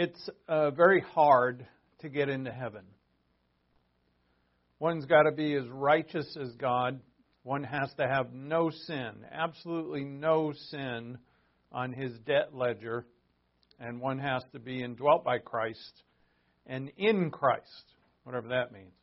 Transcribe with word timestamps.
it's 0.00 0.30
uh, 0.48 0.70
very 0.70 1.02
hard 1.02 1.66
to 1.98 2.08
get 2.08 2.30
into 2.30 2.50
heaven. 2.50 2.84
One's 4.78 5.04
got 5.04 5.24
to 5.24 5.30
be 5.30 5.52
as 5.52 5.68
righteous 5.68 6.38
as 6.40 6.52
God. 6.52 7.00
One 7.42 7.64
has 7.64 7.92
to 7.98 8.08
have 8.08 8.32
no 8.32 8.70
sin, 8.70 9.26
absolutely 9.30 10.04
no 10.04 10.54
sin 10.70 11.18
on 11.70 11.92
his 11.92 12.12
debt 12.20 12.54
ledger. 12.54 13.04
And 13.78 14.00
one 14.00 14.18
has 14.18 14.42
to 14.54 14.58
be 14.58 14.82
indwelt 14.82 15.22
by 15.22 15.36
Christ 15.36 16.02
and 16.64 16.90
in 16.96 17.30
Christ, 17.30 17.92
whatever 18.24 18.48
that 18.48 18.72
means. 18.72 18.94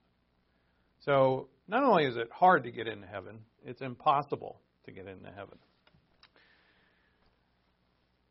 So, 1.05 1.49
not 1.67 1.83
only 1.83 2.05
is 2.05 2.17
it 2.17 2.29
hard 2.33 2.63
to 2.63 2.71
get 2.71 2.87
into 2.87 3.05
heaven, 3.05 3.41
it's 3.63 3.81
impossible 3.81 4.61
to 4.85 4.91
get 4.91 5.05
into 5.05 5.29
heaven. 5.29 5.59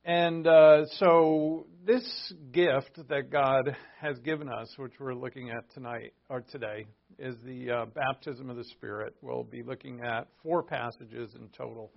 And 0.07 0.47
uh, 0.47 0.87
so, 1.01 1.67
this 1.85 2.33
gift 2.53 3.09
that 3.09 3.29
God 3.29 3.77
has 4.01 4.17
given 4.21 4.49
us, 4.49 4.73
which 4.77 4.93
we're 5.01 5.15
looking 5.15 5.51
at 5.51 5.69
tonight 5.75 6.13
or 6.31 6.43
today, 6.43 6.87
is 7.19 7.35
the 7.45 7.71
uh, 7.73 7.87
baptism 7.87 8.49
of 8.49 8.57
the 8.57 8.63
Spirit. 8.63 9.17
We'll 9.21 9.43
be 9.43 9.65
looking 9.65 10.03
at 10.03 10.29
four 10.45 10.63
passages 10.63 11.35
in 11.35 11.49
total. 11.49 11.91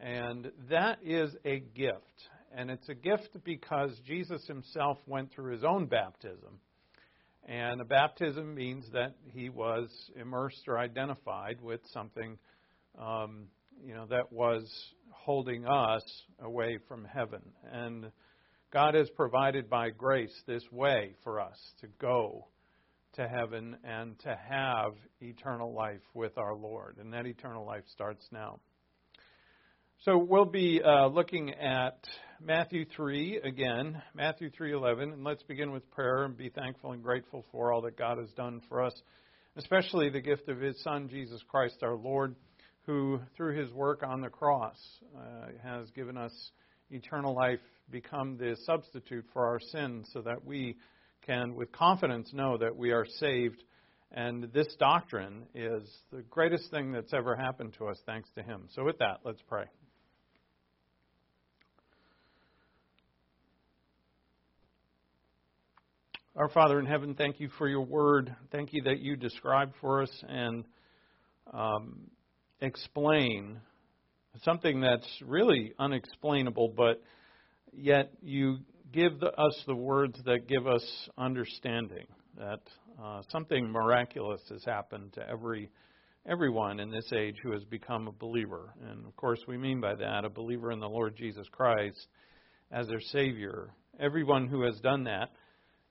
And 0.00 0.50
that 0.68 0.98
is 1.04 1.30
a 1.44 1.60
gift. 1.60 2.02
And 2.52 2.72
it's 2.72 2.88
a 2.88 2.94
gift 2.94 3.30
because 3.44 3.92
Jesus 4.04 4.44
himself 4.48 4.98
went 5.06 5.30
through 5.30 5.52
his 5.52 5.62
own 5.62 5.86
baptism. 5.86 6.58
And 7.44 7.80
a 7.80 7.84
baptism 7.84 8.52
means 8.52 8.84
that 8.92 9.14
he 9.32 9.48
was 9.48 9.88
immersed 10.20 10.66
or 10.66 10.76
identified 10.76 11.60
with 11.62 11.82
something, 11.92 12.36
um, 13.00 13.44
you 13.86 13.94
know, 13.94 14.06
that 14.06 14.32
was 14.32 14.68
holding 15.28 15.66
us 15.66 16.02
away 16.40 16.78
from 16.88 17.04
heaven. 17.04 17.42
And 17.70 18.10
God 18.72 18.94
has 18.94 19.10
provided 19.10 19.68
by 19.68 19.90
grace 19.90 20.32
this 20.46 20.62
way 20.72 21.16
for 21.22 21.38
us 21.38 21.58
to 21.82 21.86
go 22.00 22.46
to 23.12 23.28
heaven 23.28 23.76
and 23.84 24.18
to 24.20 24.34
have 24.48 24.94
eternal 25.20 25.74
life 25.74 26.00
with 26.14 26.38
our 26.38 26.54
Lord. 26.54 26.96
And 26.98 27.12
that 27.12 27.26
eternal 27.26 27.66
life 27.66 27.82
starts 27.92 28.26
now. 28.32 28.58
So 29.98 30.16
we'll 30.16 30.46
be 30.46 30.80
uh, 30.82 31.08
looking 31.08 31.50
at 31.50 31.98
Matthew 32.40 32.86
3 32.96 33.40
again, 33.44 34.00
Matthew 34.14 34.50
3:11, 34.58 35.12
and 35.12 35.24
let's 35.24 35.42
begin 35.42 35.72
with 35.72 35.90
prayer 35.90 36.24
and 36.24 36.38
be 36.38 36.48
thankful 36.48 36.92
and 36.92 37.02
grateful 37.02 37.44
for 37.52 37.70
all 37.70 37.82
that 37.82 37.98
God 37.98 38.16
has 38.16 38.30
done 38.30 38.62
for 38.70 38.82
us, 38.82 38.94
especially 39.58 40.08
the 40.08 40.22
gift 40.22 40.48
of 40.48 40.58
his 40.58 40.82
son 40.82 41.06
Jesus 41.10 41.42
Christ 41.50 41.82
our 41.82 41.96
Lord 41.96 42.34
who, 42.88 43.20
through 43.36 43.54
his 43.54 43.70
work 43.70 44.02
on 44.02 44.22
the 44.22 44.30
cross, 44.30 44.78
uh, 45.14 45.48
has 45.62 45.90
given 45.90 46.16
us 46.16 46.32
eternal 46.90 47.34
life, 47.34 47.60
become 47.90 48.38
the 48.38 48.56
substitute 48.64 49.26
for 49.30 49.46
our 49.46 49.60
sins, 49.60 50.08
so 50.14 50.22
that 50.22 50.42
we 50.42 50.74
can, 51.26 51.54
with 51.54 51.70
confidence, 51.70 52.30
know 52.32 52.56
that 52.56 52.74
we 52.74 52.90
are 52.90 53.04
saved. 53.18 53.62
And 54.10 54.50
this 54.54 54.74
doctrine 54.78 55.42
is 55.54 55.82
the 56.10 56.22
greatest 56.30 56.70
thing 56.70 56.90
that's 56.90 57.12
ever 57.12 57.36
happened 57.36 57.74
to 57.76 57.88
us, 57.88 57.98
thanks 58.06 58.30
to 58.36 58.42
him. 58.42 58.62
So, 58.74 58.84
with 58.84 58.96
that, 59.00 59.18
let's 59.22 59.42
pray. 59.46 59.64
Our 66.34 66.48
Father 66.48 66.80
in 66.80 66.86
heaven, 66.86 67.14
thank 67.14 67.38
you 67.38 67.50
for 67.58 67.68
your 67.68 67.84
word. 67.84 68.34
Thank 68.50 68.72
you 68.72 68.80
that 68.84 69.00
you 69.00 69.14
describe 69.14 69.72
for 69.82 70.02
us 70.02 70.24
and 70.26 70.64
um, 71.52 72.10
explain 72.60 73.60
something 74.42 74.80
that's 74.80 75.08
really 75.24 75.72
unexplainable, 75.78 76.74
but 76.76 77.02
yet 77.72 78.12
you 78.22 78.58
give 78.92 79.20
the, 79.20 79.28
us 79.28 79.62
the 79.66 79.74
words 79.74 80.18
that 80.24 80.48
give 80.48 80.66
us 80.66 80.84
understanding 81.16 82.06
that 82.36 82.60
uh, 83.02 83.22
something 83.30 83.70
miraculous 83.70 84.40
has 84.48 84.64
happened 84.64 85.12
to 85.14 85.28
every 85.28 85.70
everyone 86.26 86.78
in 86.78 86.90
this 86.90 87.10
age 87.14 87.36
who 87.42 87.52
has 87.52 87.64
become 87.64 88.06
a 88.06 88.12
believer. 88.12 88.74
And 88.86 89.06
of 89.06 89.16
course, 89.16 89.40
we 89.48 89.56
mean 89.56 89.80
by 89.80 89.94
that 89.94 90.24
a 90.24 90.28
believer 90.28 90.70
in 90.72 90.80
the 90.80 90.88
Lord 90.88 91.16
Jesus 91.16 91.46
Christ 91.50 92.06
as 92.70 92.86
their 92.86 93.00
Savior. 93.00 93.70
Everyone 93.98 94.46
who 94.46 94.62
has 94.62 94.78
done 94.80 95.04
that 95.04 95.30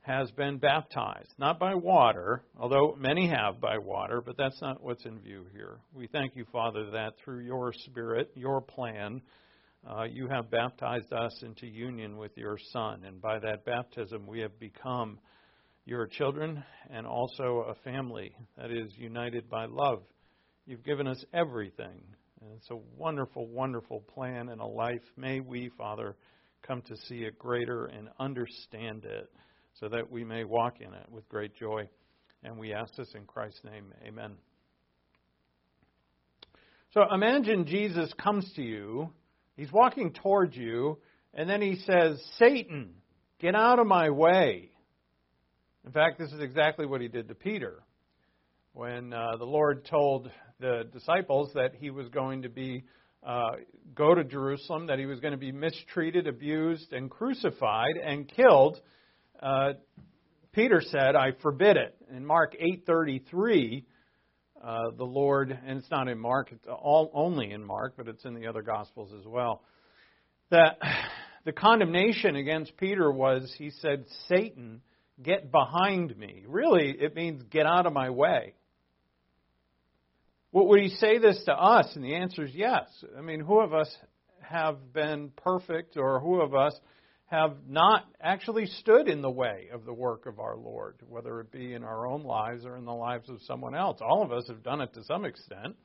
has 0.08 0.32
been 0.32 0.58
baptized, 0.58 1.34
not 1.38 1.60
by 1.60 1.76
water, 1.76 2.42
although 2.58 2.96
many 2.98 3.28
have 3.28 3.60
by 3.60 3.78
water, 3.78 4.22
but 4.22 4.38
that's 4.38 4.62
not 4.62 4.82
what's 4.82 5.04
in 5.04 5.20
view 5.20 5.46
here. 5.52 5.80
We 5.94 6.08
thank 6.08 6.34
you, 6.34 6.46
Father, 6.50 6.90
that 6.92 7.16
through 7.18 7.42
your 7.42 7.74
Spirit, 7.74 8.32
your 8.34 8.62
plan, 8.62 9.22
uh, 9.86 10.04
you 10.04 10.30
have 10.30 10.50
baptized 10.50 11.12
us 11.12 11.44
into 11.44 11.68
union 11.68 12.16
with 12.16 12.32
your 12.38 12.58
Son, 12.72 13.04
and 13.04 13.22
by 13.22 13.38
that 13.40 13.66
baptism 13.66 14.26
we 14.26 14.40
have 14.40 14.58
become 14.62 15.20
your 15.84 16.08
children 16.08 16.64
and 16.90 17.06
also 17.06 17.66
a 17.68 17.76
family 17.84 18.34
that 18.58 18.72
is 18.72 18.90
united 18.98 19.50
by 19.50 19.66
love. 19.66 20.04
You've 20.66 20.86
given 20.86 21.06
us 21.06 21.22
everything, 21.34 22.02
and 22.40 22.52
it's 22.56 22.72
a 22.72 22.80
wonderful, 22.98 23.46
wonderful 23.46 24.00
plan 24.14 24.48
and 24.48 24.62
a 24.62 24.66
life. 24.66 25.04
May 25.18 25.42
we, 25.42 25.70
Father, 25.78 26.16
come 26.66 26.82
to 26.84 26.96
see 27.10 27.24
it 27.24 27.38
greater 27.38 27.88
and 27.88 28.08
understand 28.20 29.04
it 29.04 29.30
so 29.80 29.88
that 29.90 30.12
we 30.12 30.24
may 30.24 30.44
walk 30.44 30.82
in 30.82 30.94
it 30.94 31.06
with 31.10 31.28
great 31.30 31.56
joy. 31.56 31.88
And 32.44 32.58
we 32.58 32.74
ask 32.74 32.96
this 32.96 33.14
in 33.16 33.26
Christ's 33.26 33.64
name. 33.64 33.94
Amen. 34.06 34.34
So 36.94 37.04
imagine 37.14 37.66
Jesus 37.66 38.12
comes 38.22 38.52
to 38.56 38.62
you, 38.62 39.12
he's 39.56 39.72
walking 39.72 40.14
towards 40.14 40.56
you, 40.56 40.98
and 41.34 41.50
then 41.50 41.62
he 41.62 41.76
says, 41.86 42.22
Satan, 42.40 42.96
get 43.40 43.56
out 43.56 43.80
of 43.80 43.88
my 43.88 44.10
way. 44.10 44.72
In 45.86 45.92
fact, 45.92 46.18
this 46.18 46.32
is 46.32 46.40
exactly 46.40 46.86
what 46.86 47.02
he 47.02 47.08
did 47.08 47.28
to 47.28 47.36
Peter. 47.36 47.84
When 48.74 49.14
uh, 49.14 49.38
the 49.38 49.46
Lord 49.46 49.86
told 49.86 50.32
the 50.60 50.84
disciples 50.92 51.52
that 51.54 51.74
he 51.76 51.90
was 51.90 52.08
going 52.10 52.44
to 52.44 52.50
be 52.50 52.84
uh, 53.26 53.52
go 53.94 54.16
to 54.16 54.24
Jerusalem, 54.24 54.88
that 54.88 55.00
he 55.00 55.06
was 55.06 55.20
going 55.20 55.32
to 55.32 55.38
be 55.38 55.52
mistreated, 55.52 56.28
abused, 56.28 56.94
and 56.94 57.10
crucified 57.10 57.98
and 58.02 58.28
killed, 58.28 58.80
uh, 59.42 59.74
Peter 60.52 60.82
said, 60.82 61.16
"I 61.16 61.32
forbid 61.42 61.78
it." 61.78 61.96
In 62.12 62.26
Mark 62.26 62.56
8:33, 62.60 63.86
uh, 64.64 64.92
the 64.98 65.04
Lord, 65.04 65.52
and 65.52 65.80
it's 65.80 65.92
not 65.92 66.08
in 66.08 66.18
Mark, 66.18 66.52
it's 66.52 66.68
all 66.68 67.12
only 67.14 67.52
in 67.52 67.64
Mark, 67.64 67.94
but 67.98 68.08
it's 68.08 68.26
in 68.26 68.34
the 68.34 68.48
other 68.48 68.62
Gospels 68.62 69.14
as 69.18 69.26
well. 69.26 69.62
That 70.50 70.80
the 71.46 71.52
condemnation 71.52 72.36
against 72.36 72.76
Peter 72.78 73.12
was, 73.12 73.54
he 73.58 73.70
said, 73.70 74.06
"Satan, 74.28 74.82
get 75.22 75.52
behind 75.52 76.18
me." 76.18 76.44
Really, 76.48 76.92
it 76.92 77.16
means 77.16 77.44
get 77.44 77.66
out 77.66 77.86
of 77.86 77.94
my 77.94 78.10
way. 78.10 78.56
Would 80.54 80.82
he 80.82 80.90
say 80.90 81.20
this 81.20 81.44
to 81.46 81.54
us? 81.54 81.96
And 81.96 82.04
the 82.04 82.16
answer 82.16 82.44
is 82.44 82.52
yes. 82.54 82.88
I 83.16 83.22
mean, 83.22 83.42
who 83.42 83.60
of 83.60 83.74
us 83.74 83.96
have 84.42 84.94
been 84.94 85.32
perfect, 85.36 85.98
or 85.98 86.20
who 86.20 86.42
of 86.42 86.56
us 86.56 86.74
have 87.28 87.58
not 87.68 88.06
actually 88.22 88.66
stood 88.66 89.10
in 89.10 89.22
the 89.22 89.30
way 89.30 89.68
of 89.74 89.86
the 89.86 89.94
work 89.94 90.26
of 90.26 90.40
our 90.40 90.56
Lord, 90.56 90.96
whether 91.08 91.42
it 91.42 91.52
be 91.52 91.74
in 91.74 91.84
our 91.84 92.08
own 92.08 92.24
lives 92.24 92.66
or 92.66 92.78
in 92.78 92.86
the 92.86 92.94
lives 92.94 93.30
of 93.30 93.42
someone 93.42 93.76
else. 93.76 94.00
All 94.02 94.24
of 94.24 94.32
us 94.32 94.48
have 94.48 94.64
done 94.64 94.80
it 94.80 94.94
to 94.94 95.04
some 95.04 95.26
extent. 95.26 95.76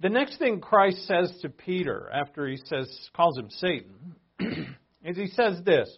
The 0.00 0.08
next 0.08 0.38
thing 0.38 0.60
Christ 0.60 1.06
says 1.06 1.36
to 1.42 1.48
Peter 1.48 2.10
after 2.12 2.46
he 2.46 2.56
says 2.64 3.08
calls 3.14 3.38
him 3.38 3.50
Satan 3.50 4.16
is 5.04 5.16
he 5.16 5.28
says 5.28 5.60
this, 5.64 5.88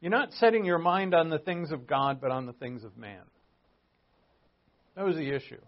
you're 0.00 0.10
not 0.10 0.32
setting 0.34 0.64
your 0.64 0.78
mind 0.78 1.14
on 1.14 1.30
the 1.30 1.38
things 1.38 1.70
of 1.70 1.86
God 1.86 2.20
but 2.20 2.30
on 2.30 2.46
the 2.46 2.52
things 2.52 2.84
of 2.84 2.96
man. 2.96 3.22
That 4.96 5.04
was 5.04 5.16
the 5.16 5.34
issue. 5.34 5.60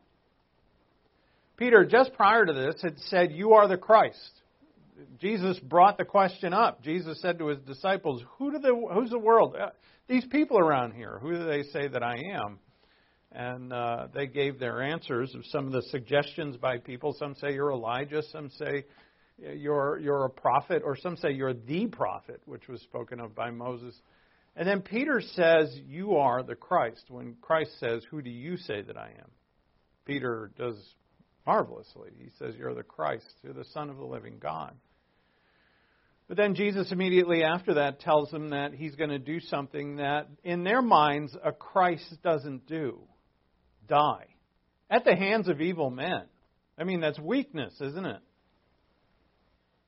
Peter 1.57 1.85
just 1.85 2.13
prior 2.15 2.45
to 2.45 2.53
this 2.53 2.83
had 2.83 2.99
said 2.99 3.33
you 3.33 3.55
are 3.55 3.67
the 3.67 3.77
Christ. 3.77 4.31
Jesus 5.21 5.59
brought 5.61 5.99
the 5.99 6.05
question 6.05 6.53
up. 6.53 6.83
Jesus 6.83 7.21
said 7.21 7.39
to 7.39 7.49
his 7.49 7.59
disciples, 7.61 8.23
Who 8.39 8.51
do 8.51 8.59
the, 8.59 8.89
Who's 8.95 9.11
the 9.11 9.19
world? 9.19 9.57
Uh, 9.61 9.71
these 10.09 10.25
people 10.27 10.59
around 10.59 10.93
here, 10.93 11.19
who 11.21 11.33
do 11.33 11.45
they 11.45 11.65
say 11.65 11.89
that 11.89 12.03
I 12.03 12.15
am? 12.15 12.59
And 13.33 13.73
uh, 13.73 14.09
they 14.15 14.27
gave 14.27 14.59
their 14.59 14.81
answers 14.81 15.35
of 15.35 15.45
some 15.47 15.67
of 15.67 15.73
the 15.73 15.83
suggestions 15.91 16.57
by 16.57 16.79
people. 16.79 17.15
Some 17.19 17.35
say 17.35 17.53
you're 17.53 17.73
Elijah, 17.73 18.23
some 18.33 18.51
say 18.51 18.85
you're, 19.39 19.99
you're 19.99 20.25
a 20.25 20.31
prophet, 20.31 20.83
or 20.85 20.97
some 20.97 21.17
say 21.17 21.33
you're 21.33 21.53
the 21.53 21.87
prophet, 21.89 22.41
which 22.47 22.69
was 22.69 22.81
spoken 22.83 23.21
of 23.21 23.35
by 23.35 23.51
Moses. 23.51 23.95
And 24.55 24.67
then 24.67 24.81
Peter 24.81 25.21
says, 25.21 25.79
You 25.87 26.17
are 26.17 26.43
the 26.43 26.55
Christ. 26.55 27.05
When 27.09 27.37
Christ 27.43 27.79
says, 27.79 28.03
Who 28.11 28.23
do 28.23 28.31
you 28.31 28.57
say 28.57 28.81
that 28.83 28.97
I 28.97 29.09
am? 29.09 29.31
Peter 30.07 30.51
does 30.57 30.77
marvelously. 31.47 32.11
He 32.19 32.31
says, 32.39 32.55
You're 32.57 32.75
the 32.75 32.83
Christ, 32.83 33.27
you're 33.43 33.53
the 33.53 33.67
Son 33.75 33.91
of 33.91 33.97
the 33.99 34.07
living 34.07 34.39
God. 34.41 34.75
But 36.29 36.37
then 36.37 36.55
Jesus 36.55 36.91
immediately 36.91 37.45
after 37.45 37.75
that 37.75 38.01
tells 38.01 38.31
them 38.31 38.51
that 38.51 38.75
he's 38.75 38.97
going 38.97 39.11
to 39.11 39.19
do 39.19 39.39
something 39.41 39.97
that, 39.97 40.29
in 40.43 40.65
their 40.65 40.83
minds, 40.83 41.37
a 41.45 41.53
Christ 41.53 42.17
doesn't 42.23 42.67
do 42.67 43.01
die 43.89 44.27
at 44.91 45.05
the 45.05 45.15
hands 45.15 45.49
of 45.49 45.61
evil 45.61 45.91
men. 45.91 46.23
I 46.79 46.85
mean, 46.85 47.01
that's 47.01 47.19
weakness, 47.19 47.73
isn't 47.81 48.05
it? 48.05 48.21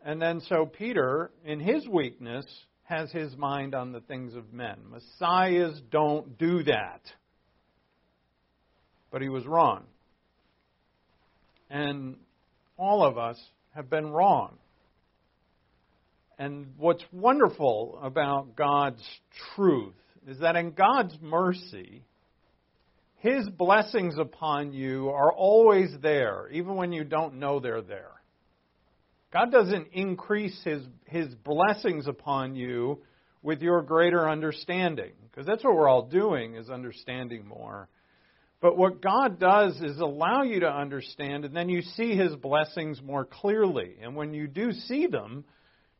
And 0.05 0.23
then 0.23 0.41
so 0.49 0.65
Peter, 0.65 1.31
in 1.45 1.59
his 1.59 1.87
weakness, 1.89 2.47
has 2.85 3.11
his 3.11 3.37
mind 3.37 3.75
on 3.75 3.93
the 3.93 4.01
things 4.01 4.35
of 4.35 4.53
men. 4.53 4.77
Messiahs 4.91 5.81
don't 5.91 6.39
do 6.39 6.63
that. 6.63 7.01
But 9.11 9.23
he 9.23 9.29
was 9.29 9.45
wrong. 9.45 9.85
And 11.69 12.17
all 12.79 13.05
of 13.05 13.19
us 13.19 13.39
have 13.75 13.91
been 13.91 14.11
wrong. 14.11 14.57
And 16.39 16.75
what's 16.77 17.05
wonderful 17.13 17.99
about 18.01 18.55
God's 18.55 19.03
truth 19.57 19.95
is 20.27 20.39
that 20.39 20.55
in 20.55 20.71
God's 20.71 21.17
mercy, 21.21 22.05
His 23.17 23.49
blessings 23.49 24.17
upon 24.19 24.73
you 24.73 25.09
are 25.09 25.33
always 25.33 25.91
there, 26.01 26.49
even 26.53 26.77
when 26.77 26.93
you 26.93 27.03
don't 27.03 27.41
know 27.41 27.59
they're 27.59 27.83
there. 27.83 28.13
God 29.33 29.51
doesn't 29.51 29.89
increase 29.93 30.59
His, 30.65 30.83
His 31.07 31.35
blessings 31.35 32.07
upon 32.07 32.55
you 32.55 33.01
with 33.43 33.61
your 33.61 33.83
greater 33.83 34.29
understanding, 34.29 35.13
because 35.31 35.47
that's 35.47 35.65
what 35.65 35.75
we're 35.75 35.89
all 35.89 36.07
doing, 36.07 36.55
is 36.55 36.71
understanding 36.71 37.47
more. 37.47 37.89
But 38.61 38.77
what 38.77 39.01
God 39.01 39.39
does 39.39 39.81
is 39.81 39.99
allow 39.99 40.43
you 40.43 40.61
to 40.61 40.71
understand, 40.71 41.45
and 41.45 41.55
then 41.55 41.69
you 41.69 41.83
see 41.83 42.17
His 42.17 42.35
blessings 42.37 43.01
more 43.03 43.25
clearly. 43.25 43.97
And 44.03 44.15
when 44.15 44.35
you 44.35 44.47
do 44.47 44.73
see 44.73 45.07
them, 45.07 45.45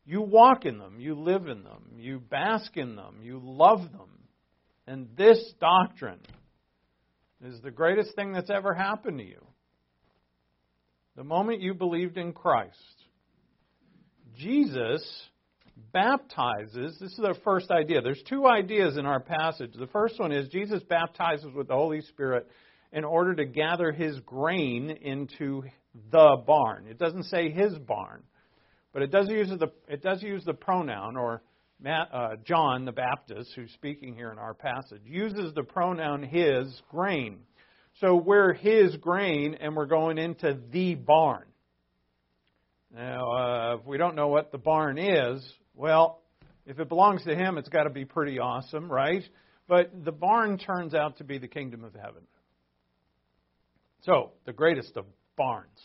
you 0.09 0.21
walk 0.21 0.65
in 0.65 0.79
them, 0.79 0.99
you 0.99 1.13
live 1.13 1.47
in 1.47 1.63
them, 1.63 1.83
you 1.95 2.19
bask 2.19 2.75
in 2.77 2.95
them, 2.95 3.17
you 3.21 3.39
love 3.43 3.91
them. 3.91 4.09
And 4.87 5.07
this 5.15 5.39
doctrine 5.61 6.21
is 7.45 7.61
the 7.61 7.69
greatest 7.69 8.15
thing 8.15 8.33
that's 8.33 8.49
ever 8.49 8.73
happened 8.73 9.19
to 9.19 9.23
you. 9.23 9.45
The 11.15 11.23
moment 11.23 11.61
you 11.61 11.75
believed 11.75 12.17
in 12.17 12.33
Christ, 12.33 12.73
Jesus 14.35 15.03
baptizes. 15.93 16.97
This 16.99 17.11
is 17.11 17.17
the 17.17 17.37
first 17.43 17.69
idea. 17.69 18.01
There's 18.01 18.23
two 18.27 18.47
ideas 18.47 18.97
in 18.97 19.05
our 19.05 19.19
passage. 19.19 19.73
The 19.77 19.85
first 19.87 20.19
one 20.19 20.31
is 20.31 20.49
Jesus 20.49 20.81
baptizes 20.89 21.53
with 21.53 21.67
the 21.67 21.75
Holy 21.75 22.01
Spirit 22.01 22.49
in 22.91 23.03
order 23.03 23.35
to 23.35 23.45
gather 23.45 23.91
his 23.91 24.19
grain 24.21 24.89
into 24.89 25.65
the 26.11 26.37
barn. 26.47 26.87
It 26.87 26.97
doesn't 26.97 27.25
say 27.25 27.51
his 27.51 27.77
barn, 27.77 28.23
but 28.93 29.01
it 29.01 29.11
does 29.11 29.29
use 29.29 29.49
the 29.49 29.71
it 29.87 30.01
does 30.01 30.21
use 30.21 30.43
the 30.45 30.53
pronoun 30.53 31.17
or 31.17 31.41
Matt, 31.81 32.09
uh, 32.13 32.35
John 32.43 32.83
the 32.83 32.91
Baptist, 32.91 33.51
who's 33.55 33.71
speaking 33.71 34.13
here 34.13 34.31
in 34.31 34.37
our 34.37 34.53
passage, 34.53 35.01
uses 35.05 35.53
the 35.53 35.63
pronoun 35.63 36.23
his 36.23 36.81
grain. 36.89 37.39
So 38.01 38.15
we're 38.15 38.53
his 38.53 38.95
grain, 38.97 39.55
and 39.59 39.75
we're 39.75 39.85
going 39.85 40.17
into 40.17 40.57
the 40.71 40.95
barn. 40.95 41.45
Now, 42.93 43.31
uh, 43.31 43.77
if 43.79 43.85
we 43.85 43.97
don't 43.97 44.15
know 44.15 44.27
what 44.27 44.51
the 44.51 44.57
barn 44.57 44.97
is, 44.97 45.41
well, 45.73 46.21
if 46.65 46.79
it 46.79 46.89
belongs 46.89 47.23
to 47.23 47.35
him, 47.35 47.57
it's 47.57 47.69
got 47.69 47.83
to 47.83 47.89
be 47.89 48.03
pretty 48.03 48.39
awesome, 48.39 48.91
right? 48.91 49.23
But 49.67 50.03
the 50.03 50.11
barn 50.11 50.57
turns 50.57 50.93
out 50.93 51.17
to 51.17 51.23
be 51.23 51.37
the 51.37 51.47
kingdom 51.47 51.83
of 51.83 51.93
heaven. 51.93 52.23
So, 54.01 54.31
the 54.45 54.53
greatest 54.53 54.97
of 54.97 55.05
barns. 55.37 55.79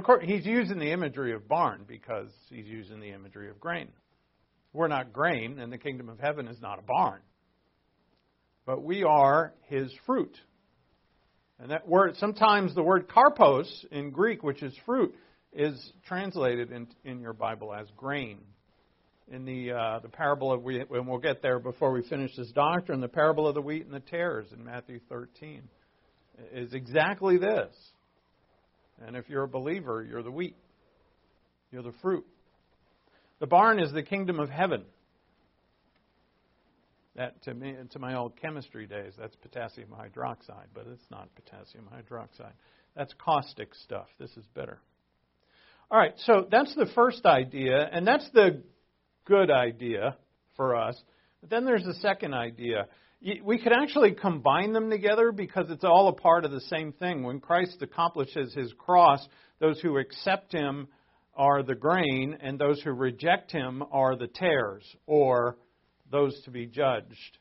Course, 0.00 0.24
he's 0.24 0.46
using 0.46 0.78
the 0.78 0.90
imagery 0.90 1.34
of 1.34 1.46
barn 1.46 1.84
because 1.86 2.28
he's 2.48 2.66
using 2.66 2.98
the 2.98 3.10
imagery 3.10 3.50
of 3.50 3.60
grain. 3.60 3.88
We're 4.72 4.88
not 4.88 5.12
grain, 5.12 5.58
and 5.58 5.70
the 5.70 5.76
kingdom 5.76 6.08
of 6.08 6.18
heaven 6.18 6.48
is 6.48 6.60
not 6.60 6.78
a 6.78 6.82
barn. 6.82 7.20
But 8.64 8.82
we 8.82 9.04
are 9.04 9.52
his 9.68 9.92
fruit. 10.06 10.34
And 11.58 11.70
that 11.70 11.86
word, 11.86 12.16
sometimes 12.16 12.74
the 12.74 12.82
word 12.82 13.06
karpos 13.06 13.66
in 13.90 14.10
Greek, 14.10 14.42
which 14.42 14.62
is 14.62 14.74
fruit, 14.86 15.14
is 15.52 15.92
translated 16.06 16.72
in, 16.72 16.86
in 17.04 17.20
your 17.20 17.34
Bible 17.34 17.74
as 17.74 17.86
grain 17.96 18.38
in 19.30 19.44
the 19.44 19.72
uh, 19.72 19.98
the 20.00 20.08
parable 20.08 20.52
of 20.52 20.62
wheat, 20.62 20.86
and 20.90 21.06
we'll 21.06 21.18
get 21.18 21.42
there 21.42 21.58
before 21.58 21.92
we 21.92 22.02
finish 22.08 22.34
this 22.36 22.50
doctrine. 22.52 23.00
The 23.00 23.08
parable 23.08 23.46
of 23.46 23.54
the 23.54 23.62
wheat 23.62 23.84
and 23.84 23.94
the 23.94 24.00
tares 24.00 24.46
in 24.52 24.64
Matthew 24.64 25.00
13 25.08 25.62
is 26.52 26.72
exactly 26.72 27.38
this. 27.38 27.74
And 29.06 29.16
if 29.16 29.28
you're 29.28 29.44
a 29.44 29.48
believer, 29.48 30.06
you're 30.08 30.22
the 30.22 30.30
wheat, 30.30 30.56
you're 31.70 31.82
the 31.82 31.94
fruit. 32.02 32.24
The 33.40 33.46
barn 33.46 33.80
is 33.80 33.92
the 33.92 34.02
kingdom 34.02 34.38
of 34.38 34.48
heaven. 34.48 34.84
That 37.16 37.42
to 37.42 37.54
me, 37.54 37.74
to 37.90 37.98
my 37.98 38.16
old 38.16 38.40
chemistry 38.40 38.86
days, 38.86 39.12
that's 39.18 39.36
potassium 39.36 39.88
hydroxide, 39.90 40.68
but 40.72 40.86
it's 40.90 41.04
not 41.10 41.28
potassium 41.34 41.88
hydroxide. 41.92 42.52
That's 42.96 43.12
caustic 43.18 43.74
stuff. 43.74 44.06
This 44.18 44.30
is 44.36 44.46
better. 44.54 44.80
All 45.90 45.98
right, 45.98 46.14
so 46.24 46.46
that's 46.50 46.74
the 46.74 46.86
first 46.94 47.26
idea, 47.26 47.86
and 47.92 48.06
that's 48.06 48.28
the 48.32 48.62
good 49.26 49.50
idea 49.50 50.16
for 50.56 50.74
us. 50.74 50.98
But 51.40 51.50
then 51.50 51.64
there's 51.66 51.84
the 51.84 51.94
second 51.94 52.32
idea. 52.32 52.86
We 53.44 53.58
could 53.58 53.72
actually 53.72 54.12
combine 54.12 54.72
them 54.72 54.90
together 54.90 55.30
because 55.30 55.66
it's 55.70 55.84
all 55.84 56.08
a 56.08 56.12
part 56.12 56.44
of 56.44 56.50
the 56.50 56.60
same 56.62 56.92
thing. 56.92 57.22
When 57.22 57.40
Christ 57.40 57.80
accomplishes 57.80 58.52
his 58.52 58.72
cross, 58.78 59.26
those 59.60 59.80
who 59.80 59.98
accept 59.98 60.52
him 60.52 60.88
are 61.34 61.62
the 61.62 61.74
grain, 61.74 62.36
and 62.40 62.58
those 62.58 62.82
who 62.82 62.90
reject 62.90 63.52
him 63.52 63.82
are 63.92 64.16
the 64.16 64.26
tares, 64.26 64.84
or 65.06 65.56
those 66.10 66.38
to 66.44 66.50
be 66.50 66.66
judged. 66.66 67.38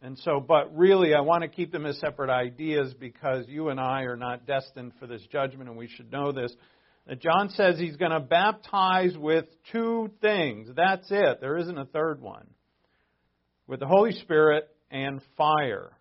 And 0.00 0.16
so, 0.18 0.40
but 0.40 0.76
really, 0.76 1.14
I 1.14 1.20
want 1.20 1.42
to 1.42 1.48
keep 1.48 1.70
them 1.70 1.84
as 1.84 1.98
separate 1.98 2.30
ideas 2.30 2.94
because 2.94 3.46
you 3.48 3.68
and 3.68 3.78
I 3.78 4.02
are 4.02 4.16
not 4.16 4.46
destined 4.46 4.92
for 4.98 5.06
this 5.06 5.22
judgment, 5.30 5.68
and 5.68 5.78
we 5.78 5.88
should 5.88 6.10
know 6.10 6.32
this 6.32 6.54
John 7.18 7.50
says 7.50 7.78
he's 7.78 7.96
going 7.96 8.12
to 8.12 8.20
baptize 8.20 9.16
with 9.18 9.46
two 9.72 10.10
things. 10.20 10.68
That's 10.74 11.06
it. 11.10 11.40
There 11.40 11.58
isn't 11.58 11.78
a 11.78 11.84
third 11.84 12.20
one. 12.20 12.46
With 13.66 13.80
the 13.80 13.86
Holy 13.86 14.12
Spirit 14.12 14.68
and 14.90 15.20
fire. 15.36 15.92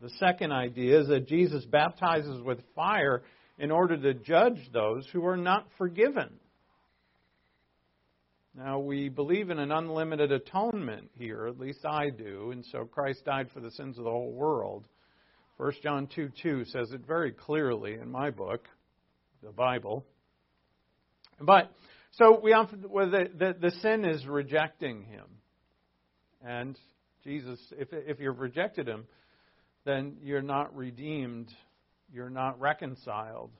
The 0.00 0.10
second 0.18 0.52
idea 0.52 1.00
is 1.00 1.08
that 1.08 1.28
Jesus 1.28 1.64
baptizes 1.64 2.42
with 2.42 2.58
fire 2.74 3.22
in 3.58 3.70
order 3.70 3.96
to 3.96 4.14
judge 4.14 4.58
those 4.72 5.08
who 5.12 5.24
are 5.26 5.36
not 5.36 5.66
forgiven. 5.78 6.30
Now, 8.56 8.78
we 8.78 9.08
believe 9.08 9.50
in 9.50 9.58
an 9.58 9.72
unlimited 9.72 10.30
atonement 10.30 11.10
here, 11.14 11.46
at 11.46 11.58
least 11.58 11.84
I 11.84 12.10
do, 12.10 12.52
and 12.52 12.64
so 12.66 12.84
Christ 12.84 13.24
died 13.24 13.48
for 13.52 13.60
the 13.60 13.70
sins 13.72 13.98
of 13.98 14.04
the 14.04 14.10
whole 14.10 14.32
world. 14.32 14.86
1 15.56 15.72
John 15.82 16.08
2 16.14 16.30
2 16.42 16.64
says 16.66 16.92
it 16.92 17.06
very 17.06 17.32
clearly 17.32 17.94
in 17.94 18.10
my 18.10 18.30
book, 18.30 18.68
the 19.42 19.50
Bible. 19.50 20.04
But 21.40 21.72
so 22.12 22.38
we 22.40 22.52
often 22.52 22.84
well, 22.88 23.10
the, 23.10 23.28
the 23.36 23.56
the 23.60 23.70
sin 23.80 24.04
is 24.04 24.24
rejecting 24.26 25.02
him, 25.02 25.26
and 26.44 26.78
Jesus. 27.24 27.58
If 27.72 27.88
if 27.92 28.20
you've 28.20 28.38
rejected 28.38 28.86
him, 28.86 29.06
then 29.84 30.16
you're 30.22 30.42
not 30.42 30.74
redeemed, 30.76 31.50
you're 32.12 32.30
not 32.30 32.60
reconciled, 32.60 33.50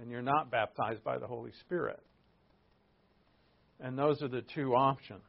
and 0.00 0.10
you're 0.10 0.22
not 0.22 0.50
baptized 0.50 1.02
by 1.02 1.18
the 1.18 1.26
Holy 1.26 1.52
Spirit. 1.60 2.00
And 3.80 3.98
those 3.98 4.22
are 4.22 4.28
the 4.28 4.42
two 4.54 4.74
options. 4.74 5.22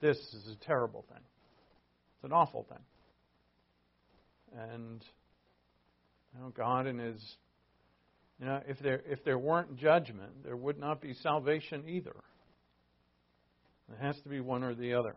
This 0.00 0.16
is 0.16 0.56
a 0.60 0.64
terrible 0.66 1.04
thing. 1.08 1.22
It's 2.16 2.24
an 2.24 2.32
awful 2.32 2.66
thing. 2.68 2.84
And 4.58 5.04
you 6.34 6.40
know, 6.40 6.52
God 6.54 6.86
and 6.86 7.00
His 7.00 7.36
you 8.40 8.46
know, 8.46 8.60
if 8.66 8.78
there 8.80 9.02
if 9.06 9.24
there 9.24 9.38
weren't 9.38 9.76
judgment, 9.76 10.44
there 10.44 10.56
would 10.56 10.78
not 10.78 11.00
be 11.00 11.14
salvation 11.14 11.84
either. 11.88 12.14
It 13.92 14.02
has 14.02 14.16
to 14.22 14.28
be 14.28 14.40
one 14.40 14.64
or 14.64 14.74
the 14.74 14.94
other. 14.94 15.14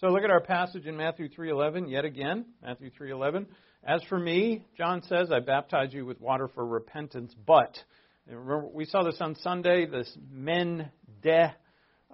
So 0.00 0.08
look 0.08 0.24
at 0.24 0.30
our 0.30 0.42
passage 0.42 0.84
in 0.84 0.94
Matthew 0.94 1.30
3:11 1.30 1.88
yet 1.88 2.04
again, 2.04 2.44
Matthew 2.62 2.90
3:11. 2.90 3.46
As 3.82 4.02
for 4.10 4.18
me, 4.18 4.66
John 4.76 5.00
says, 5.00 5.32
I 5.32 5.40
baptize 5.40 5.94
you 5.94 6.04
with 6.04 6.20
water 6.20 6.48
for 6.48 6.66
repentance, 6.66 7.34
but 7.46 7.82
remember 8.26 8.68
we 8.68 8.84
saw 8.84 9.04
this 9.04 9.18
on 9.22 9.34
Sunday, 9.36 9.86
this 9.86 10.14
men 10.30 10.90
de 11.22 11.50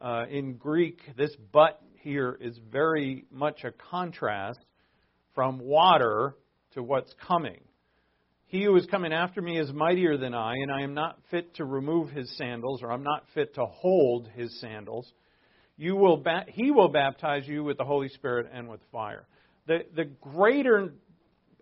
uh, 0.00 0.26
in 0.30 0.58
Greek, 0.58 1.00
this 1.16 1.34
but 1.50 1.82
here 2.02 2.38
is 2.40 2.56
very 2.70 3.24
much 3.32 3.64
a 3.64 3.72
contrast 3.72 4.60
from 5.34 5.58
water 5.58 6.36
to 6.74 6.84
what's 6.84 7.12
coming. 7.26 7.64
He 8.46 8.62
who 8.62 8.76
is 8.76 8.86
coming 8.86 9.12
after 9.12 9.42
me 9.42 9.58
is 9.58 9.72
mightier 9.72 10.16
than 10.18 10.34
I, 10.34 10.52
and 10.54 10.70
I 10.70 10.82
am 10.82 10.94
not 10.94 11.18
fit 11.32 11.56
to 11.56 11.64
remove 11.64 12.10
his 12.10 12.32
sandals, 12.36 12.80
or 12.80 12.92
I'm 12.92 13.02
not 13.02 13.24
fit 13.34 13.56
to 13.56 13.66
hold 13.66 14.28
his 14.36 14.60
sandals. 14.60 15.12
You 15.76 15.96
will 15.96 16.18
ba- 16.18 16.46
he 16.48 16.70
will 16.70 16.88
baptize 16.88 17.46
you 17.46 17.64
with 17.64 17.78
the 17.78 17.84
Holy 17.84 18.08
Spirit 18.08 18.50
and 18.52 18.68
with 18.68 18.80
fire. 18.92 19.26
The, 19.66 19.80
the 19.94 20.04
greater 20.04 20.92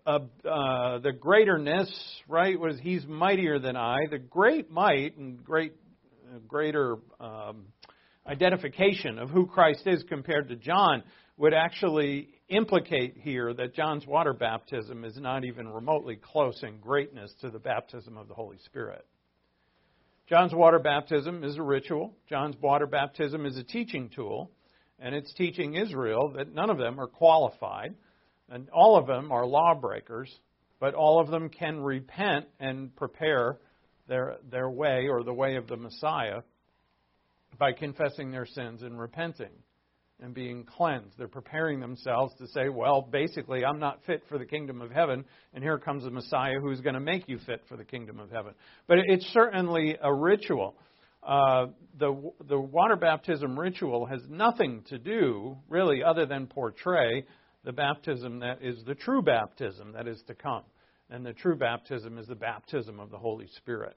uh, 0.05 0.19
uh, 0.43 0.99
the 0.99 1.11
greaterness, 1.11 1.91
right, 2.27 2.59
was 2.59 2.79
he's 2.79 3.05
mightier 3.05 3.59
than 3.59 3.75
I. 3.75 3.97
The 4.09 4.17
great 4.17 4.71
might 4.71 5.15
and 5.17 5.43
great 5.43 5.73
uh, 6.33 6.39
greater 6.47 6.97
um, 7.19 7.67
identification 8.25 9.19
of 9.19 9.29
who 9.29 9.45
Christ 9.45 9.85
is 9.85 10.03
compared 10.09 10.49
to 10.49 10.55
John 10.55 11.03
would 11.37 11.53
actually 11.53 12.29
implicate 12.49 13.17
here 13.17 13.53
that 13.53 13.73
John's 13.73 14.05
water 14.05 14.33
baptism 14.33 15.03
is 15.05 15.17
not 15.17 15.43
even 15.43 15.67
remotely 15.67 16.15
close 16.15 16.61
in 16.63 16.79
greatness 16.79 17.33
to 17.41 17.49
the 17.49 17.59
baptism 17.59 18.17
of 18.17 18.27
the 18.27 18.33
Holy 18.33 18.57
Spirit. 18.65 19.05
John's 20.31 20.53
water 20.53 20.79
baptism 20.79 21.43
is 21.43 21.57
a 21.57 21.61
ritual. 21.61 22.15
John's 22.29 22.55
water 22.61 22.87
baptism 22.87 23.45
is 23.45 23.57
a 23.57 23.65
teaching 23.65 24.09
tool. 24.15 24.49
And 24.97 25.13
it's 25.13 25.33
teaching 25.33 25.73
Israel 25.73 26.31
that 26.37 26.53
none 26.53 26.69
of 26.69 26.77
them 26.77 27.01
are 27.01 27.07
qualified, 27.07 27.95
and 28.47 28.69
all 28.69 28.97
of 28.97 29.07
them 29.07 29.29
are 29.33 29.45
lawbreakers, 29.45 30.33
but 30.79 30.93
all 30.93 31.19
of 31.19 31.29
them 31.29 31.49
can 31.49 31.81
repent 31.81 32.45
and 32.61 32.95
prepare 32.95 33.57
their, 34.07 34.37
their 34.49 34.69
way 34.69 35.09
or 35.09 35.21
the 35.25 35.33
way 35.33 35.57
of 35.57 35.67
the 35.67 35.75
Messiah 35.75 36.43
by 37.59 37.73
confessing 37.73 38.31
their 38.31 38.45
sins 38.45 38.83
and 38.83 38.97
repenting 38.97 39.51
and 40.21 40.33
being 40.33 40.63
cleansed. 40.63 41.17
They're 41.17 41.27
preparing 41.27 41.79
themselves 41.79 42.33
to 42.39 42.47
say, 42.47 42.69
well, 42.69 43.01
basically, 43.01 43.65
I'm 43.65 43.79
not 43.79 43.99
fit 44.05 44.23
for 44.29 44.37
the 44.37 44.45
kingdom 44.45 44.81
of 44.81 44.91
heaven, 44.91 45.25
and 45.53 45.63
here 45.63 45.77
comes 45.77 46.03
the 46.03 46.11
Messiah 46.11 46.59
who's 46.61 46.81
going 46.81 46.93
to 46.93 46.99
make 46.99 47.27
you 47.27 47.39
fit 47.45 47.61
for 47.67 47.75
the 47.77 47.83
kingdom 47.83 48.19
of 48.19 48.29
heaven. 48.29 48.53
But 48.87 48.99
it's 48.99 49.25
certainly 49.33 49.97
a 50.01 50.13
ritual. 50.13 50.75
Uh, 51.23 51.67
the 51.99 52.31
the 52.47 52.59
water 52.59 52.95
baptism 52.95 53.59
ritual 53.59 54.05
has 54.05 54.21
nothing 54.27 54.83
to 54.89 54.97
do, 54.97 55.57
really, 55.69 56.03
other 56.03 56.25
than 56.25 56.47
portray 56.47 57.25
the 57.63 57.71
baptism 57.71 58.39
that 58.39 58.63
is 58.63 58.83
the 58.85 58.95
true 58.95 59.21
baptism 59.21 59.93
that 59.93 60.07
is 60.07 60.21
to 60.27 60.33
come. 60.33 60.63
And 61.09 61.25
the 61.25 61.33
true 61.33 61.55
baptism 61.55 62.17
is 62.17 62.25
the 62.25 62.35
baptism 62.35 62.99
of 62.99 63.11
the 63.11 63.17
Holy 63.17 63.47
Spirit. 63.57 63.95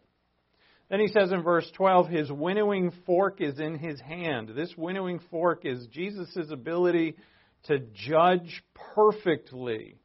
Then 0.91 1.01
he 1.01 1.09
says 1.09 1.33
in 1.33 1.43
verse 1.43 1.71
12, 1.77 2.09
his 2.09 2.31
winnowing 2.31 2.93
fork 3.07 3.41
is 3.41 3.59
in 3.59 3.79
his 3.79 4.01
hand. 4.01 4.51
This 4.55 4.73
winnowing 4.77 5.21
fork 5.31 5.65
is 5.65 5.87
Jesus' 5.87 6.51
ability 6.51 7.17
to 7.65 7.79
judge 7.95 8.63
perfectly. 8.95 9.97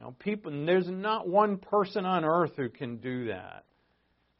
Now, 0.00 0.14
people, 0.18 0.64
there's 0.64 0.88
not 0.88 1.28
one 1.28 1.58
person 1.58 2.06
on 2.06 2.24
earth 2.24 2.52
who 2.56 2.68
can 2.70 2.98
do 2.98 3.26
that, 3.26 3.64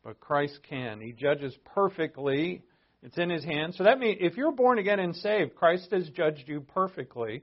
but 0.03 0.21
Christ 0.21 0.59
can. 0.69 1.01
He 1.01 1.13
judges 1.13 1.55
perfectly. 1.75 2.63
It's 3.03 3.19
in 3.19 3.29
his 3.29 3.45
hand. 3.45 3.75
So 3.75 3.85
that 3.85 3.99
means 3.99 4.19
if 4.21 4.37
you're 4.37 4.53
born 4.53 4.79
again 4.79 5.01
and 5.01 5.15
saved, 5.15 5.55
Christ 5.55 5.89
has 5.93 6.09
judged 6.11 6.45
you 6.49 6.61
perfectly, 6.61 7.43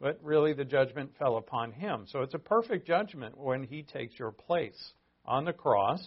but 0.00 0.18
really 0.22 0.54
the 0.54 0.64
judgment 0.64 1.10
fell 1.18 1.36
upon 1.36 1.72
him. 1.72 2.06
So 2.08 2.22
it's 2.22 2.34
a 2.34 2.38
perfect 2.38 2.86
judgment 2.86 3.36
when 3.36 3.64
he 3.64 3.82
takes 3.82 4.18
your 4.18 4.32
place 4.32 4.92
on 5.24 5.44
the 5.44 5.52
cross 5.52 6.00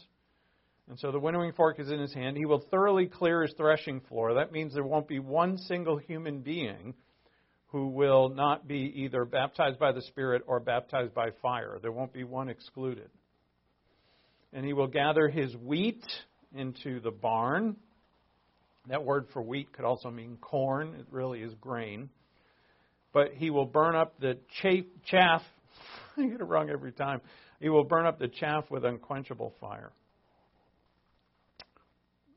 and 0.89 0.97
so 0.97 1.11
the 1.11 1.19
winnowing 1.19 1.53
fork 1.53 1.79
is 1.79 1.91
in 1.91 1.99
his 1.99 2.13
hand. 2.13 2.35
He 2.35 2.45
will 2.45 2.65
thoroughly 2.71 3.05
clear 3.05 3.43
his 3.43 3.53
threshing 3.55 4.01
floor. 4.01 4.33
That 4.33 4.51
means 4.51 4.73
there 4.73 4.83
won't 4.83 5.07
be 5.07 5.19
one 5.19 5.57
single 5.59 5.97
human 5.97 6.39
being 6.39 6.95
who 7.67 7.89
will 7.89 8.29
not 8.29 8.67
be 8.67 8.91
either 8.95 9.23
baptized 9.23 9.77
by 9.77 9.91
the 9.91 10.01
Spirit 10.01 10.41
or 10.47 10.59
baptized 10.59 11.13
by 11.13 11.29
fire. 11.43 11.77
There 11.79 11.91
won't 11.91 12.11
be 12.11 12.23
one 12.23 12.49
excluded. 12.49 13.09
And 14.51 14.65
he 14.65 14.73
will 14.73 14.87
gather 14.87 15.27
his 15.27 15.55
wheat 15.55 16.03
into 16.55 16.99
the 16.99 17.11
barn. 17.11 17.75
That 18.87 19.05
word 19.05 19.27
for 19.31 19.43
wheat 19.43 19.71
could 19.71 19.85
also 19.85 20.09
mean 20.09 20.37
corn. 20.41 20.95
It 20.95 21.05
really 21.11 21.41
is 21.41 21.53
grain. 21.61 22.09
But 23.13 23.33
he 23.35 23.51
will 23.51 23.67
burn 23.67 23.95
up 23.95 24.19
the 24.19 24.39
chaff. 25.05 25.43
I 26.17 26.23
get 26.23 26.41
it 26.41 26.43
wrong 26.43 26.71
every 26.71 26.93
time. 26.93 27.21
He 27.59 27.69
will 27.69 27.83
burn 27.83 28.07
up 28.07 28.17
the 28.17 28.27
chaff 28.27 28.71
with 28.71 28.85
unquenchable 28.85 29.53
fire. 29.61 29.91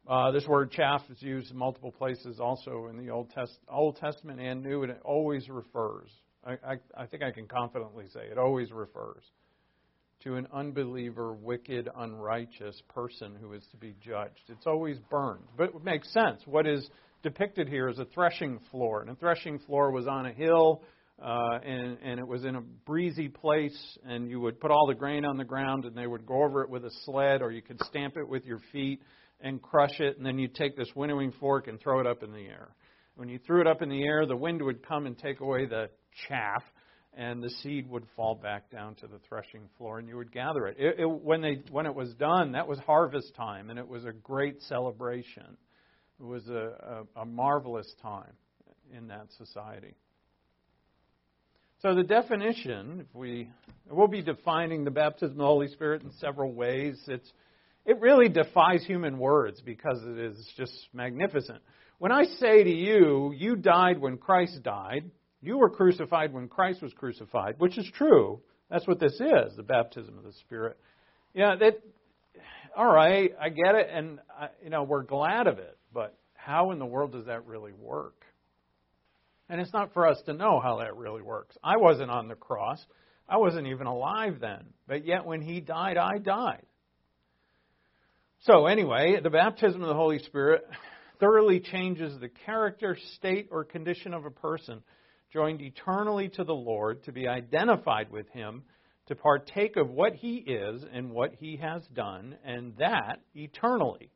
Uh, 0.08 0.32
this 0.32 0.46
word 0.48 0.70
chaff 0.72 1.02
is 1.10 1.22
used 1.22 1.52
in 1.52 1.56
multiple 1.56 1.92
places 1.92 2.40
also 2.40 2.88
in 2.88 2.96
the 2.96 3.10
Old, 3.10 3.30
Test- 3.30 3.60
Old 3.68 3.96
Testament 3.96 4.40
and 4.40 4.62
New, 4.62 4.82
and 4.82 4.90
it 4.90 5.00
always 5.04 5.48
refers, 5.48 6.10
I, 6.44 6.52
I, 6.52 6.76
I 6.96 7.06
think 7.06 7.22
I 7.22 7.30
can 7.30 7.46
confidently 7.46 8.06
say, 8.12 8.26
it 8.28 8.36
always 8.36 8.72
refers 8.72 9.22
to 10.24 10.34
an 10.34 10.48
unbeliever, 10.52 11.32
wicked, 11.32 11.88
unrighteous 11.96 12.82
person 12.88 13.36
who 13.40 13.52
is 13.52 13.64
to 13.70 13.76
be 13.76 13.94
judged. 14.00 14.42
It's 14.48 14.66
always 14.66 14.98
burned. 15.08 15.44
But 15.56 15.70
it 15.70 15.84
makes 15.84 16.12
sense. 16.12 16.40
What 16.46 16.66
is 16.66 16.88
depicted 17.22 17.68
here 17.68 17.88
is 17.88 17.98
a 18.00 18.04
threshing 18.06 18.58
floor, 18.72 19.02
and 19.02 19.10
a 19.10 19.14
threshing 19.14 19.60
floor 19.60 19.92
was 19.92 20.08
on 20.08 20.26
a 20.26 20.32
hill. 20.32 20.82
Uh, 21.22 21.58
and, 21.64 21.98
and 22.02 22.18
it 22.18 22.26
was 22.26 22.44
in 22.44 22.56
a 22.56 22.60
breezy 22.60 23.28
place, 23.28 23.98
and 24.04 24.28
you 24.28 24.40
would 24.40 24.58
put 24.58 24.72
all 24.72 24.88
the 24.88 24.94
grain 24.94 25.24
on 25.24 25.36
the 25.36 25.44
ground, 25.44 25.84
and 25.84 25.96
they 25.96 26.06
would 26.06 26.26
go 26.26 26.42
over 26.42 26.62
it 26.62 26.70
with 26.70 26.84
a 26.84 26.90
sled, 27.04 27.42
or 27.42 27.52
you 27.52 27.62
could 27.62 27.80
stamp 27.84 28.16
it 28.16 28.28
with 28.28 28.44
your 28.44 28.58
feet 28.72 29.00
and 29.42 29.60
crush 29.60 30.00
it, 30.00 30.16
and 30.16 30.24
then 30.24 30.38
you'd 30.38 30.54
take 30.54 30.76
this 30.76 30.88
winnowing 30.94 31.32
fork 31.32 31.66
and 31.68 31.80
throw 31.80 32.00
it 32.00 32.06
up 32.06 32.22
in 32.22 32.32
the 32.32 32.46
air. 32.46 32.68
When 33.16 33.28
you 33.28 33.38
threw 33.38 33.60
it 33.60 33.66
up 33.66 33.82
in 33.82 33.88
the 33.88 34.02
air, 34.04 34.24
the 34.24 34.36
wind 34.36 34.62
would 34.62 34.86
come 34.86 35.06
and 35.06 35.18
take 35.18 35.40
away 35.40 35.66
the 35.66 35.90
chaff, 36.28 36.62
and 37.14 37.42
the 37.42 37.50
seed 37.50 37.90
would 37.90 38.06
fall 38.16 38.34
back 38.34 38.70
down 38.70 38.94
to 38.96 39.06
the 39.06 39.18
threshing 39.28 39.68
floor, 39.76 39.98
and 39.98 40.08
you 40.08 40.16
would 40.16 40.32
gather 40.32 40.66
it. 40.66 40.76
it, 40.78 41.00
it 41.00 41.10
when, 41.10 41.42
they, 41.42 41.62
when 41.70 41.86
it 41.86 41.94
was 41.94 42.14
done, 42.14 42.52
that 42.52 42.66
was 42.66 42.78
harvest 42.80 43.34
time, 43.34 43.68
and 43.68 43.78
it 43.78 43.86
was 43.86 44.04
a 44.04 44.12
great 44.12 44.62
celebration. 44.62 45.58
It 46.20 46.24
was 46.24 46.48
a, 46.48 47.04
a, 47.16 47.22
a 47.22 47.24
marvelous 47.26 47.92
time 48.00 48.32
in 48.96 49.08
that 49.08 49.26
society. 49.36 49.94
So 51.80 51.96
the 51.96 52.04
definition, 52.04 53.00
if 53.00 53.14
we 53.14 53.50
we'll 53.90 54.06
be 54.06 54.22
defining 54.22 54.84
the 54.84 54.92
baptism 54.92 55.32
of 55.32 55.38
the 55.38 55.44
Holy 55.44 55.68
Spirit 55.68 56.02
in 56.02 56.12
several 56.12 56.52
ways. 56.52 56.96
It's 57.08 57.30
it 57.84 58.00
really 58.00 58.28
defies 58.28 58.84
human 58.84 59.18
words 59.18 59.60
because 59.60 60.02
it 60.04 60.18
is 60.18 60.52
just 60.56 60.72
magnificent. 60.92 61.60
When 61.98 62.12
I 62.12 62.24
say 62.24 62.64
to 62.64 62.70
you, 62.70 63.32
you 63.36 63.56
died 63.56 64.00
when 64.00 64.18
Christ 64.18 64.62
died, 64.62 65.10
you 65.40 65.58
were 65.58 65.70
crucified 65.70 66.32
when 66.32 66.48
Christ 66.48 66.82
was 66.82 66.92
crucified, 66.92 67.56
which 67.58 67.76
is 67.76 67.90
true. 67.96 68.40
That's 68.70 68.86
what 68.86 69.00
this 69.00 69.14
is, 69.14 69.56
the 69.56 69.62
baptism 69.62 70.16
of 70.16 70.24
the 70.24 70.32
Spirit. 70.32 70.78
Yeah, 71.34 71.56
that 71.56 71.80
all 72.76 72.92
right, 72.92 73.32
I 73.40 73.48
get 73.50 73.74
it 73.74 73.88
and 73.92 74.18
I, 74.38 74.48
you 74.62 74.70
know, 74.70 74.84
we're 74.84 75.02
glad 75.02 75.46
of 75.46 75.58
it, 75.58 75.76
but 75.92 76.16
how 76.34 76.70
in 76.70 76.78
the 76.78 76.86
world 76.86 77.12
does 77.12 77.26
that 77.26 77.46
really 77.46 77.72
work? 77.72 78.24
And 79.48 79.60
it's 79.60 79.72
not 79.72 79.92
for 79.92 80.06
us 80.06 80.20
to 80.26 80.32
know 80.32 80.60
how 80.60 80.78
that 80.78 80.96
really 80.96 81.22
works. 81.22 81.56
I 81.62 81.76
wasn't 81.76 82.10
on 82.10 82.28
the 82.28 82.34
cross. 82.34 82.84
I 83.28 83.36
wasn't 83.36 83.66
even 83.66 83.86
alive 83.86 84.38
then. 84.40 84.64
But 84.88 85.04
yet 85.04 85.26
when 85.26 85.42
he 85.42 85.60
died, 85.60 85.98
I 85.98 86.18
died. 86.18 86.64
So, 88.44 88.66
anyway, 88.66 89.20
the 89.22 89.30
baptism 89.30 89.82
of 89.82 89.88
the 89.88 89.94
Holy 89.94 90.18
Spirit 90.18 90.64
thoroughly 91.20 91.60
changes 91.60 92.18
the 92.18 92.28
character, 92.28 92.98
state, 93.14 93.46
or 93.52 93.62
condition 93.62 94.12
of 94.12 94.24
a 94.24 94.32
person 94.32 94.82
joined 95.32 95.60
eternally 95.60 96.28
to 96.30 96.42
the 96.42 96.52
Lord 96.52 97.04
to 97.04 97.12
be 97.12 97.28
identified 97.28 98.10
with 98.10 98.28
Him, 98.30 98.64
to 99.06 99.14
partake 99.14 99.76
of 99.76 99.90
what 99.90 100.14
He 100.14 100.38
is 100.38 100.84
and 100.92 101.12
what 101.12 101.34
He 101.38 101.56
has 101.58 101.86
done, 101.94 102.36
and 102.44 102.76
that 102.78 103.20
eternally. 103.36 104.10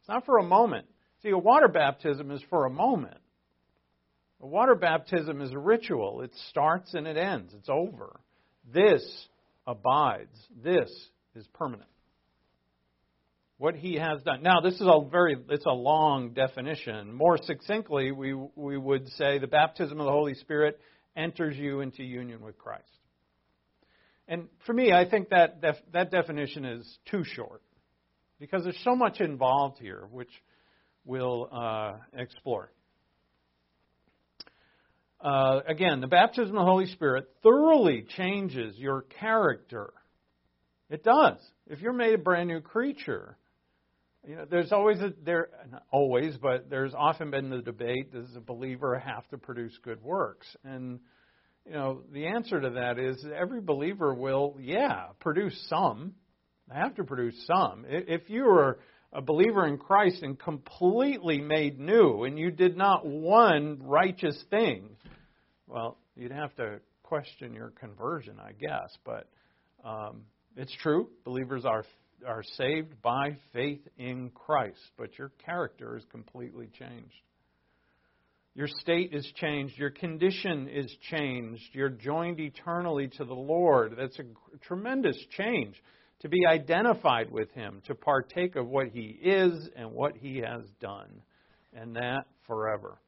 It's 0.00 0.08
not 0.08 0.26
for 0.26 0.38
a 0.38 0.42
moment. 0.42 0.86
See, 1.22 1.30
a 1.30 1.38
water 1.38 1.68
baptism 1.68 2.32
is 2.32 2.42
for 2.50 2.66
a 2.66 2.70
moment. 2.70 3.18
A 4.42 4.48
water 4.48 4.74
baptism 4.74 5.40
is 5.40 5.52
a 5.52 5.58
ritual. 5.60 6.22
It 6.22 6.32
starts 6.48 6.94
and 6.94 7.06
it 7.06 7.16
ends. 7.16 7.54
It's 7.54 7.68
over. 7.68 8.18
This 8.74 9.04
abides. 9.64 10.36
This 10.60 10.90
is 11.36 11.46
permanent 11.54 11.86
what 13.60 13.74
he 13.74 13.96
has 13.96 14.22
done. 14.22 14.42
Now, 14.42 14.62
this 14.62 14.72
is 14.72 14.86
a 14.86 15.04
very 15.10 15.36
it's 15.50 15.66
a 15.66 15.70
long 15.70 16.32
definition. 16.32 17.12
More 17.12 17.36
succinctly, 17.36 18.10
we 18.10 18.32
we 18.56 18.78
would 18.78 19.06
say 19.10 19.38
the 19.38 19.46
baptism 19.46 20.00
of 20.00 20.06
the 20.06 20.10
Holy 20.12 20.32
Spirit 20.32 20.80
enters 21.14 21.58
you 21.58 21.80
into 21.80 22.02
union 22.02 22.40
with 22.40 22.56
Christ. 22.56 22.88
And 24.26 24.48
for 24.64 24.72
me, 24.72 24.92
I 24.92 25.06
think 25.10 25.28
that 25.28 25.60
def, 25.60 25.76
that 25.92 26.10
definition 26.10 26.64
is 26.64 26.98
too 27.10 27.22
short 27.22 27.60
because 28.38 28.64
there's 28.64 28.80
so 28.82 28.96
much 28.96 29.20
involved 29.20 29.76
here, 29.78 30.08
which 30.10 30.30
we'll 31.04 31.46
uh, 31.52 31.96
explore. 32.14 32.72
Uh, 35.20 35.60
again, 35.66 36.00
the 36.00 36.06
baptism 36.06 36.56
of 36.56 36.62
the 36.62 36.70
Holy 36.70 36.86
Spirit 36.86 37.28
thoroughly 37.42 38.06
changes 38.16 38.74
your 38.78 39.02
character. 39.02 39.92
It 40.88 41.04
does. 41.04 41.36
If 41.66 41.82
you're 41.82 41.92
made 41.92 42.14
a 42.14 42.18
brand 42.18 42.48
new 42.48 42.62
creature, 42.62 43.36
you 44.26 44.36
know, 44.36 44.44
there's 44.50 44.72
always 44.72 45.00
a 45.00 45.12
there 45.24 45.48
always, 45.90 46.36
but 46.36 46.68
there's 46.68 46.92
often 46.94 47.30
been 47.30 47.50
the 47.50 47.62
debate: 47.62 48.12
Does 48.12 48.28
a 48.36 48.40
believer 48.40 48.98
have 48.98 49.26
to 49.28 49.38
produce 49.38 49.76
good 49.82 50.02
works? 50.02 50.46
And 50.64 51.00
you 51.66 51.72
know, 51.72 52.02
the 52.12 52.26
answer 52.26 52.60
to 52.60 52.70
that 52.70 52.98
is 52.98 53.24
every 53.34 53.60
believer 53.60 54.14
will, 54.14 54.56
yeah, 54.60 55.06
produce 55.20 55.58
some. 55.68 56.14
They 56.68 56.74
have 56.74 56.94
to 56.96 57.04
produce 57.04 57.34
some. 57.46 57.84
If 57.88 58.28
you 58.28 58.44
are 58.46 58.78
a 59.12 59.20
believer 59.20 59.66
in 59.66 59.78
Christ 59.78 60.22
and 60.22 60.38
completely 60.38 61.38
made 61.38 61.78
new, 61.78 62.24
and 62.24 62.38
you 62.38 62.50
did 62.50 62.76
not 62.76 63.06
one 63.06 63.78
righteous 63.82 64.42
thing, 64.50 64.96
well, 65.66 65.98
you'd 66.16 66.32
have 66.32 66.54
to 66.56 66.80
question 67.02 67.54
your 67.54 67.70
conversion, 67.70 68.36
I 68.40 68.52
guess. 68.52 68.96
But 69.04 69.28
um, 69.84 70.22
it's 70.56 70.74
true. 70.82 71.08
Believers 71.24 71.64
are 71.64 71.84
are 72.26 72.42
saved 72.56 73.00
by 73.02 73.36
faith 73.52 73.86
in 73.98 74.30
Christ, 74.30 74.80
but 74.96 75.18
your 75.18 75.30
character 75.44 75.96
is 75.96 76.04
completely 76.10 76.68
changed. 76.78 77.14
Your 78.54 78.66
state 78.66 79.10
is 79.12 79.30
changed. 79.36 79.78
Your 79.78 79.90
condition 79.90 80.68
is 80.68 80.94
changed. 81.10 81.62
You're 81.72 81.88
joined 81.88 82.40
eternally 82.40 83.08
to 83.16 83.24
the 83.24 83.34
Lord. 83.34 83.94
That's 83.96 84.18
a 84.18 84.24
tremendous 84.66 85.16
change 85.36 85.80
to 86.20 86.28
be 86.28 86.46
identified 86.46 87.30
with 87.30 87.50
Him, 87.52 87.80
to 87.86 87.94
partake 87.94 88.56
of 88.56 88.66
what 88.66 88.88
He 88.88 89.18
is 89.22 89.68
and 89.76 89.92
what 89.92 90.16
He 90.16 90.38
has 90.38 90.62
done, 90.80 91.22
and 91.72 91.96
that 91.96 92.26
forever. 92.46 92.98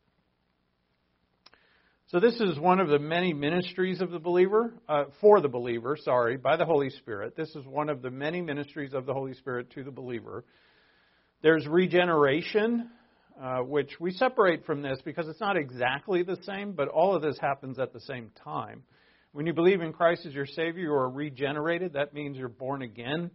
So 2.12 2.20
this 2.20 2.38
is 2.40 2.58
one 2.58 2.78
of 2.78 2.88
the 2.88 2.98
many 2.98 3.32
ministries 3.32 4.02
of 4.02 4.10
the 4.10 4.18
believer, 4.18 4.74
uh, 4.86 5.04
for 5.22 5.40
the 5.40 5.48
believer, 5.48 5.96
sorry, 5.96 6.36
by 6.36 6.58
the 6.58 6.64
Holy 6.66 6.90
Spirit. 6.90 7.36
This 7.38 7.48
is 7.56 7.64
one 7.64 7.88
of 7.88 8.02
the 8.02 8.10
many 8.10 8.42
ministries 8.42 8.92
of 8.92 9.06
the 9.06 9.14
Holy 9.14 9.32
Spirit 9.32 9.70
to 9.70 9.82
the 9.82 9.90
believer. 9.90 10.44
There's 11.40 11.66
regeneration, 11.66 12.90
uh, 13.42 13.60
which 13.60 13.92
we 13.98 14.10
separate 14.10 14.66
from 14.66 14.82
this 14.82 14.98
because 15.06 15.26
it's 15.26 15.40
not 15.40 15.56
exactly 15.56 16.22
the 16.22 16.36
same, 16.42 16.72
but 16.72 16.88
all 16.88 17.16
of 17.16 17.22
this 17.22 17.38
happens 17.40 17.78
at 17.78 17.94
the 17.94 18.00
same 18.00 18.30
time. 18.44 18.82
When 19.32 19.46
you 19.46 19.54
believe 19.54 19.80
in 19.80 19.94
Christ 19.94 20.26
as 20.26 20.34
your 20.34 20.44
Savior, 20.44 20.82
you 20.82 20.92
are 20.92 21.08
regenerated. 21.08 21.94
That 21.94 22.12
means 22.12 22.36
you're 22.36 22.50
born 22.50 22.82
again. 22.82 23.30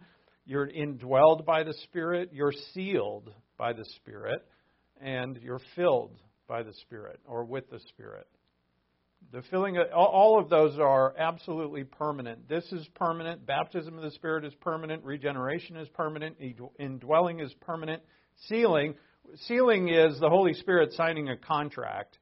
You're 0.45 0.69
indwelled 0.69 1.45
by 1.45 1.63
the 1.63 1.73
Spirit. 1.85 2.29
You're 2.31 2.53
sealed 2.75 3.33
by 3.57 3.73
the 3.73 3.85
Spirit. 3.95 4.45
And 5.01 5.39
you're 5.41 5.61
filled 5.75 6.15
by 6.47 6.61
the 6.61 6.73
Spirit 6.73 7.19
or 7.25 7.43
with 7.43 7.71
the 7.71 7.79
Spirit. 7.89 8.27
The 9.31 9.41
filling, 9.51 9.77
of, 9.77 9.87
all 9.93 10.39
of 10.39 10.49
those 10.49 10.79
are 10.79 11.13
absolutely 11.17 11.83
permanent. 11.83 12.47
This 12.47 12.63
is 12.71 12.87
permanent. 12.95 13.45
Baptism 13.45 13.97
of 13.97 14.03
the 14.03 14.11
Spirit 14.11 14.45
is 14.45 14.53
permanent. 14.61 15.03
Regeneration 15.03 15.75
is 15.75 15.89
permanent. 15.89 16.37
Indwelling 16.79 17.41
is 17.41 17.53
permanent. 17.61 18.01
Sealing, 18.47 18.95
sealing 19.47 19.89
is 19.89 20.19
the 20.19 20.29
Holy 20.29 20.53
Spirit 20.53 20.93
signing 20.93 21.27
a 21.29 21.35
contract, 21.35 22.17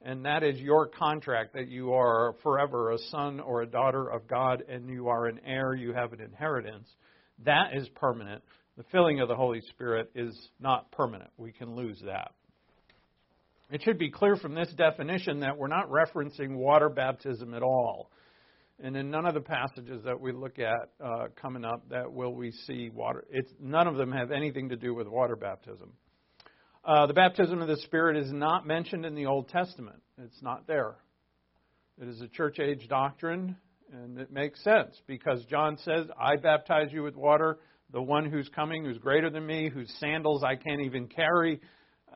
and 0.00 0.24
that 0.24 0.42
is 0.42 0.58
your 0.58 0.86
contract 0.86 1.52
that 1.54 1.68
you 1.68 1.92
are 1.92 2.36
forever 2.42 2.92
a 2.92 2.98
son 3.10 3.40
or 3.40 3.62
a 3.62 3.66
daughter 3.66 4.08
of 4.08 4.26
God, 4.26 4.62
and 4.68 4.88
you 4.88 5.08
are 5.08 5.26
an 5.26 5.40
heir. 5.44 5.74
You 5.74 5.92
have 5.92 6.12
an 6.12 6.20
inheritance. 6.20 6.88
That 7.44 7.74
is 7.74 7.88
permanent. 7.96 8.42
The 8.78 8.84
filling 8.92 9.20
of 9.20 9.28
the 9.28 9.36
Holy 9.36 9.60
Spirit 9.60 10.10
is 10.14 10.34
not 10.58 10.90
permanent. 10.92 11.30
We 11.36 11.52
can 11.52 11.74
lose 11.74 12.00
that. 12.06 12.32
It 13.70 13.82
should 13.82 13.98
be 13.98 14.10
clear 14.10 14.36
from 14.36 14.54
this 14.54 14.72
definition 14.76 15.40
that 15.40 15.56
we're 15.56 15.66
not 15.66 15.90
referencing 15.90 16.56
water 16.56 16.88
baptism 16.88 17.52
at 17.52 17.62
all. 17.62 18.10
And 18.78 18.96
in 18.96 19.10
none 19.10 19.26
of 19.26 19.34
the 19.34 19.40
passages 19.40 20.02
that 20.04 20.20
we 20.20 20.32
look 20.32 20.58
at 20.58 20.90
uh, 21.04 21.28
coming 21.40 21.64
up, 21.64 21.88
that 21.88 22.12
will 22.12 22.34
we 22.34 22.52
see 22.66 22.90
water. 22.90 23.24
It's 23.30 23.52
none 23.58 23.88
of 23.88 23.96
them 23.96 24.12
have 24.12 24.30
anything 24.30 24.68
to 24.68 24.76
do 24.76 24.94
with 24.94 25.08
water 25.08 25.34
baptism. 25.34 25.92
Uh, 26.84 27.06
the 27.06 27.14
baptism 27.14 27.60
of 27.60 27.66
the 27.66 27.78
Spirit 27.78 28.16
is 28.16 28.30
not 28.30 28.66
mentioned 28.66 29.04
in 29.04 29.14
the 29.14 29.26
Old 29.26 29.48
Testament. 29.48 30.00
It's 30.18 30.42
not 30.42 30.66
there. 30.68 30.96
It 32.00 32.06
is 32.06 32.20
a 32.20 32.28
church 32.28 32.60
age 32.60 32.86
doctrine, 32.88 33.56
and 33.92 34.18
it 34.18 34.30
makes 34.30 34.62
sense 34.62 35.00
because 35.08 35.44
John 35.46 35.78
says, 35.78 36.06
"I 36.20 36.36
baptize 36.36 36.92
you 36.92 37.02
with 37.02 37.16
water." 37.16 37.58
The 37.90 38.02
one 38.02 38.30
who's 38.30 38.48
coming, 38.50 38.84
who's 38.84 38.98
greater 38.98 39.30
than 39.30 39.46
me, 39.46 39.70
whose 39.70 39.92
sandals 40.00 40.44
I 40.44 40.56
can't 40.56 40.82
even 40.82 41.08
carry, 41.08 41.60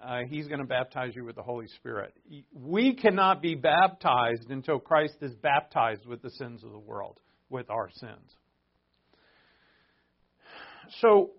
uh, 0.03 0.21
he's 0.29 0.47
going 0.49 0.61
to 0.61 0.67
baptize 0.67 1.15
you 1.15 1.25
with 1.25 1.37
the 1.37 1.43
Holy 1.43 1.67
Spirit. 1.77 2.15
We 2.55 2.95
cannot 2.95 3.43
be 3.43 3.55
baptized 3.55 4.51
until 4.51 4.79
Christ 4.79 5.17
is 5.21 5.35
baptized 5.35 6.07
with 6.07 6.23
the 6.23 6.31
sins 6.31 6.65
of 6.65 6.71
the 6.73 6.79
world, 6.79 7.21
with 7.49 7.71
our 7.71 7.91
sins. 7.91 8.37
So 11.01 11.31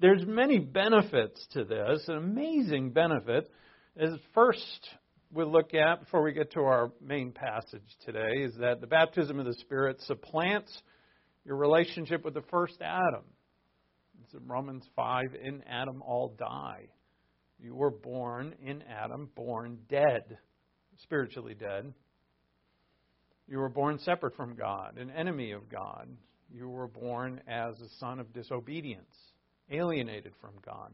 there's 0.00 0.24
many 0.26 0.58
benefits 0.58 1.46
to 1.52 1.64
this, 1.64 2.04
an 2.08 2.16
amazing 2.16 2.90
benefit. 2.90 3.50
As 3.96 4.10
first 4.32 4.88
we'll 5.32 5.50
look 5.50 5.74
at 5.74 6.00
before 6.00 6.22
we 6.22 6.32
get 6.32 6.52
to 6.52 6.60
our 6.60 6.92
main 7.00 7.32
passage 7.32 7.82
today 8.04 8.42
is 8.42 8.54
that 8.60 8.80
the 8.80 8.86
baptism 8.86 9.38
of 9.38 9.46
the 9.46 9.54
Spirit 9.54 10.00
supplants 10.02 10.72
your 11.44 11.56
relationship 11.56 12.24
with 12.24 12.34
the 12.34 12.42
first 12.50 12.80
Adam. 12.80 13.24
It's 14.22 14.32
in 14.34 14.46
Romans 14.46 14.84
5 14.96 15.24
in 15.42 15.62
Adam 15.68 16.02
all 16.02 16.34
die. 16.38 16.88
You 17.64 17.74
were 17.74 17.90
born 17.90 18.54
in 18.62 18.82
Adam, 18.82 19.30
born 19.34 19.78
dead, 19.88 20.36
spiritually 20.98 21.54
dead. 21.54 21.94
You 23.48 23.56
were 23.56 23.70
born 23.70 23.98
separate 24.00 24.36
from 24.36 24.54
God, 24.54 24.98
an 24.98 25.10
enemy 25.10 25.52
of 25.52 25.70
God. 25.70 26.06
You 26.52 26.68
were 26.68 26.88
born 26.88 27.40
as 27.48 27.80
a 27.80 27.88
son 28.00 28.20
of 28.20 28.34
disobedience, 28.34 29.16
alienated 29.70 30.34
from 30.42 30.50
God. 30.62 30.92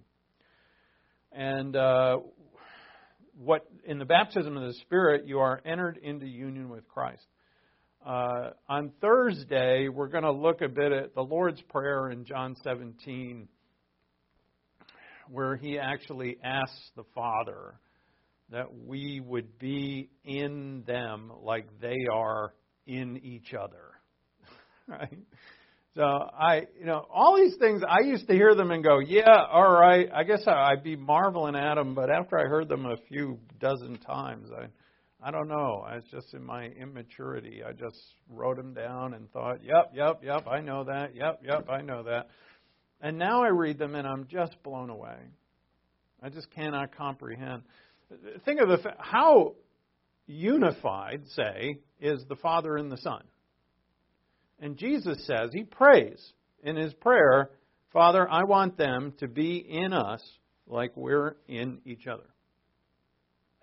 And 1.33 1.75
uh, 1.75 2.19
what 3.37 3.67
in 3.85 3.99
the 3.99 4.05
baptism 4.05 4.57
of 4.57 4.63
the 4.63 4.75
Spirit, 4.83 5.27
you 5.27 5.41
are 5.41 5.61
entered 5.65 5.97
into 6.01 6.27
union 6.27 6.69
with 6.69 6.87
Christ. 6.87 7.27
Uh, 8.07 8.51
on 8.69 8.93
Thursday, 9.01 9.89
we're 9.89 10.07
going 10.07 10.23
to 10.23 10.31
look 10.31 10.63
a 10.63 10.69
bit 10.69 10.93
at 10.93 11.17
the 11.17 11.23
Lord's 11.23 11.61
Prayer 11.63 12.11
in 12.11 12.25
John 12.25 12.55
17 12.63 13.49
where 15.31 15.57
he 15.57 15.79
actually 15.79 16.39
asks 16.43 16.91
the 16.97 17.05
Father 17.15 17.75
that 18.51 18.75
we 18.87 19.21
would 19.21 19.59
be 19.59 20.11
in 20.25 20.83
them 20.87 21.31
like 21.43 21.67
they 21.81 21.97
are 22.13 22.53
in 22.87 23.19
each 23.19 23.55
other. 23.55 23.93
right? 24.89 25.19
So 25.97 26.03
I, 26.03 26.67
you 26.79 26.87
know, 26.87 27.07
all 27.13 27.37
these 27.37 27.57
things, 27.59 27.83
I 27.89 28.05
used 28.05 28.27
to 28.29 28.33
hear 28.33 28.55
them 28.55 28.71
and 28.71 28.83
go, 28.83 29.01
yeah, 29.01 29.45
all 29.53 29.71
right, 29.71 30.09
I 30.15 30.23
guess 30.23 30.43
I'd 30.47 30.85
be 30.85 30.97
marveling 30.97 31.57
at 31.57 31.75
them, 31.75 31.95
but 31.95 32.11
after 32.11 32.39
I 32.39 32.45
heard 32.45 32.69
them 32.69 32.87
a 32.87 32.97
few 33.09 33.39
dozen 33.59 33.99
times, 33.99 34.49
I, 34.57 34.67
I 35.23 35.31
don't 35.31 35.49
know. 35.49 35.87
It's 35.91 36.09
just 36.11 36.33
in 36.33 36.45
my 36.45 36.67
immaturity. 36.67 37.63
I 37.67 37.73
just 37.73 37.99
wrote 38.31 38.57
them 38.57 38.73
down 38.73 39.15
and 39.15 39.31
thought, 39.33 39.65
yep, 39.65 39.93
yep, 39.95 40.23
yep, 40.25 40.47
I 40.47 40.61
know 40.61 40.85
that. 40.85 41.15
Yep, 41.15 41.43
yep, 41.45 41.69
I 41.69 41.83
know 41.83 42.05
that. 42.05 42.29
And 43.01 43.19
now 43.19 43.43
I 43.43 43.49
read 43.49 43.79
them 43.79 43.95
and 43.95 44.07
I'm 44.07 44.27
just 44.31 44.63
blown 44.63 44.91
away. 44.91 45.17
I 46.23 46.29
just 46.29 46.51
cannot 46.51 46.97
comprehend. 46.97 47.63
Think 48.45 48.61
of 48.61 48.69
the 48.69 48.93
how 48.99 49.55
unified, 50.27 51.23
say, 51.35 51.79
is 52.01 52.23
the 52.29 52.37
Father 52.37 52.77
and 52.77 52.91
the 52.91 52.99
Son. 52.99 53.23
And 54.61 54.77
Jesus 54.77 55.27
says, 55.27 55.51
He 55.53 55.65
prays 55.65 56.21
in 56.63 56.77
His 56.77 56.93
prayer, 56.95 57.51
Father, 57.93 58.29
I 58.31 58.45
want 58.45 58.77
them 58.77 59.15
to 59.19 59.29
be 59.29 59.57
in 59.57 59.93
us 59.93 60.23
like 60.67 60.97
we're 60.97 61.37
in 61.49 61.79
each 61.85 62.07
other. 62.07 62.29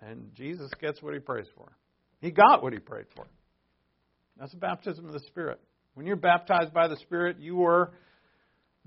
And 0.00 0.34
Jesus 0.34 0.70
gets 0.80 1.00
what 1.02 1.14
He 1.14 1.20
prays 1.20 1.46
for. 1.56 1.72
He 2.20 2.30
got 2.30 2.62
what 2.62 2.72
He 2.72 2.78
prayed 2.78 3.06
for. 3.14 3.26
That's 4.38 4.52
the 4.52 4.58
baptism 4.58 5.06
of 5.06 5.12
the 5.12 5.20
Spirit. 5.20 5.60
When 5.94 6.06
you're 6.06 6.16
baptized 6.16 6.72
by 6.72 6.88
the 6.88 6.96
Spirit, 6.96 7.38
you 7.40 7.56
were 7.56 7.92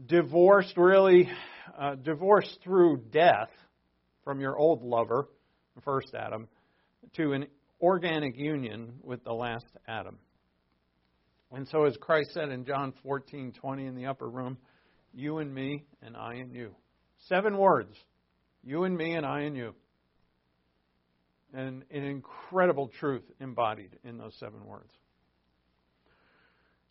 divorced, 0.07 0.77
really, 0.77 1.29
uh, 1.77 1.95
divorced 1.95 2.59
through 2.63 3.03
death 3.11 3.49
from 4.23 4.39
your 4.39 4.57
old 4.57 4.83
lover, 4.83 5.27
the 5.75 5.81
first 5.81 6.13
Adam, 6.13 6.47
to 7.13 7.33
an 7.33 7.47
organic 7.81 8.37
union 8.37 8.93
with 9.03 9.23
the 9.23 9.33
last 9.33 9.65
Adam. 9.87 10.17
And 11.51 11.67
so, 11.67 11.85
as 11.85 11.97
Christ 11.97 12.31
said 12.33 12.49
in 12.49 12.65
John 12.65 12.93
14:20 13.03 13.85
in 13.85 13.95
the 13.95 14.05
upper 14.05 14.29
room, 14.29 14.57
you 15.13 15.39
and 15.39 15.53
me, 15.53 15.85
and 16.01 16.15
I 16.15 16.35
and 16.35 16.53
you. 16.53 16.73
Seven 17.27 17.57
words. 17.57 17.93
You 18.63 18.83
and 18.83 18.95
me, 18.95 19.13
and 19.13 19.25
I 19.25 19.41
and 19.41 19.57
you. 19.57 19.75
And 21.53 21.83
an 21.91 22.03
incredible 22.03 22.87
truth 22.87 23.23
embodied 23.39 23.99
in 24.03 24.17
those 24.17 24.35
seven 24.39 24.65
words. 24.65 24.93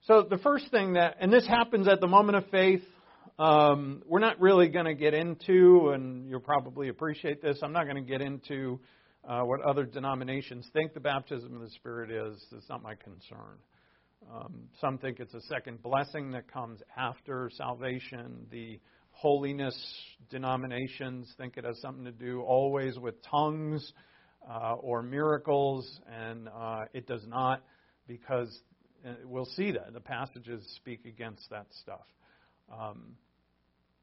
So, 0.02 0.22
the 0.22 0.38
first 0.38 0.70
thing 0.70 0.94
that, 0.94 1.16
and 1.20 1.32
this 1.32 1.46
happens 1.46 1.88
at 1.88 2.00
the 2.00 2.06
moment 2.06 2.36
of 2.36 2.46
faith, 2.50 2.82
um, 3.40 4.02
we're 4.06 4.20
not 4.20 4.38
really 4.38 4.68
going 4.68 4.84
to 4.84 4.94
get 4.94 5.14
into, 5.14 5.92
and 5.94 6.28
you'll 6.28 6.40
probably 6.40 6.88
appreciate 6.88 7.40
this, 7.40 7.58
I'm 7.62 7.72
not 7.72 7.84
going 7.84 7.96
to 7.96 8.02
get 8.02 8.20
into 8.20 8.78
uh, 9.26 9.40
what 9.40 9.62
other 9.62 9.86
denominations 9.86 10.68
think 10.74 10.92
the 10.92 11.00
baptism 11.00 11.54
of 11.54 11.62
the 11.62 11.70
Spirit 11.70 12.10
is. 12.10 12.44
It's 12.52 12.68
not 12.68 12.82
my 12.82 12.94
concern. 12.96 13.56
Um, 14.30 14.64
some 14.78 14.98
think 14.98 15.20
it's 15.20 15.32
a 15.32 15.40
second 15.48 15.82
blessing 15.82 16.32
that 16.32 16.52
comes 16.52 16.80
after 16.98 17.50
salvation. 17.56 18.46
The 18.50 18.78
holiness 19.12 19.74
denominations 20.28 21.32
think 21.38 21.56
it 21.56 21.64
has 21.64 21.80
something 21.80 22.04
to 22.04 22.12
do 22.12 22.42
always 22.42 22.98
with 22.98 23.14
tongues 23.22 23.94
uh, 24.50 24.74
or 24.74 25.02
miracles, 25.02 26.00
and 26.14 26.46
uh, 26.54 26.80
it 26.92 27.06
does 27.06 27.26
not 27.26 27.62
because 28.06 28.54
uh, 29.08 29.12
we'll 29.24 29.48
see 29.56 29.70
that. 29.70 29.94
The 29.94 30.00
passages 30.00 30.62
speak 30.76 31.06
against 31.06 31.48
that 31.48 31.68
stuff. 31.80 32.04
Um, 32.70 33.16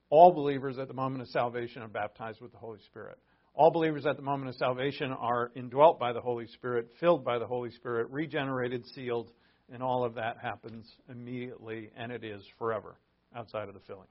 all 0.10 0.32
believers 0.32 0.78
at 0.80 0.88
the 0.88 0.94
moment 0.94 1.22
of 1.22 1.28
salvation 1.30 1.82
are 1.82 1.88
baptized 1.88 2.42
with 2.42 2.52
the 2.52 2.58
Holy 2.58 2.80
Spirit. 2.86 3.18
All 3.54 3.72
believers 3.72 4.06
at 4.06 4.16
the 4.16 4.22
moment 4.22 4.50
of 4.50 4.56
salvation 4.56 5.12
are 5.12 5.52
indwelt 5.56 6.00
by 6.00 6.14
the 6.14 6.22
Holy 6.22 6.48
Spirit, 6.48 6.90
filled 7.00 7.26
by 7.26 7.40
the 7.40 7.48
Holy 7.48 7.72
Spirit, 7.72 8.08
regenerated, 8.12 8.86
sealed, 8.94 9.32
and 9.74 9.82
all 9.82 10.06
of 10.06 10.16
that 10.16 10.38
happens 10.42 10.86
immediately, 11.10 11.90
and 11.98 12.12
it 12.12 12.24
is 12.24 12.42
forever 12.58 12.98
outside 13.36 13.68
of 13.68 13.74
the 13.74 13.80
filling. 13.82 14.08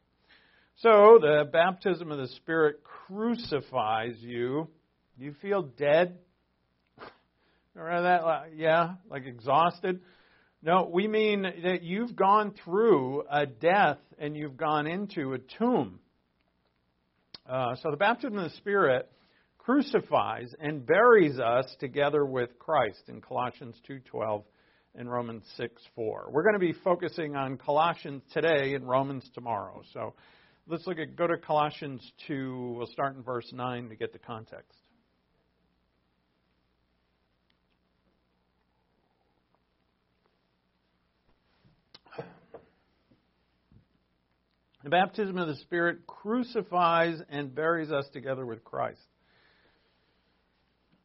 So, 0.77 1.19
the 1.21 1.49
baptism 1.51 2.11
of 2.11 2.19
the 2.19 2.29
Spirit 2.37 2.83
crucifies 3.07 4.17
you. 4.19 4.69
You 5.17 5.35
feel 5.41 5.63
dead? 5.63 6.19
Remember 7.75 8.03
that? 8.03 8.57
Yeah, 8.57 8.95
like 9.09 9.25
exhausted. 9.25 10.01
No, 10.63 10.89
we 10.91 11.07
mean 11.07 11.43
that 11.43 11.83
you've 11.83 12.17
gone 12.17 12.55
through 12.65 13.25
a 13.31 13.47
death 13.47 13.99
and 14.19 14.37
you've 14.37 14.57
gone 14.57 14.87
into 14.87 15.35
a 15.35 15.39
tomb. 15.39 16.01
Uh, 17.49 17.77
so 17.77 17.91
the 17.91 17.97
baptism 17.97 18.39
of 18.39 18.51
the 18.51 18.57
Spirit 18.57 19.09
crucifies 19.59 20.53
and 20.59 20.87
buries 20.87 21.39
us 21.39 21.67
together 21.79 22.25
with 22.25 22.59
Christ 22.59 23.03
in 23.09 23.21
Colossians 23.21 23.81
2:12 23.89 24.45
and 24.95 25.11
Romans 25.11 25.45
6:4. 25.59 26.31
We're 26.31 26.43
going 26.43 26.55
to 26.55 26.59
be 26.59 26.73
focusing 26.73 27.37
on 27.37 27.59
Colossians 27.59 28.23
today 28.33 28.75
and 28.75 28.89
Romans 28.89 29.29
tomorrow. 29.35 29.83
So 29.93 30.15
let's 30.67 30.87
look 30.87 30.99
at 30.99 31.17
go 31.17 31.27
to 31.27 31.37
Colossians 31.37 32.01
2. 32.27 32.75
We'll 32.79 32.87
start 32.87 33.17
in 33.17 33.23
verse 33.23 33.53
9 33.53 33.91
to 33.91 33.97
get 33.97 34.13
the 34.13 34.19
context. 34.19 34.86
The 44.87 44.91
baptism 44.91 45.37
of 45.37 45.49
the 45.49 45.57
Spirit 45.57 46.07
crucifies 46.07 47.21
and 47.29 47.53
buries 47.53 47.91
us 47.91 48.05
together 48.13 48.47
with 48.47 48.63
Christ. 48.63 49.01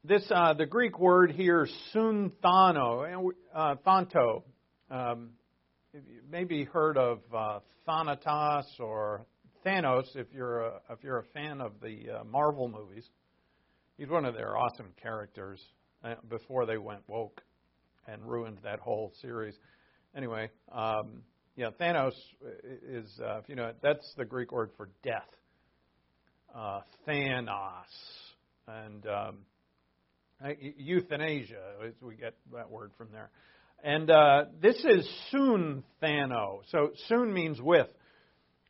This 0.03 0.21
uh, 0.29 0.53
the 0.53 0.67
Greek 0.67 0.99
word 0.99 1.31
here, 1.31 1.67
sunthano, 1.91 3.31
uh, 3.55 3.75
thanto. 3.83 4.43
Um, 4.91 5.31
maybe 6.29 6.63
heard 6.63 6.95
of 6.95 7.21
uh, 7.35 7.61
Thanatos 7.87 8.65
or 8.79 9.25
Thanos 9.65 10.15
if 10.15 10.27
you're 10.31 10.59
a, 10.59 10.73
if 10.91 10.99
you're 11.01 11.17
a 11.17 11.25
fan 11.33 11.59
of 11.59 11.71
the 11.81 12.19
uh, 12.19 12.23
Marvel 12.23 12.67
movies. 12.67 13.09
He's 13.97 14.09
one 14.09 14.25
of 14.25 14.35
their 14.35 14.55
awesome 14.55 14.93
characters 15.01 15.59
uh, 16.03 16.13
before 16.29 16.67
they 16.67 16.77
went 16.77 17.01
woke 17.07 17.41
and 18.07 18.23
ruined 18.23 18.59
that 18.63 18.79
whole 18.79 19.11
series. 19.23 19.55
Anyway, 20.15 20.51
um, 20.71 21.23
yeah, 21.55 21.69
Thanos 21.79 22.13
is, 22.87 23.19
uh, 23.21 23.39
if 23.39 23.49
you 23.49 23.55
know, 23.55 23.73
that's 23.81 24.13
the 24.17 24.25
Greek 24.25 24.51
word 24.51 24.71
for 24.77 24.89
death. 25.03 25.27
Uh, 26.55 26.81
Thanos. 27.07 27.83
And 28.67 29.05
um, 29.05 29.37
euthanasia, 30.77 31.91
we 32.01 32.15
get 32.15 32.35
that 32.53 32.69
word 32.69 32.91
from 32.97 33.09
there. 33.11 33.29
And 33.83 34.09
uh, 34.09 34.45
this 34.61 34.83
is 34.85 35.09
soon 35.31 35.83
Thano. 36.01 36.61
So 36.69 36.91
soon 37.07 37.33
means 37.33 37.59
with. 37.59 37.87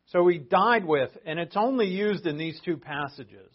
So 0.07 0.27
he 0.27 0.39
died 0.39 0.85
with, 0.85 1.11
and 1.25 1.39
it's 1.39 1.55
only 1.55 1.87
used 1.87 2.25
in 2.25 2.37
these 2.37 2.59
two 2.65 2.77
passages, 2.77 3.51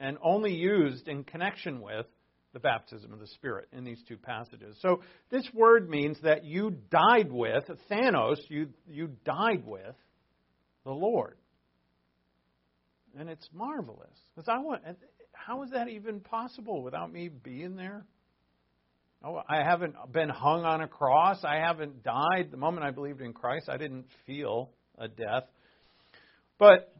and 0.00 0.18
only 0.22 0.52
used 0.52 1.08
in 1.08 1.24
connection 1.24 1.80
with 1.80 2.06
the 2.54 2.60
baptism 2.60 3.12
of 3.12 3.18
the 3.18 3.26
Spirit 3.26 3.68
in 3.72 3.84
these 3.84 4.02
two 4.08 4.16
passages. 4.16 4.76
So 4.80 5.00
this 5.30 5.46
word 5.52 5.90
means 5.90 6.16
that 6.22 6.44
you 6.44 6.76
died 6.90 7.30
with, 7.30 7.64
Thanos, 7.90 8.36
you, 8.48 8.68
you 8.88 9.10
died 9.26 9.64
with 9.66 9.94
the 10.84 10.92
Lord. 10.92 11.36
And 13.18 13.28
it's 13.28 13.46
marvelous. 13.52 14.16
Because 14.34 14.48
I 14.48 14.58
want, 14.58 14.82
how 15.32 15.62
is 15.64 15.70
that 15.72 15.88
even 15.88 16.20
possible 16.20 16.82
without 16.82 17.12
me 17.12 17.28
being 17.28 17.76
there? 17.76 18.06
Oh, 19.22 19.40
I 19.48 19.62
haven't 19.62 19.96
been 20.12 20.28
hung 20.28 20.64
on 20.64 20.80
a 20.80 20.88
cross. 20.88 21.44
I 21.44 21.56
haven't 21.56 22.02
died. 22.02 22.48
The 22.50 22.56
moment 22.56 22.86
I 22.86 22.90
believed 22.90 23.20
in 23.20 23.32
Christ, 23.32 23.68
I 23.68 23.78
didn't 23.78 24.06
feel 24.26 24.70
a 24.98 25.08
death. 25.08 25.44
But 26.58 26.93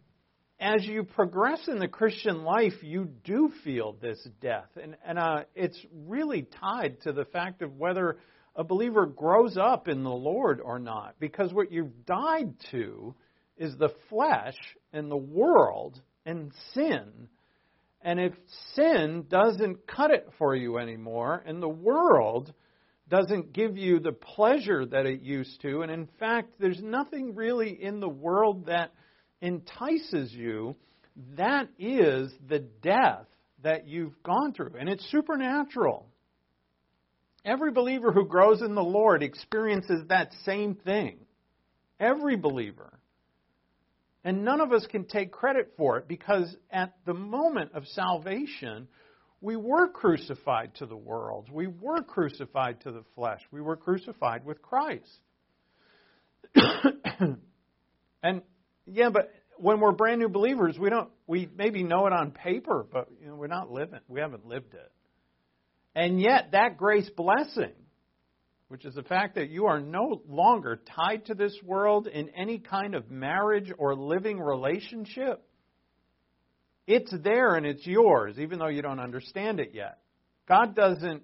as 0.65 0.87
you 0.87 1.05
progress 1.05 1.69
in 1.69 1.79
the 1.79 1.87
Christian 1.87 2.43
life, 2.43 2.73
you 2.81 3.11
do 3.23 3.53
feel 3.65 3.99
this 4.01 4.27
death. 4.41 4.71
And, 4.83 4.97
and 5.07 5.19
uh, 5.19 5.43
it's 5.55 5.79
really 6.07 6.49
tied 6.59 7.03
to 7.03 7.13
the 7.13 7.27
fact 7.27 7.61
of 7.61 7.77
whether 7.77 8.17
a 8.57 8.65
believer 8.65 9.05
grows 9.05 9.59
up 9.59 9.89
in 9.89 10.03
the 10.03 10.09
Lord 10.09 10.63
or 10.65 10.79
not. 10.79 11.17
Because 11.21 11.53
what 11.53 11.71
you've 11.71 12.07
died 12.07 12.55
to 12.71 13.15
is 13.59 13.77
the 13.77 13.91
flesh 14.09 14.57
and 14.91 15.11
the 15.11 15.19
world 15.19 16.01
and 16.25 16.51
sin. 16.73 17.29
And 18.01 18.19
if 18.19 18.33
sin 18.75 19.27
doesn't 19.29 19.87
cut 19.87 20.13
it 20.13 20.31
for 20.39 20.57
you 20.57 20.79
anymore, 20.79 21.45
and 21.47 21.63
the 21.63 21.69
world 21.69 22.55
doesn't 23.11 23.53
give 23.53 23.77
you 23.77 24.01
the 24.01 24.13
pleasure 24.13 24.87
that 24.87 25.05
it 25.05 25.21
used 25.21 25.61
to, 25.61 25.83
and 25.83 25.93
in 25.93 26.09
fact, 26.19 26.55
there's 26.59 26.81
nothing 26.83 27.35
really 27.35 27.71
in 27.71 28.01
the 28.01 28.09
world 28.09 28.65
that 28.67 28.95
entices 29.45 30.33
you, 30.33 30.75
that 31.37 31.69
is 31.79 32.33
the 32.49 32.61
death 32.61 33.27
that 33.63 33.87
you've 33.87 34.21
gone 34.23 34.53
through. 34.55 34.73
And 34.79 34.89
it's 34.89 35.09
supernatural. 35.11 36.07
Every 37.45 37.71
believer 37.71 38.11
who 38.11 38.27
grows 38.27 38.63
in 38.63 38.75
the 38.75 38.83
Lord 38.83 39.23
experiences 39.23 40.03
that 40.09 40.33
same 40.45 40.75
thing. 40.75 41.19
Every 42.01 42.37
believer. 42.37 42.99
And 44.25 44.45
none 44.45 44.63
of 44.63 44.73
us 44.73 44.87
can 44.87 45.05
take 45.05 45.31
credit 45.31 45.75
for 45.77 45.99
it 45.99 46.09
because 46.09 46.57
at 46.71 46.95
the 47.05 47.13
moment 47.13 47.73
of 47.75 47.87
salvation, 47.89 48.89
we 49.43 49.57
were 49.57 49.89
crucified 49.89 50.75
to 50.77 50.87
the 50.87 50.97
world. 50.97 51.51
We 51.53 51.67
were 51.67 52.03
crucified 52.03 52.81
to 52.83 52.93
the 52.93 53.05
flesh. 53.15 53.41
We 53.51 53.61
were 53.61 53.77
crucified 53.77 54.47
with 54.47 54.63
Christ. 54.63 55.21
and 58.23 58.43
yeah, 58.87 59.11
but 59.11 59.33
when 59.59 59.81
we're 59.81 59.93
brand 59.93 60.21
new 60.21 60.29
believers, 60.29 60.79
we 60.79 60.91
don't 60.91 61.11
we 61.27 61.49
maybe 61.57 61.83
know 61.83 62.07
it 62.07 62.13
on 62.13 62.31
paper, 62.31 62.87
but 62.91 63.09
you 63.21 63.29
know, 63.29 63.35
we're 63.37 63.47
not 63.47 63.71
living. 63.71 64.01
We 64.09 64.21
haven't 64.21 64.47
lived 64.47 64.75
it. 64.75 64.93
And 65.95 66.21
yet 66.21 66.53
that 66.53 66.77
grace 66.77 67.09
blessing, 67.17 67.73
which 68.69 68.85
is 68.85 68.95
the 68.95 69.03
fact 69.03 69.37
that 69.37 69.51
you 69.51 69.67
are 69.67 69.81
no 69.81 70.23
longer 70.29 70.81
tied 70.97 71.27
to 71.27 71.35
this 71.35 71.57
world 71.63 72.07
in 72.07 72.31
any 72.31 72.59
kind 72.59 72.95
of 72.95 73.11
marriage 73.11 73.73
or 73.79 73.95
living 73.95 74.41
relationship, 74.41 75.45
it's 76.87 77.15
there 77.23 77.55
and 77.55 77.65
it's 77.65 77.87
yours, 77.87 78.39
even 78.39 78.59
though 78.59 78.69
you 78.69 78.83
don't 78.83 79.01
understand 79.01 79.61
it 79.61 79.71
yet. 79.73 79.99
God 80.47 80.75
doesn't 80.75 81.23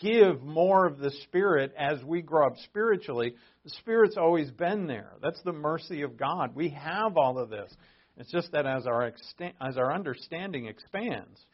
give 0.00 0.42
more 0.42 0.86
of 0.86 0.98
the 0.98 1.10
Spirit 1.24 1.72
as 1.78 2.02
we 2.04 2.22
grow 2.22 2.46
up 2.46 2.56
spiritually. 2.64 3.34
The 3.64 3.70
Spirit's 3.80 4.16
always 4.16 4.50
been 4.50 4.86
there. 4.86 5.12
That's 5.22 5.42
the 5.42 5.52
mercy 5.52 6.02
of 6.02 6.16
God. 6.16 6.54
We 6.54 6.70
have 6.70 7.16
all 7.16 7.38
of 7.38 7.50
this. 7.50 7.72
It's 8.16 8.30
just 8.30 8.52
that 8.52 8.66
as 8.66 8.86
our, 8.86 9.12
as 9.60 9.76
our 9.76 9.92
understanding 9.92 10.66
expands, 10.66 11.44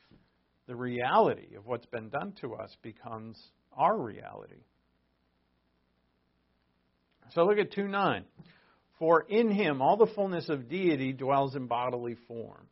the 0.66 0.76
reality 0.76 1.54
of 1.56 1.66
what's 1.66 1.87
been 1.87 2.11
done 2.11 2.35
to 2.42 2.54
us 2.54 2.74
becomes 2.83 3.38
our 3.72 3.98
reality. 3.98 4.62
So 7.35 7.44
look 7.44 7.59
at 7.59 7.72
2 7.72 7.88
9. 7.88 8.24
For 8.98 9.22
in 9.22 9.50
him 9.50 9.80
all 9.80 9.96
the 9.96 10.12
fullness 10.14 10.48
of 10.48 10.68
deity 10.68 11.12
dwells 11.12 11.56
in 11.56 11.66
bodily 11.66 12.16
form. 12.28 12.66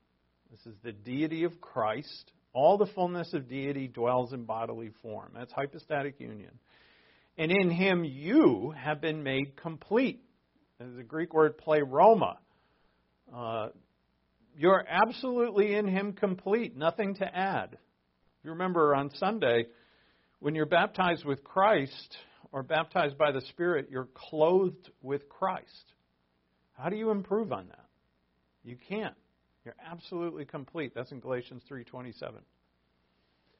This 0.50 0.61
is 0.66 0.74
the 0.82 0.92
deity 0.92 1.44
of 1.44 1.61
Christ 1.61 2.32
all 2.59 2.77
the 2.77 2.87
fullness 2.87 3.33
of 3.35 3.49
deity 3.49 3.87
dwells 3.87 4.33
in 4.33 4.42
bodily 4.44 4.90
form. 5.01 5.31
That's 5.33 5.53
hypostatic 5.53 6.18
union. 6.18 6.51
And 7.37 7.53
in 7.53 7.71
him 7.71 8.03
you 8.03 8.75
have 8.77 9.01
been 9.01 9.23
made 9.23 9.57
complete. 9.57 10.25
The 10.81 11.05
Greek 11.05 11.33
word 11.33 11.57
pleroma. 11.57 12.38
Uh, 13.33 13.68
you're 14.57 14.85
absolutely 14.88 15.77
in 15.77 15.87
him 15.87 16.14
complete, 16.14 16.77
nothing 16.77 17.14
to 17.16 17.25
add. 17.25 17.79
You 18.42 18.51
remember 18.51 18.92
on 18.92 19.11
Sunday, 19.14 19.66
when 20.40 20.57
you're 20.57 20.66
baptized 20.66 21.25
with 21.25 21.44
Christ 21.44 22.16
or 22.51 22.64
baptized 22.64 23.16
by 23.16 23.31
the 23.31 23.42
Spirit, 23.42 23.87
you're 23.88 24.09
clothed 24.14 24.90
with 25.01 25.29
Christ. 25.29 25.92
How 26.73 26.88
do 26.88 26.97
you 26.97 27.11
improve 27.11 27.53
on 27.53 27.68
that? 27.68 27.87
You 28.64 28.77
can't. 28.88 29.14
You're 29.68 29.92
absolutely 29.92 30.46
complete. 30.46 30.92
That's 30.94 31.12
in 31.12 31.20
Galatians 31.20 31.62
3:27. 31.68 32.42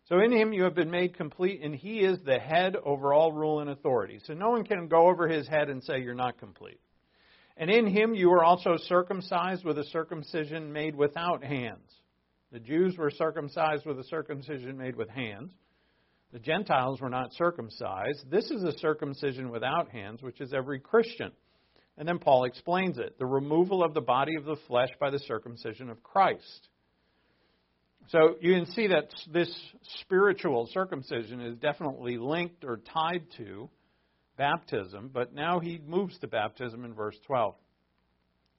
So 0.07 0.21
in 0.21 0.33
him 0.33 0.55
you 0.55 0.62
have 0.62 0.75
been 0.75 0.90
made 0.90 1.14
complete 1.14 1.61
and 1.61 1.75
he 1.75 2.01
is 2.01 2.18
the 2.21 2.38
head 2.38 2.77
over 2.77 3.12
all 3.12 3.31
rule 3.31 3.61
and 3.61 3.68
authority. 3.68 4.18
So 4.25 4.33
no 4.33 4.49
one 4.49 4.64
can 4.64 4.88
go 4.88 5.09
over 5.09 5.29
his 5.29 5.47
head 5.47 5.68
and 5.68 5.85
say 5.85 6.01
you're 6.01 6.14
not 6.14 6.38
complete. 6.38 6.81
And 7.59 7.71
in 7.71 7.87
him 7.87 8.14
you 8.14 8.31
were 8.31 8.42
also 8.42 8.79
circumcised 8.79 9.66
with 9.66 9.79
a 9.79 9.85
circumcision 9.85 10.73
made 10.73 10.97
without 10.97 11.44
hands. 11.44 11.94
The 12.53 12.61
Jews 12.61 12.97
were 12.97 13.11
circumcised 13.11 13.85
with 13.85 13.99
a 13.99 14.05
circumcision 14.05 14.79
made 14.79 14.97
with 14.97 15.11
hands. 15.11 15.53
The 16.33 16.38
Gentiles 16.38 17.03
were 17.03 17.11
not 17.11 17.35
circumcised. 17.35 18.31
This 18.31 18.51
is 18.51 18.62
a 18.62 18.79
circumcision 18.79 19.51
without 19.51 19.90
hands, 19.90 20.23
which 20.23 20.40
is 20.40 20.55
every 20.55 20.81
Christian. 20.81 21.33
And 21.99 22.07
then 22.07 22.21
Paul 22.21 22.45
explains 22.45 22.97
it 22.97 23.19
the 23.19 23.27
removal 23.27 23.83
of 23.83 23.93
the 23.93 24.01
body 24.01 24.37
of 24.37 24.45
the 24.45 24.57
flesh 24.69 24.91
by 25.01 25.11
the 25.11 25.19
circumcision 25.19 25.91
of 25.91 26.03
Christ. 26.03 26.69
So 28.11 28.37
you 28.41 28.55
can 28.55 28.67
see 28.73 28.87
that 28.87 29.11
this 29.31 29.53
spiritual 30.01 30.69
circumcision 30.73 31.41
is 31.41 31.59
definitely 31.59 32.17
linked 32.17 32.65
or 32.65 32.81
tied 32.95 33.25
to 33.39 33.69
baptism, 34.39 35.11
but 35.13 35.35
now 35.35 35.59
he 35.59 35.81
moves 35.85 36.17
to 36.21 36.29
baptism 36.29 36.85
in 36.85 36.95
verse 36.95 37.17
12. 37.27 37.57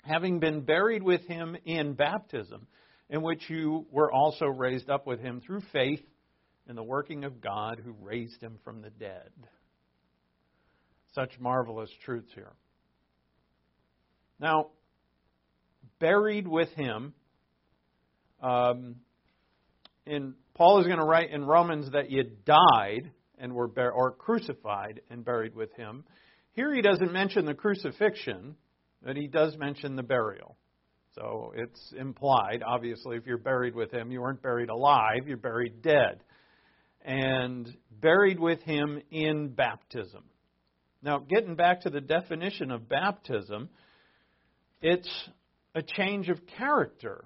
Having 0.03 0.39
been 0.39 0.61
buried 0.61 1.01
with 1.01 1.25
him 1.25 1.55
in 1.65 1.93
baptism, 1.93 2.67
in 3.09 3.21
which 3.21 3.49
you 3.49 3.87
were 3.89 4.11
also 4.11 4.45
raised 4.45 4.89
up 4.89 5.07
with 5.07 5.19
him 5.21 5.41
through 5.41 5.61
faith 5.71 6.03
in 6.67 6.75
the 6.75 6.83
working 6.83 7.23
of 7.23 7.41
God 7.41 7.81
who 7.83 7.95
raised 8.01 8.41
him 8.41 8.59
from 8.63 8.81
the 8.81 8.91
dead. 8.91 9.31
Such 11.15 11.39
marvelous 11.39 11.89
truths 12.05 12.31
here. 12.35 12.51
Now, 14.39 14.67
buried 15.99 16.47
with 16.47 16.69
him, 16.69 17.13
um, 18.41 18.95
in 20.05 20.33
Paul 20.55 20.79
is 20.79 20.87
going 20.87 20.99
to 20.99 21.05
write 21.05 21.31
in 21.31 21.45
Romans 21.45 21.91
that 21.91 22.09
you 22.09 22.23
died 22.45 23.11
and 23.37 23.53
were 23.53 23.69
or 23.77 24.11
crucified 24.11 25.01
and 25.09 25.23
buried 25.23 25.55
with 25.55 25.73
him. 25.73 26.03
Here 26.53 26.73
he 26.73 26.81
doesn't 26.81 27.13
mention 27.13 27.45
the 27.45 27.53
crucifixion, 27.53 28.55
but 29.03 29.15
he 29.15 29.27
does 29.27 29.55
mention 29.57 29.95
the 29.95 30.03
burial. 30.03 30.57
So 31.15 31.53
it's 31.55 31.93
implied, 31.97 32.63
obviously, 32.65 33.17
if 33.17 33.25
you're 33.25 33.37
buried 33.37 33.75
with 33.75 33.91
him, 33.91 34.11
you 34.11 34.21
weren't 34.21 34.41
buried 34.41 34.69
alive, 34.69 35.27
you're 35.27 35.37
buried 35.37 35.81
dead. 35.81 36.21
And 37.01 37.67
buried 37.89 38.39
with 38.39 38.61
him 38.61 39.01
in 39.09 39.49
baptism. 39.49 40.23
Now, 41.01 41.19
getting 41.19 41.55
back 41.55 41.81
to 41.81 41.89
the 41.89 42.01
definition 42.01 42.71
of 42.71 42.89
baptism, 42.89 43.69
it's 44.81 45.09
a 45.75 45.81
change 45.81 46.29
of 46.29 46.39
character. 46.57 47.25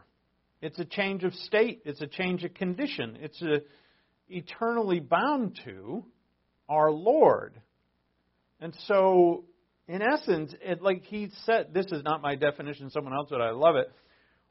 It's 0.61 0.79
a 0.79 0.85
change 0.85 1.23
of 1.23 1.33
state. 1.33 1.81
It's 1.85 2.01
a 2.01 2.07
change 2.07 2.43
of 2.43 2.53
condition. 2.53 3.17
It's 3.21 3.41
a, 3.41 3.61
eternally 4.29 4.99
bound 4.99 5.59
to 5.65 6.05
our 6.69 6.91
Lord. 6.91 7.59
And 8.59 8.73
so, 8.87 9.45
in 9.87 10.01
essence, 10.01 10.53
it, 10.61 10.81
like 10.81 11.03
he 11.03 11.29
said, 11.45 11.73
this 11.73 11.87
is 11.87 12.03
not 12.03 12.21
my 12.21 12.35
definition, 12.35 12.89
someone 12.89 13.13
else 13.13 13.29
would, 13.31 13.41
I 13.41 13.51
love 13.51 13.75
it. 13.75 13.91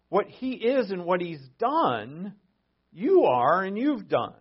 What 0.08 0.26
he 0.26 0.52
is 0.52 0.90
and 0.90 1.06
what 1.06 1.22
he's 1.22 1.40
done, 1.58 2.34
you 2.92 3.24
are 3.24 3.62
and 3.62 3.78
you've 3.78 4.08
done. 4.08 4.34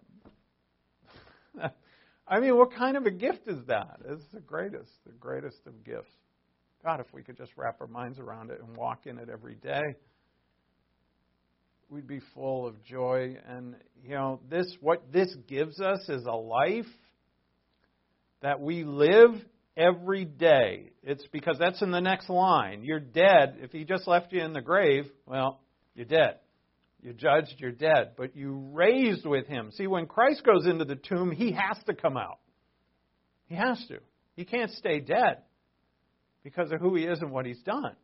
I 2.28 2.40
mean, 2.40 2.58
what 2.58 2.74
kind 2.74 2.98
of 2.98 3.06
a 3.06 3.12
gift 3.12 3.48
is 3.48 3.66
that? 3.68 4.00
It's 4.06 4.26
the 4.34 4.42
greatest, 4.42 4.92
the 5.06 5.14
greatest 5.14 5.60
of 5.66 5.84
gifts. 5.86 6.12
God, 6.84 7.00
if 7.00 7.14
we 7.14 7.22
could 7.22 7.38
just 7.38 7.52
wrap 7.56 7.80
our 7.80 7.88
minds 7.88 8.18
around 8.18 8.50
it 8.50 8.60
and 8.60 8.76
walk 8.76 9.06
in 9.06 9.20
it 9.20 9.30
every 9.30 9.56
day, 9.56 9.82
we'd 11.90 12.08
be 12.08 12.22
full 12.34 12.66
of 12.66 12.84
joy. 12.84 13.38
And, 13.48 13.76
you 14.04 14.16
know, 14.16 14.40
this, 14.50 14.66
what 14.82 15.12
this 15.12 15.32
gives 15.48 15.80
us 15.80 16.00
is 16.10 16.26
a 16.26 16.36
life 16.36 16.86
that 18.42 18.60
we 18.60 18.84
live 18.84 19.32
every 19.78 20.26
day. 20.26 20.92
It's 21.04 21.26
because 21.32 21.58
that's 21.60 21.84
in 21.84 21.92
the 21.92 22.02
next 22.02 22.30
line. 22.30 22.84
You're 22.84 23.00
dead. 23.00 23.58
If 23.60 23.72
he 23.72 23.84
just 23.84 24.08
left 24.08 24.34
you 24.34 24.42
in 24.42 24.54
the 24.54 24.62
grave, 24.62 25.06
well, 25.28 25.60
you're 25.94 26.06
dead. 26.06 26.38
You're 27.04 27.14
judged, 27.14 27.56
you're 27.58 27.72
dead. 27.72 28.14
But 28.18 28.36
you 28.36 28.70
raised 28.74 29.26
with 29.26 29.46
him. 29.46 29.72
See, 29.72 29.86
when 29.86 30.08
Christ 30.08 30.44
goes 30.44 30.66
into 30.66 30.86
the 30.86 30.96
tomb, 30.96 31.32
he 31.32 31.52
has 31.52 31.78
to 31.86 31.94
come 31.94 32.18
out. 32.18 32.40
He 33.46 33.56
has 33.56 33.84
to. 33.90 34.00
He 34.36 34.46
can't 34.46 34.72
stay 34.72 35.00
dead 35.00 35.44
because 36.44 36.72
of 36.72 36.80
who 36.80 36.96
he 36.96 37.04
is 37.04 37.22
and 37.22 37.32
what 37.32 37.46
he's 37.46 37.62
done. 37.62 37.96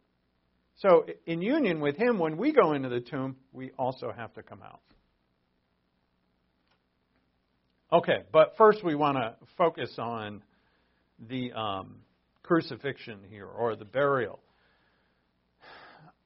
So, 0.78 1.06
in 1.26 1.42
union 1.42 1.80
with 1.80 1.98
him, 1.98 2.20
when 2.20 2.38
we 2.38 2.52
go 2.52 2.74
into 2.74 2.90
the 2.90 3.00
tomb, 3.00 3.36
we 3.52 3.72
also 3.80 4.12
have 4.16 4.34
to 4.36 4.44
come 4.44 4.62
out. 4.62 4.82
Okay, 7.92 8.24
but 8.32 8.54
first 8.58 8.84
we 8.84 8.96
want 8.96 9.18
to 9.18 9.36
focus 9.58 9.96
on 9.98 10.44
the 11.30 11.52
um, 11.54 12.02
crucifixion 12.44 13.20
here, 13.30 13.48
or 13.48 13.76
the 13.76 13.86
burial. 13.86 14.40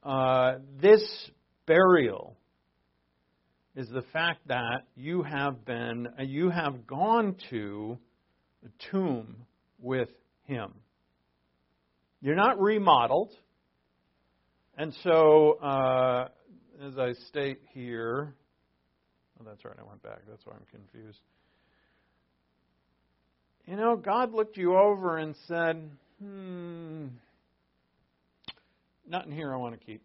Uh, 0.02 0.56
this 0.80 1.02
burial 1.66 2.36
is 3.74 3.88
the 3.88 4.02
fact 4.12 4.46
that 4.48 4.82
you 4.96 5.22
have 5.22 5.64
been, 5.64 6.08
you 6.18 6.50
have 6.50 6.86
gone 6.86 7.36
to 7.50 7.96
the 8.62 8.70
tomb 8.90 9.36
with 9.80 10.08
him. 10.44 10.72
You're 12.22 12.36
not 12.36 12.60
remodeled. 12.60 13.30
And 14.78 14.94
so, 15.02 15.58
uh, 15.60 16.28
as 16.86 16.96
I 16.96 17.12
state 17.28 17.58
here, 17.74 18.32
oh, 19.40 19.44
that's 19.44 19.64
right, 19.64 19.74
I 19.78 19.86
went 19.86 20.02
back. 20.02 20.20
That's 20.28 20.46
why 20.46 20.52
I'm 20.54 20.64
confused. 20.70 21.18
You 23.66 23.76
know, 23.76 23.96
God 23.96 24.32
looked 24.32 24.56
you 24.56 24.76
over 24.76 25.18
and 25.18 25.34
said, 25.48 25.90
hmm, 26.20 27.06
nothing 29.08 29.32
here 29.32 29.52
I 29.52 29.56
want 29.56 29.78
to 29.78 29.84
keep. 29.84 30.02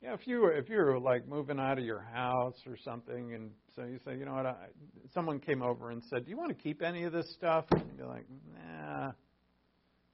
If 0.00 0.26
you 0.26 0.40
were 0.40 0.52
if 0.52 0.68
you 0.68 0.76
were 0.76 0.98
like 0.98 1.26
moving 1.26 1.58
out 1.58 1.78
of 1.78 1.84
your 1.84 2.00
house 2.00 2.56
or 2.66 2.76
something, 2.84 3.34
and 3.34 3.50
so 3.74 3.82
you 3.84 3.98
say, 4.04 4.16
you 4.16 4.24
know 4.24 4.34
what, 4.34 4.46
I, 4.46 4.54
someone 5.12 5.40
came 5.40 5.62
over 5.62 5.90
and 5.90 6.02
said, 6.08 6.24
do 6.24 6.30
you 6.30 6.36
want 6.36 6.56
to 6.56 6.62
keep 6.62 6.82
any 6.82 7.02
of 7.04 7.12
this 7.12 7.32
stuff? 7.34 7.64
And 7.72 7.82
you're 7.96 8.06
like, 8.06 8.26
nah. 8.54 9.10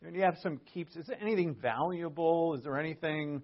Do 0.02 0.18
you 0.18 0.24
have 0.24 0.36
some 0.42 0.60
keeps? 0.72 0.96
Is 0.96 1.06
there 1.06 1.20
anything 1.20 1.54
valuable? 1.54 2.54
Is 2.54 2.62
there 2.62 2.78
anything 2.78 3.42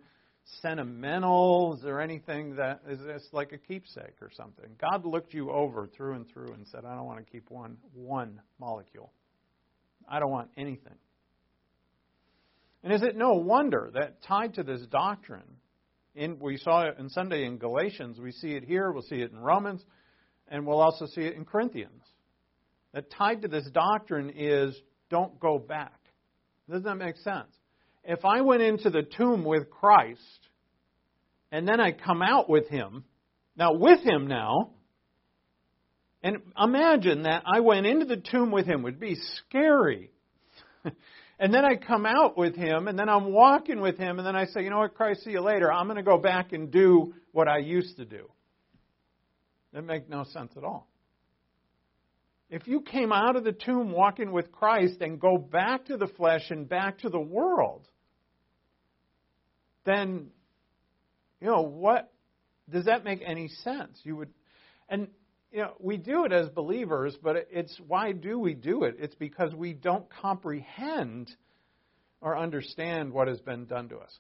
sentimental? 0.61 1.75
Is 1.77 1.83
there 1.83 2.01
anything 2.01 2.57
that 2.57 2.83
is 2.89 2.99
this 3.01 3.27
like 3.33 3.53
a 3.53 3.59
keepsake 3.59 4.21
or 4.21 4.31
something? 4.37 4.67
God 4.79 5.07
looked 5.07 5.33
you 5.33 5.51
over 5.51 5.87
through 5.87 6.15
and 6.15 6.29
through 6.29 6.53
and 6.53 6.67
said, 6.69 6.85
I 6.85 6.95
don't 6.95 7.07
want 7.07 7.25
to 7.25 7.31
keep 7.31 7.51
one 7.51 7.77
one 7.95 8.41
molecule. 8.59 9.13
I 10.09 10.21
don't 10.21 10.31
want 10.31 10.51
anything. 10.57 10.97
And 12.83 12.93
is 12.93 13.03
it 13.03 13.17
no 13.17 13.35
wonder 13.35 13.91
that 13.95 14.23
tied 14.23 14.55
to 14.55 14.63
this 14.63 14.81
doctrine, 14.91 15.57
in, 16.15 16.39
we 16.39 16.57
saw 16.57 16.83
it 16.83 16.97
in 16.99 17.09
Sunday 17.09 17.45
in 17.45 17.59
Galatians, 17.59 18.19
we 18.19 18.33
see 18.33 18.53
it 18.53 18.65
here, 18.65 18.91
we'll 18.91 19.03
see 19.03 19.21
it 19.21 19.31
in 19.33 19.39
Romans, 19.39 19.85
and 20.49 20.67
we'll 20.67 20.81
also 20.81 21.07
see 21.07 21.23
it 21.23 21.35
in 21.35 21.45
Corinthians. 21.45 22.03
That 22.93 23.11
tied 23.11 23.43
to 23.43 23.49
this 23.49 23.69
doctrine 23.73 24.33
is 24.37 24.77
don't 25.11 25.39
go 25.39 25.59
back. 25.59 25.99
Doesn't 26.69 26.85
that 26.85 26.97
make 26.97 27.17
sense? 27.19 27.51
If 28.05 28.25
I 28.25 28.41
went 28.41 28.63
into 28.63 28.91
the 28.91 29.03
tomb 29.03 29.45
with 29.45 29.71
Christ 29.71 30.21
and 31.53 31.67
then 31.69 31.81
I 31.81 31.93
come 31.93 32.23
out 32.23 32.49
with 32.49 32.69
him, 32.69 33.05
now 33.57 33.75
with 33.75 34.01
him 34.01 34.27
now, 34.27 34.71
and 36.23 36.39
imagine 36.59 37.23
that 37.23 37.45
I 37.47 37.61
went 37.61 37.87
into 37.87 38.05
the 38.05 38.17
tomb 38.17 38.51
with 38.51 38.67
him 38.67 38.83
would 38.83 39.01
be 39.01 39.17
scary. 39.37 40.11
and 41.41 41.55
then 41.55 41.65
I 41.65 41.77
come 41.77 42.05
out 42.05 42.37
with 42.37 42.55
him, 42.55 42.87
and 42.87 42.99
then 42.99 43.09
I'm 43.09 43.33
walking 43.33 43.81
with 43.81 43.97
him, 43.97 44.19
and 44.19 44.27
then 44.27 44.37
I 44.37 44.45
say, 44.45 44.63
you 44.63 44.69
know 44.69 44.81
what, 44.81 44.95
Christ, 44.95 45.25
see 45.25 45.31
you 45.31 45.41
later. 45.41 45.73
I'm 45.73 45.87
going 45.87 45.97
to 45.97 46.03
go 46.03 46.19
back 46.19 46.53
and 46.53 46.71
do 46.71 47.15
what 47.33 47.49
I 47.49 47.59
used 47.59 47.97
to 47.97 48.05
do. 48.05 48.31
That 49.73 49.83
makes 49.83 50.07
no 50.07 50.25
sense 50.25 50.53
at 50.59 50.65
all. 50.65 50.87
If 52.51 52.69
you 52.69 52.83
came 52.83 53.11
out 53.11 53.37
of 53.37 53.45
the 53.45 53.53
tomb 53.53 53.91
walking 53.91 54.33
with 54.33 54.53
Christ 54.53 55.01
and 55.01 55.19
go 55.19 55.39
back 55.39 55.87
to 55.87 55.97
the 55.97 56.09
flesh 56.09 56.51
and 56.51 56.69
back 56.69 56.99
to 56.99 57.09
the 57.09 57.21
world, 57.21 57.89
then, 59.87 60.27
you 61.41 61.47
know, 61.47 61.63
what 61.63 62.13
does 62.69 62.85
that 62.85 63.03
make 63.03 63.23
any 63.25 63.49
sense? 63.49 63.99
You 64.03 64.17
would, 64.17 64.31
and 64.91 65.09
you 65.53 65.63
know, 65.63 65.75
we 65.81 65.97
do 65.97 66.25
it 66.25 66.33
as 66.33 66.49
believers, 66.51 67.17
but 67.23 67.49
it's 67.51 67.77
why 67.87 68.13
do 68.13 68.39
we 68.39 68.55
do 68.55 68.85
it? 68.85 68.97
It's 68.99 69.15
because 69.17 69.55
we 69.55 69.73
don't 69.73 70.09
comprehend 70.11 71.31
or 72.21 72.39
understand 72.39 73.13
what 73.13 73.29
has 73.29 73.41
been 73.41 73.67
done 73.67 73.89
to 73.89 73.97
us. 73.97 74.19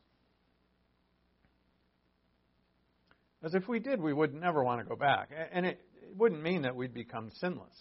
As 3.43 3.55
if 3.55 3.69
we 3.69 3.79
did, 3.79 4.01
we 4.01 4.13
would 4.13 4.35
never 4.35 4.63
want 4.63 4.81
to 4.81 4.87
go 4.87 4.97
back. 4.97 5.31
And 5.53 5.65
it, 5.65 5.81
it 6.03 6.17
wouldn't 6.17 6.43
mean 6.43 6.63
that 6.63 6.75
we'd 6.75 6.93
become 6.93 7.31
sinless. 7.41 7.75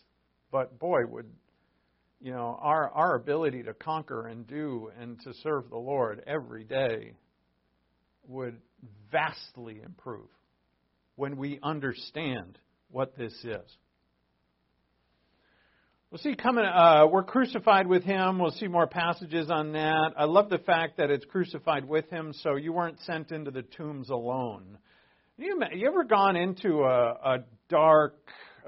But 0.52 0.80
boy, 0.80 1.06
would 1.10 1.30
you 2.22 2.32
know 2.32 2.58
our 2.62 2.90
our 2.90 3.16
ability 3.16 3.64
to 3.64 3.74
conquer 3.74 4.28
and 4.28 4.46
do 4.48 4.90
and 5.00 5.20
to 5.22 5.34
serve 5.44 5.70
the 5.70 5.78
Lord 5.78 6.24
every 6.28 6.64
day 6.64 7.14
would 8.28 8.58
vastly 9.12 9.82
improve 9.84 10.28
when 11.16 11.38
we 11.38 11.60
understand 11.62 12.58
what 12.92 13.18
this 13.18 13.34
is. 13.44 13.78
We'll 16.12 16.20
see 16.20 16.36
coming. 16.36 16.66
Uh, 16.66 17.06
we're 17.12 17.24
crucified 17.24 17.86
with 17.86 18.04
him. 18.04 18.40
We'll 18.40 18.52
see 18.52 18.68
more 18.68 18.88
passages 18.88 19.52
on 19.52 19.74
that. 19.74 20.14
I 20.18 20.26
love 20.26 20.50
the 20.50 20.58
fact 20.58 20.98
that 20.98 21.12
it's 21.12 21.26
crucified 21.26 21.88
with 21.88 22.10
him, 22.10 22.34
so 22.42 22.56
you 22.56 22.74
weren't 22.74 23.00
sent 23.02 23.32
into 23.32 23.52
the 23.52 23.62
tombs 23.62 24.10
alone. 24.10 24.80
You, 25.38 25.62
you 25.74 25.88
ever 25.88 26.04
gone 26.04 26.36
into 26.36 26.82
a, 26.84 27.12
a 27.12 27.38
dark 27.70 28.16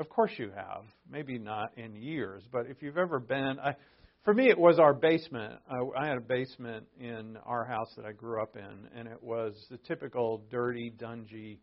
of 0.02 0.10
course 0.10 0.32
you 0.38 0.52
have. 0.56 0.84
Maybe 1.10 1.38
not 1.38 1.78
in 1.78 1.96
years, 1.96 2.44
but 2.52 2.66
if 2.68 2.82
you've 2.82 2.98
ever 2.98 3.20
been, 3.20 3.60
I, 3.60 3.76
for 4.24 4.34
me, 4.34 4.50
it 4.50 4.58
was 4.58 4.80
our 4.80 4.94
basement. 4.94 5.56
I, 5.70 6.04
I 6.04 6.08
had 6.08 6.18
a 6.18 6.22
basement 6.22 6.86
in 7.00 7.38
our 7.46 7.66
house 7.66 7.90
that 7.98 8.06
I 8.06 8.12
grew 8.12 8.42
up 8.42 8.56
in, 8.56 8.98
and 8.98 9.08
it 9.08 9.22
was 9.22 9.54
the 9.70 9.78
typical 9.78 10.44
dirty, 10.50 10.94
dungy 10.98 11.60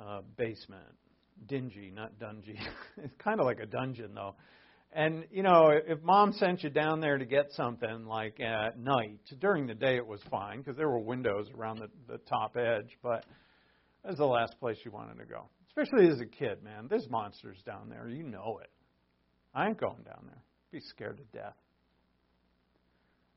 uh, 0.00 0.22
basement. 0.36 0.82
Dingy, 1.46 1.92
not 1.94 2.18
dungy. 2.18 2.58
it's 2.96 3.14
kind 3.18 3.40
of 3.40 3.46
like 3.46 3.60
a 3.60 3.66
dungeon, 3.66 4.14
though. 4.14 4.34
And 4.92 5.24
you 5.32 5.42
know, 5.42 5.70
if 5.70 6.00
mom 6.02 6.32
sent 6.34 6.62
you 6.62 6.70
down 6.70 7.00
there 7.00 7.18
to 7.18 7.24
get 7.24 7.50
something 7.52 8.06
like 8.06 8.38
at 8.40 8.78
night, 8.78 9.18
during 9.40 9.66
the 9.66 9.74
day 9.74 9.96
it 9.96 10.06
was 10.06 10.20
fine 10.30 10.58
because 10.58 10.76
there 10.76 10.88
were 10.88 11.00
windows 11.00 11.48
around 11.58 11.80
the, 11.80 11.88
the 12.06 12.18
top 12.18 12.56
edge, 12.56 12.96
but 13.02 13.24
that 14.02 14.10
was 14.10 14.18
the 14.18 14.24
last 14.24 14.54
place 14.60 14.76
you 14.84 14.92
wanted 14.92 15.18
to 15.18 15.24
go. 15.24 15.48
Especially 15.66 16.08
as 16.08 16.20
a 16.20 16.26
kid, 16.26 16.62
man. 16.62 16.86
There's 16.88 17.10
monsters 17.10 17.58
down 17.66 17.88
there. 17.88 18.08
You 18.08 18.22
know 18.22 18.60
it. 18.62 18.70
I 19.52 19.66
ain't 19.66 19.80
going 19.80 20.02
down 20.04 20.26
there. 20.26 20.42
Be 20.70 20.80
scared 20.80 21.16
to 21.18 21.24
death. 21.36 21.56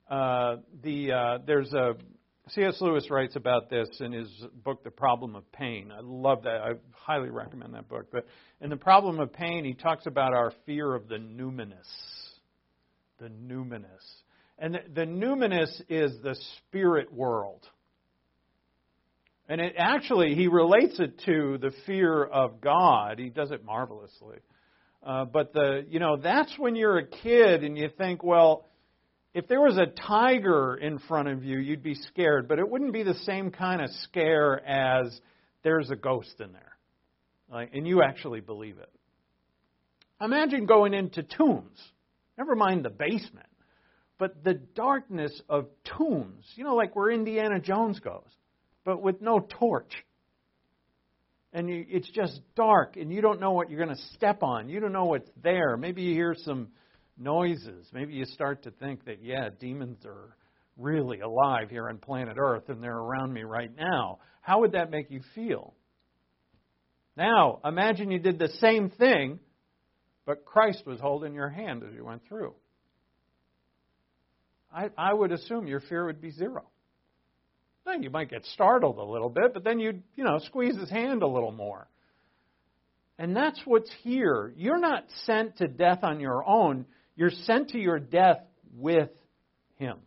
Uh, 0.08 0.58
the 0.84 1.12
uh, 1.12 1.38
there's 1.46 1.74
a 1.74 1.96
C.S. 2.50 2.78
Lewis 2.80 3.10
writes 3.10 3.36
about 3.36 3.70
this 3.70 3.90
in 4.00 4.14
his 4.14 4.30
book, 4.64 4.84
The 4.84 4.92
Problem 4.92 5.36
of 5.36 5.52
Pain. 5.52 5.92
I 5.92 6.00
love 6.02 6.44
that. 6.44 6.62
I 6.62 6.72
highly 6.94 7.30
recommend 7.30 7.74
that 7.74 7.90
book. 7.90 8.08
But 8.12 8.26
in 8.62 8.70
The 8.70 8.78
Problem 8.78 9.20
of 9.20 9.34
Pain, 9.34 9.66
he 9.66 9.74
talks 9.74 10.06
about 10.06 10.34
our 10.34 10.54
fear 10.66 10.96
of 10.96 11.10
the 11.10 11.16
numinous. 11.16 11.74
The 13.20 13.30
numinous. 13.30 13.86
And 14.60 14.76
the, 14.76 14.80
the 14.94 15.06
numinous 15.06 15.82
is 15.90 16.14
the 16.24 16.38
spirit 16.58 17.14
world. 17.14 17.68
And 19.50 19.60
it 19.60 19.76
actually, 19.78 20.36
he 20.36 20.48
relates 20.48 21.00
it 21.00 21.20
to 21.26 21.58
the 21.58 21.72
fear 21.86 22.24
of 22.24 22.62
God. 22.62 23.20
He 23.20 23.30
does 23.30 23.52
it 23.52 23.64
marvelously. 23.66 24.38
Uh, 25.04 25.26
but 25.26 25.54
the, 25.54 25.86
you 25.90 26.00
know, 26.00 26.18
that's 26.18 26.54
when 26.58 26.76
you're 26.76 26.98
a 26.98 27.08
kid 27.08 27.64
and 27.64 27.78
you 27.78 27.90
think, 27.98 28.24
well, 28.24 28.66
if 29.34 29.48
there 29.48 29.62
was 29.62 29.78
a 29.78 29.86
tiger 29.86 30.76
in 30.76 31.00
front 31.00 31.28
of 31.28 31.44
you, 31.44 31.60
you'd 31.60 31.84
be 31.84 31.96
scared, 31.96 32.48
but 32.48 32.60
it 32.60 32.70
wouldn't 32.70 32.94
be 32.94 33.04
the 33.04 33.14
same 33.26 33.52
kind 33.52 33.82
of 33.82 33.90
scare 34.04 34.66
as 34.66 35.20
there's 35.64 35.90
a 35.92 35.96
ghost 35.96 36.36
in 36.40 36.54
there. 36.54 36.78
Like, 37.52 37.72
and 37.74 37.88
you 37.88 38.02
actually 38.02 38.42
believe 38.42 38.78
it. 38.78 38.90
Imagine 40.20 40.66
going 40.66 40.94
into 40.94 41.24
tombs. 41.24 41.80
Never 42.38 42.56
mind 42.56 42.84
the 42.84 42.90
basement. 42.90 43.46
But 44.18 44.44
the 44.44 44.56
darkness 44.56 45.40
of 45.48 45.68
tombs, 45.86 46.46
you 46.56 46.64
know, 46.64 46.76
like 46.76 46.96
where 46.96 47.12
Indiana 47.12 47.60
Jones 47.60 48.00
goes, 48.00 48.28
but 48.84 49.02
with 49.02 49.22
no 49.22 49.46
torch. 49.48 49.94
And 51.54 51.70
you, 51.70 51.86
it's 51.88 52.10
just 52.10 52.42
dark, 52.56 52.98
and 52.98 53.12
you 53.12 53.22
don't 53.22 53.40
know 53.40 53.52
what 53.52 53.70
you're 53.70 53.84
going 53.84 53.96
to 53.96 54.04
step 54.14 54.44
on. 54.44 54.70
You 54.70 54.80
don't 54.80 54.92
know 54.92 55.06
what's 55.06 55.30
there. 55.42 55.78
Maybe 55.78 56.02
you 56.02 56.14
hear 56.14 56.36
some 56.38 56.70
noises. 57.18 57.88
Maybe 57.94 58.14
you 58.14 58.26
start 58.26 58.64
to 58.64 58.72
think 58.72 59.06
that, 59.06 59.24
yeah, 59.24 59.50
demons 59.60 60.06
are 60.06 60.36
really 60.78 61.20
alive 61.20 61.70
here 61.70 61.90
on 61.90 61.98
planet 61.98 62.38
Earth 62.38 62.70
and 62.70 62.82
they're 62.82 62.98
around 62.98 63.34
me 63.34 63.44
right 63.44 63.72
now. 63.76 64.20
How 64.42 64.62
would 64.62 64.74
that 64.74 64.92
make 64.92 65.10
you 65.10 65.22
feel? 65.36 65.74
Now, 67.16 67.60
imagine 67.66 68.12
you 68.12 68.20
did 68.20 68.38
the 68.38 68.50
same 68.60 68.92
thing, 68.92 69.40
but 70.26 70.46
Christ 70.46 70.84
was 70.86 71.00
holding 71.00 71.34
your 71.34 71.50
hand 71.50 71.84
as 71.84 71.94
you 71.96 72.06
went 72.06 72.22
through. 72.28 72.54
I, 74.72 74.90
I 74.98 75.14
would 75.14 75.32
assume 75.32 75.66
your 75.66 75.80
fear 75.80 76.06
would 76.06 76.22
be 76.22 76.32
zero. 76.32 76.66
Now, 77.86 77.94
you 77.94 78.10
might 78.10 78.30
get 78.30 78.46
startled 78.54 78.98
a 78.98 79.04
little 79.04 79.30
bit, 79.30 79.54
but 79.54 79.64
then 79.64 79.80
you'd, 79.80 80.04
you 80.16 80.24
know, 80.24 80.40
squeeze 80.40 80.78
his 80.78 80.90
hand 80.90 81.24
a 81.24 81.28
little 81.28 81.54
more. 81.54 81.88
And 83.18 83.36
that's 83.36 83.60
what's 83.66 83.90
here. 84.04 84.54
You're 84.56 84.80
not 84.80 85.06
sent 85.26 85.58
to 85.58 85.68
death 85.68 86.00
on 86.04 86.20
your 86.20 86.48
own. 86.48 86.86
You're 87.18 87.32
sent 87.32 87.70
to 87.70 87.80
your 87.80 88.00
death 88.00 88.40
with 88.74 89.10
Him. 89.76 89.98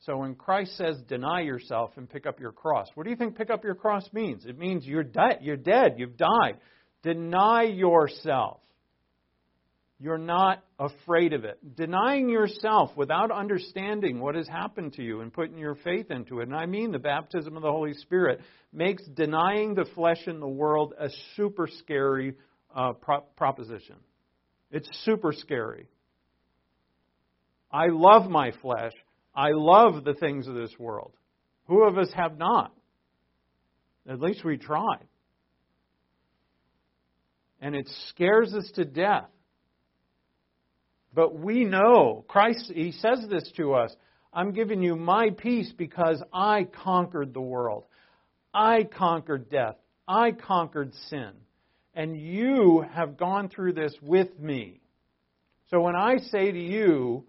So 0.00 0.18
when 0.18 0.34
Christ 0.34 0.76
says, 0.76 1.00
deny 1.08 1.40
yourself 1.40 1.92
and 1.96 2.08
pick 2.08 2.26
up 2.26 2.38
your 2.38 2.52
cross, 2.52 2.88
what 2.94 3.04
do 3.04 3.10
you 3.10 3.16
think 3.16 3.38
pick 3.38 3.48
up 3.48 3.64
your 3.64 3.74
cross 3.74 4.06
means? 4.12 4.44
It 4.44 4.58
means 4.58 4.84
you're, 4.84 5.02
di- 5.02 5.38
you're 5.40 5.56
dead, 5.56 5.94
you've 5.96 6.18
died. 6.18 6.58
Deny 7.02 7.62
yourself. 7.62 8.60
You're 9.98 10.18
not 10.18 10.62
afraid 10.78 11.32
of 11.32 11.44
it. 11.44 11.58
Denying 11.76 12.28
yourself 12.28 12.90
without 12.96 13.30
understanding 13.30 14.20
what 14.20 14.34
has 14.34 14.46
happened 14.46 14.92
to 14.94 15.02
you 15.02 15.22
and 15.22 15.32
putting 15.32 15.56
your 15.56 15.76
faith 15.76 16.10
into 16.10 16.40
it, 16.40 16.48
and 16.48 16.56
I 16.56 16.66
mean 16.66 16.92
the 16.92 16.98
baptism 16.98 17.56
of 17.56 17.62
the 17.62 17.70
Holy 17.70 17.94
Spirit, 17.94 18.40
makes 18.72 19.02
denying 19.04 19.74
the 19.74 19.86
flesh 19.94 20.26
and 20.26 20.42
the 20.42 20.46
world 20.48 20.92
a 20.98 21.08
super 21.36 21.66
scary 21.78 22.34
uh, 22.74 22.92
pro- 22.92 23.22
proposition. 23.36 23.96
It's 24.74 24.88
super 25.04 25.32
scary. 25.32 25.86
I 27.70 27.86
love 27.90 28.28
my 28.28 28.50
flesh. 28.60 28.92
I 29.32 29.50
love 29.52 30.02
the 30.02 30.14
things 30.14 30.48
of 30.48 30.56
this 30.56 30.72
world. 30.80 31.12
Who 31.68 31.84
of 31.84 31.96
us 31.96 32.10
have 32.16 32.38
not? 32.38 32.74
At 34.08 34.20
least 34.20 34.44
we 34.44 34.56
try. 34.56 34.96
And 37.60 37.76
it 37.76 37.88
scares 38.08 38.52
us 38.52 38.68
to 38.74 38.84
death. 38.84 39.28
But 41.14 41.38
we 41.38 41.64
know, 41.64 42.24
Christ, 42.26 42.72
He 42.74 42.90
says 42.90 43.24
this 43.30 43.48
to 43.56 43.74
us 43.74 43.94
I'm 44.32 44.52
giving 44.52 44.82
you 44.82 44.96
my 44.96 45.30
peace 45.30 45.72
because 45.78 46.20
I 46.32 46.66
conquered 46.82 47.32
the 47.32 47.40
world. 47.40 47.84
I 48.52 48.82
conquered 48.82 49.50
death. 49.50 49.76
I 50.08 50.32
conquered 50.32 50.92
sin 51.10 51.30
and 51.94 52.16
you 52.16 52.84
have 52.92 53.16
gone 53.16 53.48
through 53.48 53.74
this 53.74 53.94
with 54.02 54.38
me. 54.38 54.80
So 55.70 55.80
when 55.80 55.94
I 55.96 56.16
say 56.18 56.50
to 56.50 56.58
you, 56.58 57.24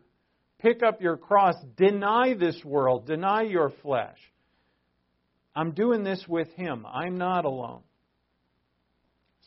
pick 0.59 0.81
up 0.83 1.01
your 1.01 1.17
cross, 1.17 1.55
deny 1.77 2.33
this 2.33 2.59
world, 2.65 3.05
deny 3.05 3.43
your 3.43 3.71
flesh, 3.81 4.17
I'm 5.55 5.71
doing 5.71 6.03
this 6.03 6.23
with 6.27 6.49
him. 6.55 6.85
I'm 6.85 7.17
not 7.17 7.45
alone. 7.45 7.83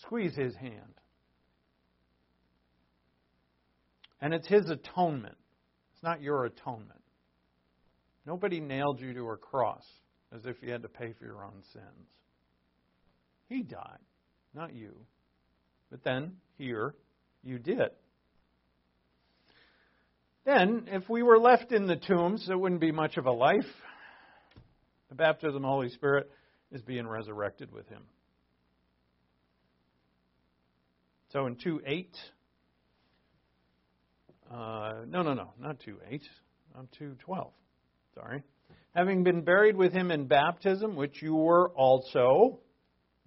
Squeeze 0.02 0.35
his 0.35 0.54
hand. 0.57 0.94
And 4.20 4.33
it's 4.33 4.48
his 4.48 4.70
atonement. 4.70 5.37
It's 5.92 6.02
not 6.02 6.22
your 6.22 6.46
atonement. 6.46 7.02
Nobody 8.24 8.59
nailed 8.61 9.00
you 9.00 9.12
to 9.14 9.31
a 9.31 9.37
cross 9.37 9.85
as 10.35 10.46
if 10.46 10.57
you 10.62 10.70
had 10.70 10.83
to 10.83 10.88
pay 10.88 11.12
for 11.12 11.24
your 11.24 11.44
own 11.44 11.62
sins. 11.72 12.09
He 13.48 13.62
died 13.62 13.98
not 14.54 14.74
you. 14.74 14.94
But 15.90 16.04
then, 16.04 16.32
here, 16.56 16.94
you 17.42 17.58
did. 17.58 17.90
Then, 20.44 20.88
if 20.88 21.08
we 21.08 21.22
were 21.22 21.38
left 21.38 21.72
in 21.72 21.87
the 21.87 21.96
tombs, 21.96 22.48
it 22.50 22.58
wouldn't 22.58 22.80
be 22.80 22.92
much 22.92 23.16
of 23.16 23.26
a 23.26 23.32
life. 23.32 23.66
The 25.08 25.14
baptism 25.14 25.56
of 25.56 25.62
the 25.62 25.68
Holy 25.68 25.90
Spirit 25.90 26.30
is 26.72 26.82
being 26.82 27.06
resurrected 27.06 27.72
with 27.72 27.88
Him. 27.88 28.02
So 31.32 31.46
in 31.46 31.56
2 31.56 31.82
8, 31.87 32.16
uh, 34.50 34.92
no, 35.06 35.22
no, 35.22 35.34
no, 35.34 35.52
not 35.61 35.80
2 35.80 35.98
8, 36.11 36.22
I'm 36.78 36.88
2 36.98 37.16
12. 37.20 37.52
Sorry. 38.14 38.42
Having 38.94 39.24
been 39.24 39.42
buried 39.42 39.76
with 39.76 39.92
Him 39.92 40.11
in 40.11 40.26
baptism, 40.26 40.96
which 40.96 41.20
you 41.22 41.34
were 41.34 41.68
also 41.70 42.61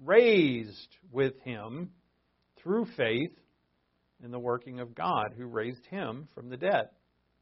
raised 0.03 0.95
with 1.11 1.39
him 1.41 1.91
through 2.61 2.85
faith 2.97 3.31
in 4.23 4.31
the 4.31 4.39
working 4.39 4.79
of 4.79 4.95
God 4.95 5.33
who 5.37 5.45
raised 5.45 5.85
him 5.87 6.27
from 6.33 6.49
the 6.49 6.57
dead. 6.57 6.89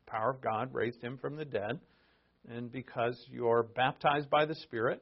The 0.06 0.12
power 0.12 0.32
of 0.32 0.42
God 0.42 0.74
raised 0.74 1.02
him 1.02 1.18
from 1.18 1.36
the 1.36 1.46
dead. 1.46 1.80
And 2.50 2.72
because 2.72 3.22
you're 3.30 3.64
baptized 3.64 4.30
by 4.30 4.46
the 4.46 4.56
Spirit, 4.56 5.02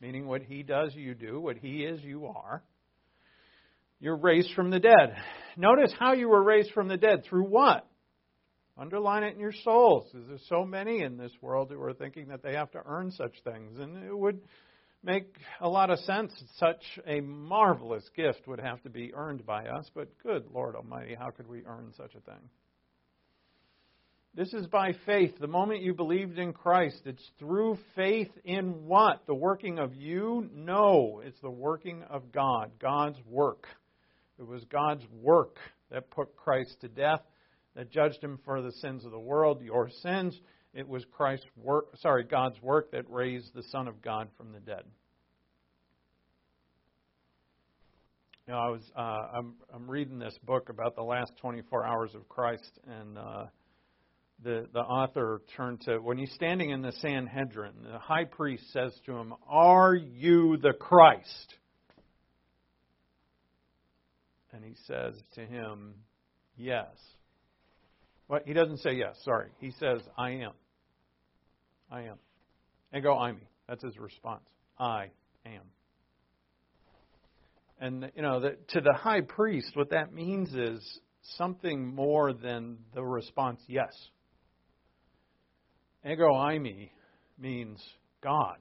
meaning 0.00 0.26
what 0.26 0.42
he 0.42 0.62
does, 0.62 0.94
you 0.94 1.14
do, 1.14 1.40
what 1.40 1.56
he 1.58 1.84
is, 1.84 2.02
you 2.02 2.26
are, 2.26 2.62
you're 3.98 4.16
raised 4.16 4.52
from 4.54 4.70
the 4.70 4.78
dead. 4.78 5.16
Notice 5.56 5.92
how 5.98 6.12
you 6.12 6.28
were 6.28 6.42
raised 6.42 6.72
from 6.72 6.88
the 6.88 6.96
dead. 6.96 7.24
Through 7.24 7.46
what? 7.48 7.88
Underline 8.78 9.22
it 9.22 9.34
in 9.34 9.40
your 9.40 9.54
souls. 9.64 10.10
There's 10.12 10.44
so 10.48 10.64
many 10.64 11.00
in 11.00 11.16
this 11.16 11.32
world 11.40 11.70
who 11.70 11.80
are 11.80 11.94
thinking 11.94 12.28
that 12.28 12.42
they 12.42 12.52
have 12.52 12.70
to 12.72 12.82
earn 12.84 13.10
such 13.10 13.32
things. 13.42 13.78
And 13.78 14.04
it 14.04 14.16
would 14.16 14.40
make 15.02 15.34
a 15.60 15.68
lot 15.68 15.90
of 15.90 15.98
sense. 16.00 16.32
Such 16.56 16.82
a 17.06 17.20
marvelous 17.20 18.08
gift 18.16 18.46
would 18.46 18.60
have 18.60 18.82
to 18.82 18.90
be 18.90 19.14
earned 19.14 19.46
by 19.46 19.66
us, 19.66 19.90
but 19.94 20.08
good 20.22 20.46
Lord 20.52 20.74
Almighty, 20.74 21.14
how 21.14 21.30
could 21.30 21.48
we 21.48 21.64
earn 21.66 21.92
such 21.96 22.14
a 22.14 22.20
thing? 22.20 22.50
This 24.34 24.52
is 24.52 24.66
by 24.66 24.94
faith. 25.06 25.32
The 25.40 25.46
moment 25.46 25.80
you 25.80 25.94
believed 25.94 26.38
in 26.38 26.52
Christ, 26.52 27.00
it's 27.06 27.26
through 27.38 27.78
faith 27.94 28.30
in 28.44 28.84
what? 28.84 29.22
The 29.26 29.34
working 29.34 29.78
of 29.78 29.94
you? 29.94 30.50
No, 30.52 31.22
it's 31.24 31.40
the 31.40 31.50
working 31.50 32.02
of 32.10 32.32
God, 32.32 32.72
God's 32.78 33.18
work. 33.26 33.66
It 34.38 34.46
was 34.46 34.62
God's 34.64 35.04
work 35.22 35.56
that 35.90 36.10
put 36.10 36.36
Christ 36.36 36.76
to 36.82 36.88
death, 36.88 37.22
that 37.76 37.90
judged 37.90 38.22
him 38.22 38.38
for 38.44 38.60
the 38.60 38.72
sins 38.72 39.06
of 39.06 39.10
the 39.10 39.18
world, 39.18 39.62
your 39.62 39.88
sins 40.02 40.38
it 40.76 40.86
was 40.86 41.04
Christ's 41.10 41.46
work, 41.56 41.86
sorry, 41.96 42.24
God's 42.24 42.60
work 42.60 42.92
that 42.92 43.08
raised 43.08 43.54
the 43.54 43.62
Son 43.64 43.88
of 43.88 44.02
God 44.02 44.28
from 44.36 44.52
the 44.52 44.60
dead. 44.60 44.82
Know, 48.46 48.58
I 48.58 48.68
was 48.68 48.82
uh, 48.94 49.38
I'm 49.38 49.54
I'm 49.74 49.90
reading 49.90 50.20
this 50.20 50.38
book 50.44 50.68
about 50.68 50.94
the 50.94 51.02
last 51.02 51.32
24 51.40 51.84
hours 51.84 52.14
of 52.14 52.28
Christ, 52.28 52.78
and 52.86 53.18
uh, 53.18 53.46
the 54.44 54.68
the 54.72 54.80
author 54.80 55.42
turned 55.56 55.80
to 55.86 55.98
when 55.98 56.16
he's 56.16 56.32
standing 56.34 56.70
in 56.70 56.80
the 56.80 56.92
Sanhedrin, 56.92 57.72
the 57.90 57.98
high 57.98 58.24
priest 58.24 58.70
says 58.72 58.92
to 59.06 59.16
him, 59.16 59.34
"Are 59.48 59.96
you 59.96 60.58
the 60.58 60.74
Christ?" 60.74 61.54
And 64.52 64.62
he 64.62 64.74
says 64.86 65.14
to 65.34 65.40
him, 65.40 65.94
"Yes." 66.56 66.86
Well, 68.28 68.40
he 68.46 68.52
doesn't 68.52 68.78
say 68.78 68.92
yes. 68.92 69.16
Sorry, 69.24 69.50
he 69.58 69.72
says, 69.72 70.02
"I 70.16 70.30
am." 70.30 70.52
I 71.90 72.02
am. 72.02 72.18
Ego 72.94 73.14
eimi. 73.14 73.46
That's 73.68 73.82
his 73.82 73.98
response. 73.98 74.44
I 74.78 75.10
am. 75.44 75.62
And 77.80 78.10
you 78.14 78.22
know, 78.22 78.40
the, 78.40 78.56
to 78.68 78.80
the 78.80 78.94
high 78.94 79.20
priest, 79.20 79.72
what 79.74 79.90
that 79.90 80.12
means 80.12 80.52
is 80.54 81.00
something 81.36 81.94
more 81.94 82.32
than 82.32 82.78
the 82.94 83.04
response 83.04 83.60
yes. 83.66 83.92
ego 86.04 86.30
eimi 86.32 86.90
means 87.38 87.82
God. 88.22 88.58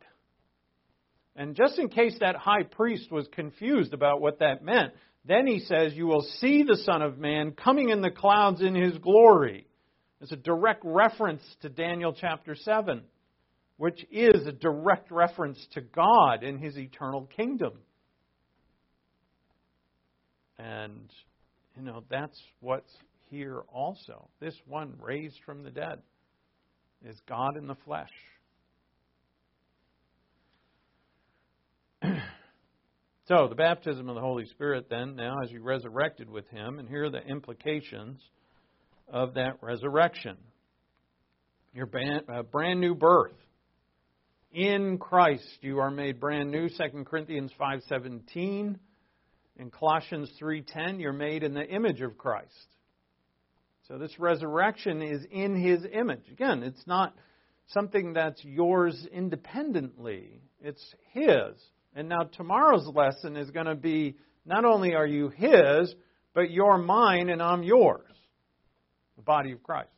And 1.36 1.55
just 1.55 1.78
in 1.80 1.89
case 1.89 2.15
that 2.21 2.36
high 2.36 2.63
priest 2.63 3.11
was 3.11 3.28
confused 3.34 3.93
about 3.93 4.21
what 4.21 4.39
that 4.39 4.63
meant, 4.63 4.93
then 5.26 5.47
he 5.47 5.59
says, 5.59 5.93
You 5.93 6.07
will 6.07 6.26
see 6.39 6.63
the 6.63 6.78
Son 6.78 7.01
of 7.01 7.17
Man 7.17 7.51
coming 7.51 7.89
in 7.89 8.01
the 8.01 8.11
clouds 8.11 8.61
in 8.61 8.76
his 8.76 8.97
glory. 8.99 9.67
It's 10.21 10.32
a 10.32 10.38
direct 10.38 10.84
reference 10.86 11.41
to 11.61 11.69
Daniel 11.69 12.13
chapter 12.13 12.55
7, 12.55 13.03
which 13.78 14.05
is 14.11 14.47
a 14.47 14.51
direct 14.51 15.11
reference 15.11 15.65
to 15.73 15.82
God 15.82 16.43
in 16.43 16.57
his 16.57 16.78
eternal 16.78 17.30
kingdom. 17.36 17.73
And, 20.57 21.11
you 21.76 21.84
know, 21.84 22.03
that's 22.09 22.39
what's 22.61 22.95
here 23.30 23.63
also. 23.67 24.30
This 24.39 24.55
one 24.65 24.93
raised 24.99 25.39
from 25.45 25.63
the 25.63 25.71
dead 25.71 25.99
is 27.03 27.19
God 27.28 27.57
in 27.57 27.67
the 27.67 27.76
flesh. 27.86 28.09
so, 33.28 33.47
the 33.49 33.55
baptism 33.55 34.07
of 34.07 34.15
the 34.15 34.21
Holy 34.21 34.45
Spirit, 34.45 34.88
then, 34.89 35.15
now 35.17 35.36
as 35.43 35.51
you 35.51 35.61
resurrected 35.61 36.30
with 36.30 36.47
Him, 36.49 36.80
and 36.80 36.88
here 36.88 37.05
are 37.05 37.09
the 37.09 37.26
implications 37.26 38.21
of 39.11 39.34
that 39.34 39.57
resurrection. 39.61 40.38
Your 41.73 41.88
brand 41.88 42.80
new 42.80 42.95
birth. 42.95 43.36
In 44.55 44.99
Christ 44.99 45.57
you 45.59 45.79
are 45.79 45.91
made 45.91 46.17
brand 46.17 46.49
new, 46.49 46.69
2 46.69 47.03
Corinthians 47.03 47.51
5:17. 47.59 48.79
In 49.57 49.69
Colossians 49.69 50.31
3:10 50.39 51.01
you're 51.01 51.11
made 51.11 51.43
in 51.43 51.53
the 51.53 51.67
image 51.67 51.99
of 51.99 52.17
Christ. 52.17 52.77
So 53.89 53.97
this 53.97 54.17
resurrection 54.17 55.01
is 55.01 55.25
in 55.25 55.57
his 55.57 55.85
image. 55.91 56.29
Again, 56.31 56.63
it's 56.63 56.87
not 56.87 57.13
something 57.67 58.13
that's 58.13 58.41
yours 58.45 59.05
independently. 59.11 60.41
It's 60.61 60.95
his. 61.11 61.61
And 61.93 62.07
now 62.07 62.23
tomorrow's 62.23 62.87
lesson 62.87 63.35
is 63.35 63.51
going 63.51 63.65
to 63.65 63.75
be 63.75 64.15
not 64.45 64.63
only 64.63 64.95
are 64.95 65.05
you 65.05 65.27
his, 65.27 65.93
but 66.33 66.49
you're 66.49 66.77
mine 66.77 67.27
and 67.27 67.43
I'm 67.43 67.61
yours. 67.61 68.15
The 69.17 69.21
body 69.21 69.51
of 69.51 69.61
Christ. 69.63 69.89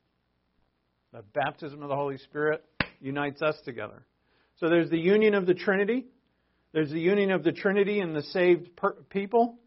The 1.14 1.22
baptism 1.36 1.84
of 1.84 1.90
the 1.90 1.96
Holy 1.96 2.18
Spirit 2.18 2.66
unites 3.00 3.44
us 3.44 3.62
together. 3.64 4.04
So 4.60 4.70
there's 4.70 4.90
the 4.90 5.00
union 5.00 5.34
of 5.36 5.46
the 5.46 5.54
Trinity. 5.54 6.06
There's 6.74 6.92
the 6.92 7.00
union 7.00 7.32
of 7.32 7.44
the 7.44 7.52
Trinity 7.52 8.00
and 8.00 8.16
the 8.16 8.24
saved 8.24 8.70
people. 9.10 9.58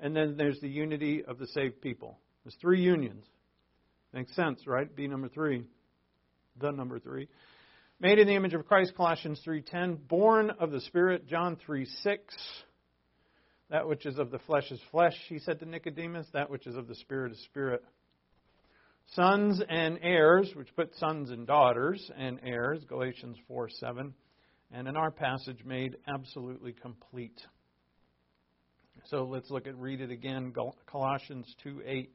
And 0.00 0.16
then 0.16 0.36
there's 0.36 0.60
the 0.60 0.68
unity 0.68 1.24
of 1.24 1.38
the 1.38 1.46
saved 1.48 1.80
people. 1.80 2.18
There's 2.44 2.56
three 2.60 2.80
unions. 2.80 3.24
Makes 4.12 4.34
sense, 4.34 4.66
right? 4.66 4.94
B 4.94 5.06
number 5.06 5.28
three. 5.28 5.64
The 6.60 6.70
number 6.70 6.98
three. 6.98 7.28
Made 8.00 8.18
in 8.18 8.26
the 8.26 8.34
image 8.34 8.52
of 8.52 8.66
Christ, 8.66 8.94
Colossians 8.96 9.40
3.10. 9.46 10.08
Born 10.08 10.50
of 10.50 10.70
the 10.70 10.80
Spirit, 10.80 11.28
John 11.28 11.56
3.6. 11.68 12.18
That 13.70 13.86
which 13.86 14.04
is 14.06 14.18
of 14.18 14.30
the 14.30 14.40
flesh 14.40 14.70
is 14.70 14.80
flesh, 14.90 15.14
he 15.28 15.38
said 15.38 15.60
to 15.60 15.66
Nicodemus. 15.66 16.26
That 16.32 16.50
which 16.50 16.66
is 16.66 16.76
of 16.76 16.88
the 16.88 16.96
Spirit 16.96 17.32
is 17.32 17.42
spirit. 17.44 17.82
Sons 19.14 19.60
and 19.68 19.98
heirs, 20.00 20.50
which 20.54 20.74
put 20.74 20.94
sons 20.96 21.28
and 21.28 21.46
daughters 21.46 22.10
and 22.16 22.40
heirs, 22.42 22.82
Galatians 22.88 23.36
4 23.46 23.68
7. 23.68 24.14
And 24.72 24.88
in 24.88 24.96
our 24.96 25.10
passage, 25.10 25.62
made 25.66 25.98
absolutely 26.08 26.72
complete. 26.72 27.38
So 29.04 29.24
let's 29.24 29.50
look 29.50 29.66
at, 29.66 29.76
read 29.76 30.00
it 30.00 30.10
again, 30.10 30.54
Colossians 30.86 31.54
2 31.62 31.82
8. 31.84 32.10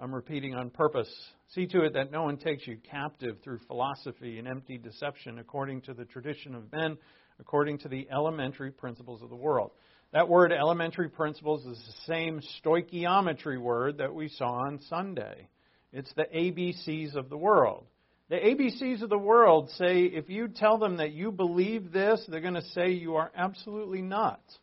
I'm 0.00 0.14
repeating 0.14 0.54
on 0.54 0.70
purpose. 0.70 1.12
See 1.48 1.66
to 1.66 1.84
it 1.84 1.92
that 1.92 2.10
no 2.10 2.22
one 2.22 2.38
takes 2.38 2.66
you 2.66 2.78
captive 2.90 3.36
through 3.44 3.58
philosophy 3.66 4.38
and 4.38 4.48
empty 4.48 4.78
deception 4.78 5.40
according 5.40 5.82
to 5.82 5.92
the 5.92 6.06
tradition 6.06 6.54
of 6.54 6.72
men, 6.72 6.96
according 7.38 7.76
to 7.80 7.88
the 7.88 8.08
elementary 8.10 8.70
principles 8.70 9.20
of 9.20 9.28
the 9.28 9.36
world. 9.36 9.72
That 10.14 10.26
word 10.26 10.52
elementary 10.52 11.10
principles 11.10 11.66
is 11.66 11.76
the 11.76 12.14
same 12.14 12.40
stoichiometry 12.64 13.60
word 13.60 13.98
that 13.98 14.14
we 14.14 14.28
saw 14.28 14.52
on 14.66 14.80
Sunday. 14.88 15.48
It's 15.92 16.12
the 16.14 16.24
ABCs 16.24 17.14
of 17.14 17.28
the 17.28 17.36
world. 17.36 17.86
The 18.28 18.36
ABCs 18.36 19.02
of 19.02 19.10
the 19.10 19.18
world 19.18 19.70
say 19.76 20.04
if 20.04 20.30
you 20.30 20.48
tell 20.48 20.78
them 20.78 20.96
that 20.96 21.12
you 21.12 21.32
believe 21.32 21.92
this, 21.92 22.24
they're 22.28 22.40
going 22.40 22.54
to 22.54 22.62
say 22.70 22.90
you 22.90 23.16
are 23.16 23.30
absolutely 23.36 24.00
nuts. 24.00 24.58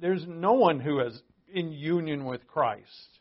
There's 0.00 0.24
no 0.26 0.52
one 0.52 0.80
who 0.80 1.00
is 1.00 1.20
in 1.52 1.72
union 1.72 2.24
with 2.24 2.46
Christ 2.46 3.18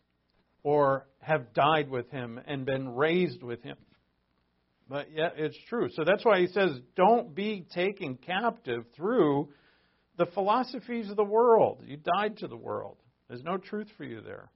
or 0.61 1.07
have 1.19 1.53
died 1.53 1.89
with 1.89 2.09
him 2.11 2.39
and 2.45 2.65
been 2.65 2.95
raised 2.95 3.43
with 3.43 3.61
him. 3.63 3.77
But 4.87 5.07
yeah, 5.11 5.29
it's 5.35 5.57
true. 5.67 5.89
So 5.93 6.03
that's 6.03 6.23
why 6.23 6.39
he 6.39 6.47
says, 6.47 6.71
don't 6.95 7.33
be 7.33 7.65
taken 7.73 8.15
captive 8.15 8.85
through 8.95 9.49
the 10.17 10.27
philosophies 10.27 11.09
of 11.09 11.15
the 11.15 11.23
world. 11.23 11.81
You 11.85 11.97
died 11.97 12.37
to 12.37 12.47
the 12.47 12.55
world. 12.55 12.97
There's 13.27 13.43
no 13.43 13.57
truth 13.57 13.87
for 13.97 14.03
you 14.03 14.21
there. 14.21 14.51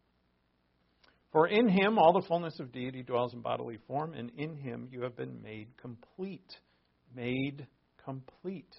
For 1.38 1.46
in 1.46 1.70
him 1.70 2.00
all 2.00 2.14
the 2.14 2.28
fullness 2.28 2.60
of 2.60 2.72
deity 2.72 3.04
dwells 3.04 3.36
in 3.36 3.42
bodily 3.42 3.78
form, 3.86 4.16
and 4.16 4.32
in 4.38 4.56
him 4.56 4.88
you 4.92 5.04
have 5.04 5.16
been 5.16 5.40
made 5.44 5.68
complete. 5.80 6.52
Made 7.16 7.68
complete. 8.04 8.74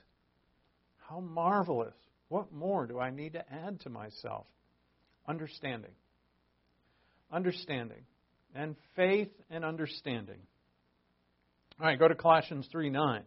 How 1.08 1.20
marvelous. 1.20 1.94
What 2.30 2.50
more 2.50 2.88
do 2.88 2.98
I 2.98 3.10
need 3.10 3.34
to 3.34 3.44
add 3.48 3.78
to 3.82 3.90
myself? 3.90 4.44
Understanding 5.28 5.92
understanding. 7.32 8.02
And 8.56 8.74
faith 8.96 9.30
and 9.50 9.64
understanding. 9.64 10.40
All 11.78 11.86
right, 11.86 11.96
go 11.96 12.08
to 12.08 12.16
Colossians 12.16 12.66
3 12.72 12.90
9. 12.90 13.22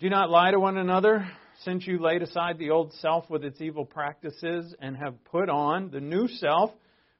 Do 0.00 0.10
not 0.10 0.28
lie 0.28 0.50
to 0.50 0.60
one 0.60 0.76
another, 0.76 1.26
since 1.64 1.86
you 1.86 1.98
laid 1.98 2.20
aside 2.20 2.58
the 2.58 2.68
old 2.68 2.92
self 3.00 3.30
with 3.30 3.42
its 3.42 3.62
evil 3.62 3.86
practices 3.86 4.74
and 4.82 4.98
have 4.98 5.14
put 5.24 5.48
on 5.48 5.90
the 5.90 6.00
new 6.00 6.28
self, 6.28 6.72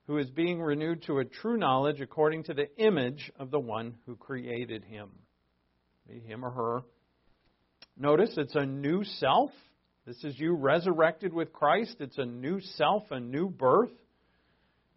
who 0.06 0.18
is 0.18 0.30
being 0.30 0.60
renewed 0.60 1.02
to 1.04 1.18
a 1.18 1.24
true 1.24 1.56
knowledge 1.56 2.00
according 2.00 2.44
to 2.44 2.54
the 2.54 2.68
image 2.76 3.30
of 3.38 3.50
the 3.50 3.60
one 3.60 3.94
who 4.06 4.16
created 4.16 4.84
him. 4.84 5.10
Be 6.08 6.18
him 6.20 6.44
or 6.44 6.50
her. 6.50 6.82
Notice 7.96 8.34
it's 8.36 8.54
a 8.54 8.66
new 8.66 9.04
self. 9.04 9.50
This 10.06 10.22
is 10.24 10.38
you 10.38 10.54
resurrected 10.54 11.32
with 11.32 11.52
Christ. 11.52 11.96
It's 12.00 12.18
a 12.18 12.24
new 12.24 12.60
self, 12.60 13.04
a 13.10 13.20
new 13.20 13.48
birth. 13.48 13.92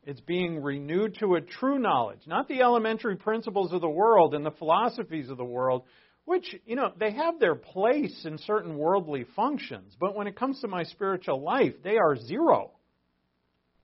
It's 0.04 0.22
being 0.22 0.62
renewed 0.62 1.18
to 1.20 1.36
a 1.36 1.42
true 1.42 1.80
knowledge, 1.80 2.22
not 2.28 2.48
the 2.48 2.62
elementary 2.62 3.16
principles 3.16 3.74
of 3.74 3.82
the 3.82 3.90
world 3.90 4.34
and 4.34 4.46
the 4.46 4.52
philosophies 4.52 5.30
of 5.30 5.38
the 5.38 5.44
world, 5.44 5.84
which, 6.26 6.56
you 6.66 6.76
know, 6.76 6.92
they 7.00 7.12
have 7.12 7.40
their 7.40 7.56
place 7.56 8.26
in 8.26 8.38
certain 8.40 8.78
worldly 8.78 9.26
functions. 9.36 9.96
But 10.00 10.16
when 10.16 10.28
it 10.28 10.36
comes 10.36 10.62
to 10.62 10.68
my 10.68 10.84
spiritual 10.84 11.42
life, 11.44 11.74
they 11.84 11.98
are 11.98 12.16
zero. 12.16 12.72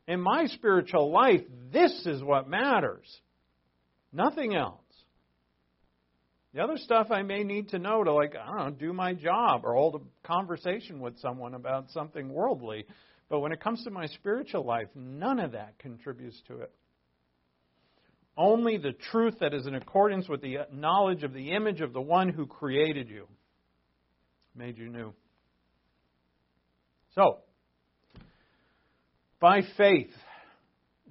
In 0.08 0.20
my 0.20 0.48
spiritual 0.48 1.12
life, 1.12 1.42
this 1.72 2.06
is 2.06 2.24
what 2.24 2.50
matters, 2.50 3.08
nothing 4.12 4.56
else. 4.56 4.82
The 6.54 6.62
other 6.62 6.78
stuff 6.78 7.12
I 7.12 7.22
may 7.22 7.44
need 7.44 7.70
to 7.70 7.80
know 7.80 8.04
to, 8.04 8.12
like, 8.12 8.36
I 8.36 8.46
don't 8.46 8.58
know, 8.58 8.70
do 8.72 8.92
my 8.92 9.14
job 9.14 9.62
or 9.64 9.74
hold 9.74 9.96
a 9.96 10.28
conversation 10.28 11.00
with 11.00 11.18
someone 11.20 11.54
about 11.54 11.92
something 11.92 12.28
worldly. 12.30 12.86
But 13.30 13.40
when 13.40 13.54
it 13.54 13.62
comes 13.62 13.86
to 13.86 13.90
my 13.90 14.08
spiritual 14.08 14.66
life, 14.66 14.88
none 14.94 15.40
of 15.40 15.54
that 15.54 15.80
contributes 15.80 16.42
to 16.50 16.60
it. 16.62 16.72
Only 18.36 18.78
the 18.78 18.92
truth 19.12 19.36
that 19.40 19.54
is 19.54 19.66
in 19.66 19.76
accordance 19.76 20.28
with 20.28 20.42
the 20.42 20.58
knowledge 20.74 21.24
of 21.24 21.32
the 21.32 21.52
image 21.52 21.80
of 21.80 21.94
the 21.94 22.02
one 22.02 22.28
who 22.28 22.46
created 22.46 23.08
you, 23.08 23.28
made 24.54 24.78
you 24.78 24.90
new. 24.90 25.14
So, 27.16 27.40
by 29.42 29.62
faith 29.76 30.14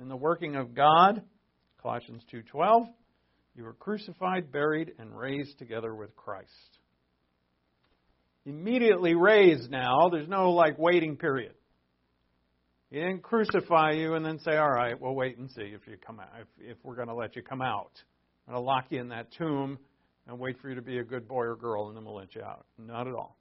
in 0.01 0.09
the 0.09 0.17
working 0.17 0.57
of 0.57 0.75
God, 0.75 1.23
Colossians 1.83 2.25
2:12, 2.33 2.89
you 3.55 3.65
were 3.65 3.75
crucified, 3.75 4.51
buried 4.51 4.95
and 4.99 5.15
raised 5.15 5.59
together 5.59 5.95
with 5.95 6.15
Christ. 6.17 6.79
Immediately 8.47 9.15
raised 9.15 9.71
now, 9.71 10.09
there's 10.11 10.29
no 10.29 10.53
like 10.53 10.79
waiting 10.79 11.17
period. 11.17 11.55
He 12.89 12.97
didn't 12.97 13.23
crucify 13.23 13.93
you 13.93 14.15
and 14.15 14.25
then 14.25 14.39
say, 14.41 14.57
all 14.57 14.71
right, 14.71 14.99
we'll 14.99 15.15
wait 15.15 15.37
and 15.39 15.51
see 15.51 15.63
if 15.63 15.87
you 15.87 15.97
come 16.05 16.19
out, 16.19 16.31
if, 16.41 16.71
if 16.73 16.77
we're 16.83 16.97
going 16.97 17.09
to 17.09 17.15
let 17.15 17.37
you 17.37 17.43
come 17.43 17.63
out. 17.63 17.93
I'm 18.49 18.55
going 18.55 18.65
to 18.65 18.67
lock 18.67 18.87
you 18.91 19.01
in 19.01 19.09
that 19.11 19.31
tomb 19.33 19.79
and 20.27 20.39
wait 20.39 20.59
for 20.61 20.69
you 20.71 20.75
to 20.75 20.83
be 20.83 20.99
a 20.99 21.05
good 21.05 21.29
boy 21.29 21.45
or 21.45 21.57
girl 21.57 21.89
and 21.89 21.97
then 21.97 22.05
we'll 22.05 22.17
let 22.17 22.35
you 22.35 22.43
out. 22.43 22.67
Not 22.79 23.07
at 23.07 23.15
all. 23.15 23.37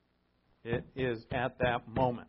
It 0.63 0.83
is 0.95 1.25
at 1.31 1.57
that 1.59 1.87
moment. 1.87 2.27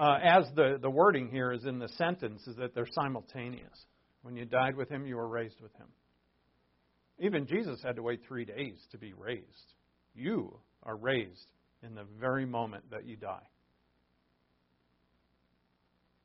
Uh, 0.00 0.18
as 0.22 0.46
the, 0.56 0.78
the 0.80 0.88
wording 0.88 1.28
here 1.28 1.52
is 1.52 1.66
in 1.66 1.78
the 1.78 1.88
sentence, 1.90 2.46
is 2.46 2.56
that 2.56 2.74
they're 2.74 2.88
simultaneous. 2.90 3.84
When 4.22 4.34
you 4.34 4.46
died 4.46 4.74
with 4.74 4.88
him, 4.88 5.04
you 5.04 5.16
were 5.16 5.28
raised 5.28 5.60
with 5.60 5.74
him. 5.74 5.88
Even 7.18 7.46
Jesus 7.46 7.82
had 7.82 7.96
to 7.96 8.02
wait 8.02 8.22
three 8.26 8.46
days 8.46 8.80
to 8.92 8.98
be 8.98 9.12
raised. 9.12 9.74
You 10.14 10.58
are 10.84 10.96
raised 10.96 11.52
in 11.82 11.94
the 11.94 12.06
very 12.18 12.46
moment 12.46 12.90
that 12.92 13.04
you 13.04 13.16
die 13.16 13.46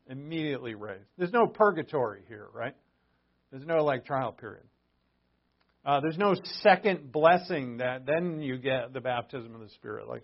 immediately 0.07 0.75
raised. 0.75 1.09
There's 1.17 1.33
no 1.33 1.47
purgatory 1.47 2.21
here, 2.27 2.47
right? 2.53 2.75
There's 3.51 3.65
no 3.65 3.83
like 3.83 4.05
trial 4.05 4.31
period. 4.31 4.65
Uh, 5.85 5.99
there's 5.99 6.17
no 6.17 6.35
second 6.61 7.11
blessing 7.11 7.77
that 7.77 8.05
then 8.05 8.39
you 8.41 8.57
get 8.57 8.93
the 8.93 9.01
baptism 9.01 9.53
of 9.53 9.61
the 9.61 9.69
Spirit, 9.69 10.07
like 10.07 10.23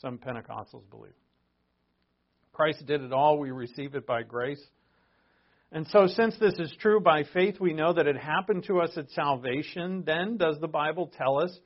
some 0.00 0.18
Pentecostals 0.18 0.88
believe. 0.90 1.12
Christ 2.52 2.84
did 2.86 3.02
it 3.02 3.12
all. 3.12 3.38
We 3.38 3.50
receive 3.50 3.94
it 3.94 4.06
by 4.06 4.22
grace. 4.22 4.62
And 5.70 5.86
so, 5.88 6.06
since 6.06 6.36
this 6.38 6.54
is 6.58 6.74
true 6.80 7.00
by 7.00 7.24
faith, 7.32 7.58
we 7.58 7.72
know 7.72 7.94
that 7.94 8.06
it 8.06 8.16
happened 8.16 8.64
to 8.66 8.80
us 8.80 8.90
at 8.96 9.10
salvation. 9.10 10.02
Then, 10.04 10.36
does 10.36 10.58
the 10.60 10.68
Bible 10.68 11.10
tell 11.16 11.42
us 11.42 11.58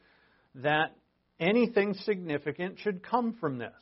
that 0.57 0.97
anything 1.41 1.95
significant 2.05 2.79
should 2.79 3.03
come 3.03 3.37
from 3.41 3.59
this? 3.59 3.73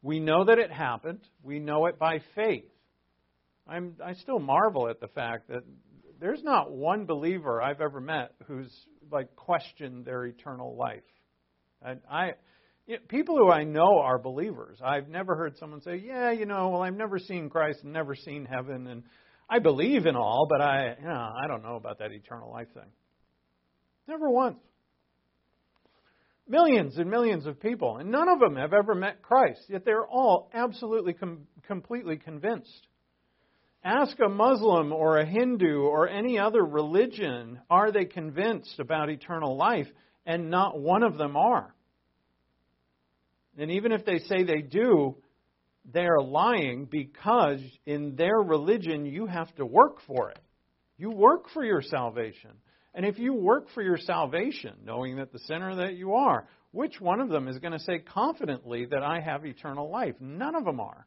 We 0.00 0.20
know 0.20 0.44
that 0.44 0.58
it 0.58 0.70
happened. 0.70 1.20
We 1.42 1.58
know 1.58 1.86
it 1.86 1.98
by 1.98 2.20
faith. 2.36 2.70
I'm, 3.66 3.96
I 4.02 4.14
still 4.14 4.38
marvel 4.38 4.88
at 4.88 5.00
the 5.00 5.08
fact 5.08 5.48
that 5.48 5.64
there's 6.20 6.42
not 6.42 6.70
one 6.70 7.04
believer 7.04 7.60
I've 7.60 7.80
ever 7.80 8.00
met 8.00 8.32
who's 8.46 8.72
like 9.10 9.34
questioned 9.36 10.04
their 10.04 10.24
eternal 10.24 10.76
life. 10.76 11.02
And 11.82 12.00
I, 12.10 12.32
you 12.88 12.94
know, 12.94 13.02
people 13.06 13.36
who 13.36 13.50
I 13.50 13.64
know 13.64 14.00
are 14.00 14.18
believers. 14.18 14.78
I've 14.82 15.08
never 15.08 15.36
heard 15.36 15.58
someone 15.58 15.82
say, 15.82 15.96
"Yeah, 15.96 16.30
you 16.30 16.46
know, 16.46 16.70
well, 16.70 16.82
I've 16.82 16.96
never 16.96 17.18
seen 17.18 17.50
Christ 17.50 17.84
and 17.84 17.92
never 17.92 18.14
seen 18.14 18.46
heaven, 18.46 18.86
and 18.86 19.04
I 19.48 19.58
believe 19.58 20.06
in 20.06 20.16
all, 20.16 20.46
but 20.48 20.62
I, 20.62 20.96
you 20.98 21.06
know, 21.06 21.32
I 21.44 21.46
don't 21.46 21.62
know 21.62 21.76
about 21.76 21.98
that 21.98 22.12
eternal 22.12 22.50
life 22.50 22.68
thing." 22.72 22.90
Never 24.08 24.30
once. 24.30 24.58
Millions 26.48 26.96
and 26.96 27.10
millions 27.10 27.44
of 27.44 27.60
people, 27.60 27.98
and 27.98 28.10
none 28.10 28.30
of 28.30 28.40
them 28.40 28.56
have 28.56 28.72
ever 28.72 28.94
met 28.94 29.20
Christ, 29.20 29.60
yet 29.68 29.84
they're 29.84 30.06
all 30.06 30.50
absolutely, 30.54 31.12
com- 31.12 31.46
completely 31.66 32.16
convinced. 32.16 32.88
Ask 33.84 34.18
a 34.18 34.30
Muslim 34.30 34.94
or 34.94 35.18
a 35.18 35.26
Hindu 35.26 35.82
or 35.82 36.08
any 36.08 36.38
other 36.38 36.64
religion, 36.64 37.60
are 37.68 37.92
they 37.92 38.06
convinced 38.06 38.80
about 38.80 39.10
eternal 39.10 39.58
life? 39.58 39.88
And 40.24 40.50
not 40.50 40.78
one 40.80 41.02
of 41.02 41.18
them 41.18 41.36
are. 41.36 41.74
And 43.58 43.72
even 43.72 43.92
if 43.92 44.04
they 44.04 44.20
say 44.20 44.44
they 44.44 44.62
do, 44.62 45.16
they're 45.92 46.20
lying 46.20 46.86
because 46.90 47.60
in 47.86 48.14
their 48.16 48.36
religion 48.36 49.04
you 49.04 49.26
have 49.26 49.54
to 49.56 49.66
work 49.66 49.98
for 50.06 50.30
it. 50.30 50.38
You 50.96 51.10
work 51.10 51.48
for 51.52 51.64
your 51.64 51.82
salvation. 51.82 52.50
And 52.94 53.04
if 53.04 53.18
you 53.18 53.34
work 53.34 53.68
for 53.74 53.82
your 53.82 53.98
salvation, 53.98 54.74
knowing 54.84 55.16
that 55.16 55.32
the 55.32 55.38
sinner 55.40 55.76
that 55.76 55.94
you 55.94 56.14
are, 56.14 56.46
which 56.72 57.00
one 57.00 57.20
of 57.20 57.28
them 57.28 57.48
is 57.48 57.58
going 57.58 57.72
to 57.72 57.78
say 57.78 58.00
confidently 58.00 58.86
that 58.86 59.02
I 59.02 59.20
have 59.20 59.46
eternal 59.46 59.90
life? 59.90 60.14
None 60.20 60.54
of 60.54 60.64
them 60.64 60.80
are. 60.80 61.06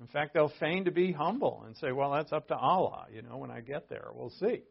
In 0.00 0.06
fact, 0.06 0.34
they'll 0.34 0.52
feign 0.60 0.84
to 0.84 0.90
be 0.90 1.12
humble 1.12 1.64
and 1.66 1.76
say, 1.76 1.92
well, 1.92 2.12
that's 2.12 2.32
up 2.32 2.48
to 2.48 2.56
Allah. 2.56 3.06
You 3.12 3.22
know, 3.22 3.36
when 3.36 3.50
I 3.50 3.60
get 3.60 3.88
there, 3.88 4.08
we'll 4.12 4.32
see. 4.40 4.62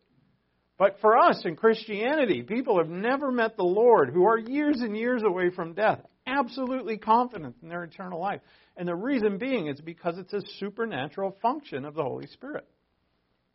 But 0.78 0.98
for 1.02 1.18
us 1.18 1.42
in 1.44 1.56
Christianity, 1.56 2.44
people 2.44 2.78
have 2.78 2.90
never 2.90 3.32
met 3.32 3.58
the 3.58 3.64
Lord 3.64 4.10
who 4.14 4.26
are 4.26 4.38
years 4.38 4.80
and 4.80 4.96
years 4.96 5.24
away 5.26 5.50
from 5.50 5.74
death, 5.74 6.02
absolutely 6.28 6.98
confident 6.98 7.56
in 7.64 7.70
their 7.70 7.84
eternal 7.84 8.20
life. 8.20 8.42
And 8.76 8.88
the 8.88 8.96
reason 8.96 9.38
being 9.38 9.68
is 9.68 9.82
because 9.82 10.18
it's 10.18 10.34
a 10.34 10.42
supernatural 10.60 11.36
function 11.42 11.86
of 11.86 11.96
the 11.96 12.04
Holy 12.04 12.28
Spirit. 12.28 12.68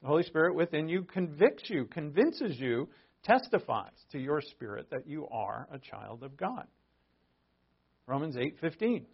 The 0.00 0.08
Holy 0.08 0.24
Spirit 0.24 0.56
within 0.56 0.88
you 0.88 1.04
convicts 1.04 1.70
you, 1.70 1.84
convinces 1.84 2.58
you, 2.58 2.88
testifies 3.22 3.92
to 4.10 4.18
your 4.18 4.40
spirit 4.40 4.90
that 4.90 5.06
you 5.06 5.28
are 5.28 5.68
a 5.72 5.78
child 5.78 6.24
of 6.24 6.36
God. 6.36 6.66
Romans 8.06 8.36
8:15. 8.36 9.06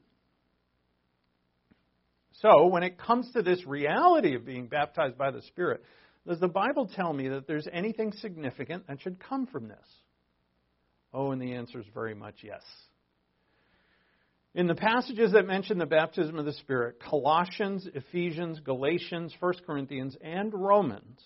So, 2.32 2.68
when 2.68 2.84
it 2.84 2.98
comes 2.98 3.30
to 3.32 3.42
this 3.42 3.66
reality 3.66 4.34
of 4.34 4.46
being 4.46 4.68
baptized 4.68 5.18
by 5.18 5.30
the 5.30 5.42
Spirit, 5.42 5.82
does 6.26 6.38
the 6.38 6.48
Bible 6.48 6.86
tell 6.86 7.12
me 7.12 7.28
that 7.28 7.46
there's 7.46 7.66
anything 7.72 8.12
significant 8.12 8.86
that 8.86 9.00
should 9.00 9.18
come 9.18 9.46
from 9.46 9.68
this? 9.68 9.86
Oh, 11.12 11.32
and 11.32 11.42
the 11.42 11.54
answer 11.54 11.80
is 11.80 11.86
very 11.92 12.14
much 12.14 12.36
yes. 12.42 12.62
In 14.58 14.66
the 14.66 14.74
passages 14.74 15.30
that 15.34 15.46
mention 15.46 15.78
the 15.78 15.86
baptism 15.86 16.36
of 16.36 16.44
the 16.44 16.52
Spirit, 16.52 16.98
Colossians, 16.98 17.86
Ephesians, 17.94 18.58
Galatians, 18.58 19.32
1 19.38 19.54
Corinthians, 19.64 20.16
and 20.20 20.52
Romans 20.52 21.20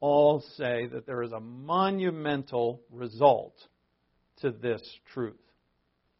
all 0.00 0.42
say 0.56 0.86
that 0.86 1.04
there 1.04 1.22
is 1.22 1.32
a 1.32 1.40
monumental 1.40 2.80
result 2.90 3.52
to 4.40 4.50
this 4.50 4.80
truth. 5.12 5.36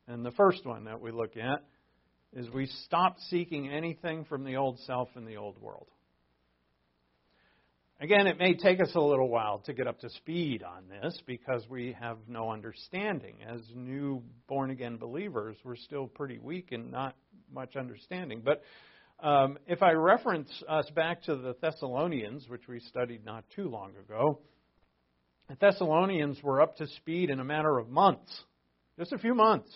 And 0.06 0.22
the 0.22 0.32
first 0.32 0.66
one 0.66 0.84
that 0.84 1.00
we 1.00 1.12
look 1.12 1.38
at 1.38 1.64
is 2.34 2.50
we 2.50 2.66
stop 2.84 3.16
seeking 3.30 3.70
anything 3.70 4.26
from 4.26 4.44
the 4.44 4.56
old 4.56 4.78
self 4.80 5.08
and 5.14 5.26
the 5.26 5.36
old 5.36 5.58
world. 5.62 5.88
Again, 8.00 8.28
it 8.28 8.38
may 8.38 8.54
take 8.54 8.80
us 8.80 8.92
a 8.94 9.00
little 9.00 9.28
while 9.28 9.58
to 9.66 9.72
get 9.72 9.88
up 9.88 9.98
to 10.00 10.10
speed 10.10 10.62
on 10.62 10.84
this 10.88 11.20
because 11.26 11.64
we 11.68 11.96
have 11.98 12.16
no 12.28 12.52
understanding. 12.52 13.38
As 13.44 13.60
new 13.74 14.22
born 14.46 14.70
again 14.70 14.98
believers, 14.98 15.56
we're 15.64 15.74
still 15.74 16.06
pretty 16.06 16.38
weak 16.38 16.70
and 16.70 16.92
not 16.92 17.16
much 17.52 17.74
understanding. 17.74 18.40
But 18.44 18.62
um, 19.20 19.58
if 19.66 19.82
I 19.82 19.94
reference 19.94 20.48
us 20.68 20.88
back 20.94 21.24
to 21.24 21.34
the 21.34 21.56
Thessalonians, 21.60 22.48
which 22.48 22.68
we 22.68 22.78
studied 22.78 23.24
not 23.24 23.42
too 23.56 23.68
long 23.68 23.90
ago, 23.96 24.38
the 25.48 25.56
Thessalonians 25.60 26.40
were 26.40 26.60
up 26.60 26.76
to 26.76 26.86
speed 26.86 27.30
in 27.30 27.40
a 27.40 27.44
matter 27.44 27.78
of 27.78 27.88
months, 27.88 28.30
just 28.96 29.12
a 29.12 29.18
few 29.18 29.34
months. 29.34 29.74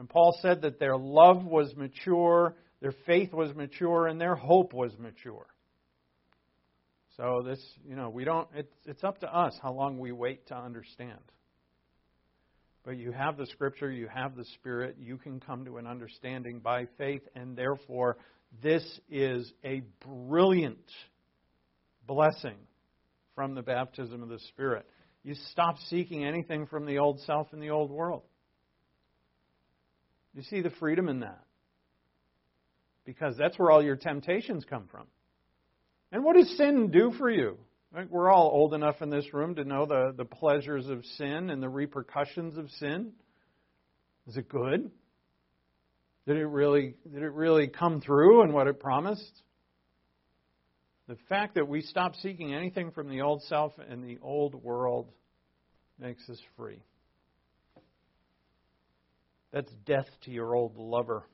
And 0.00 0.08
Paul 0.08 0.36
said 0.42 0.62
that 0.62 0.80
their 0.80 0.96
love 0.96 1.44
was 1.44 1.72
mature, 1.76 2.56
their 2.80 2.94
faith 3.06 3.32
was 3.32 3.54
mature, 3.54 4.08
and 4.08 4.20
their 4.20 4.34
hope 4.34 4.72
was 4.72 4.90
mature. 4.98 5.46
So 7.16 7.42
this, 7.44 7.60
you 7.86 7.96
know, 7.96 8.10
we 8.10 8.24
don't. 8.24 8.48
It's 8.54 8.72
it's 8.84 9.04
up 9.04 9.20
to 9.20 9.34
us 9.34 9.58
how 9.62 9.72
long 9.72 9.98
we 9.98 10.12
wait 10.12 10.46
to 10.48 10.56
understand. 10.56 11.20
But 12.84 12.98
you 12.98 13.10
have 13.10 13.36
the 13.36 13.46
Scripture, 13.46 13.90
you 13.90 14.06
have 14.06 14.36
the 14.36 14.44
Spirit, 14.54 14.96
you 15.00 15.16
can 15.16 15.40
come 15.40 15.64
to 15.64 15.78
an 15.78 15.88
understanding 15.88 16.60
by 16.60 16.86
faith, 16.96 17.22
and 17.34 17.56
therefore 17.56 18.16
this 18.62 18.84
is 19.10 19.52
a 19.64 19.82
brilliant 20.06 20.78
blessing 22.06 22.56
from 23.34 23.56
the 23.56 23.62
baptism 23.62 24.22
of 24.22 24.28
the 24.28 24.38
Spirit. 24.50 24.86
You 25.24 25.34
stop 25.50 25.78
seeking 25.88 26.24
anything 26.24 26.66
from 26.66 26.86
the 26.86 26.98
old 26.98 27.20
self 27.22 27.48
and 27.52 27.60
the 27.60 27.70
old 27.70 27.90
world. 27.90 28.22
You 30.32 30.42
see 30.42 30.60
the 30.60 30.70
freedom 30.70 31.08
in 31.08 31.20
that. 31.20 31.42
Because 33.04 33.36
that's 33.36 33.58
where 33.58 33.72
all 33.72 33.82
your 33.82 33.96
temptations 33.96 34.64
come 34.68 34.86
from. 34.90 35.06
And 36.12 36.24
what 36.24 36.36
does 36.36 36.56
sin 36.56 36.90
do 36.90 37.12
for 37.18 37.30
you? 37.30 37.58
We're 38.10 38.30
all 38.30 38.50
old 38.52 38.74
enough 38.74 39.00
in 39.00 39.10
this 39.10 39.32
room 39.32 39.54
to 39.54 39.64
know 39.64 39.86
the, 39.86 40.12
the 40.16 40.24
pleasures 40.24 40.86
of 40.88 41.04
sin 41.16 41.50
and 41.50 41.62
the 41.62 41.68
repercussions 41.68 42.58
of 42.58 42.70
sin. 42.72 43.12
Is 44.26 44.36
it 44.36 44.48
good? 44.48 44.90
Did 46.26 46.36
it 46.36 46.46
really 46.46 46.94
did 47.10 47.22
it 47.22 47.32
really 47.32 47.68
come 47.68 48.00
through 48.00 48.42
and 48.42 48.52
what 48.52 48.66
it 48.66 48.80
promised? 48.80 49.42
The 51.08 51.16
fact 51.28 51.54
that 51.54 51.68
we 51.68 51.82
stop 51.82 52.16
seeking 52.16 52.52
anything 52.52 52.90
from 52.90 53.08
the 53.08 53.20
old 53.22 53.42
self 53.44 53.72
and 53.88 54.02
the 54.02 54.18
old 54.20 54.54
world 54.56 55.08
makes 55.98 56.28
us 56.28 56.38
free. 56.56 56.82
That's 59.52 59.70
death 59.86 60.08
to 60.24 60.32
your 60.32 60.54
old 60.56 60.76
lover 60.76 61.24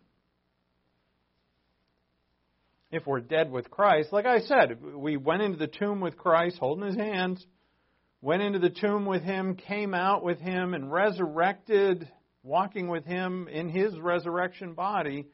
if 2.93 3.07
we're 3.07 3.20
dead 3.20 3.51
with 3.51 3.70
Christ, 3.70 4.12
like 4.12 4.26
I 4.26 4.40
said, 4.40 4.82
we 4.82 5.16
went 5.16 5.40
into 5.40 5.57
the 5.57 5.66
tomb 5.66 6.01
with 6.01 6.18
Christ, 6.18 6.59
holding 6.59 6.86
his 6.86 6.97
hands, 6.97 7.45
went 8.20 8.43
into 8.43 8.59
the 8.59 8.70
tomb 8.70 9.07
with 9.07 9.22
him, 9.22 9.57
came 9.57 9.95
out 9.95 10.22
with 10.22 10.38
him, 10.38 10.74
and 10.74 10.93
resurrected, 10.93 12.07
walking 12.43 12.88
with 12.88 13.07
him 13.07 13.49
in 13.49 13.70
his 13.70 13.99
resurrection 13.99 14.74
body. 14.74 15.26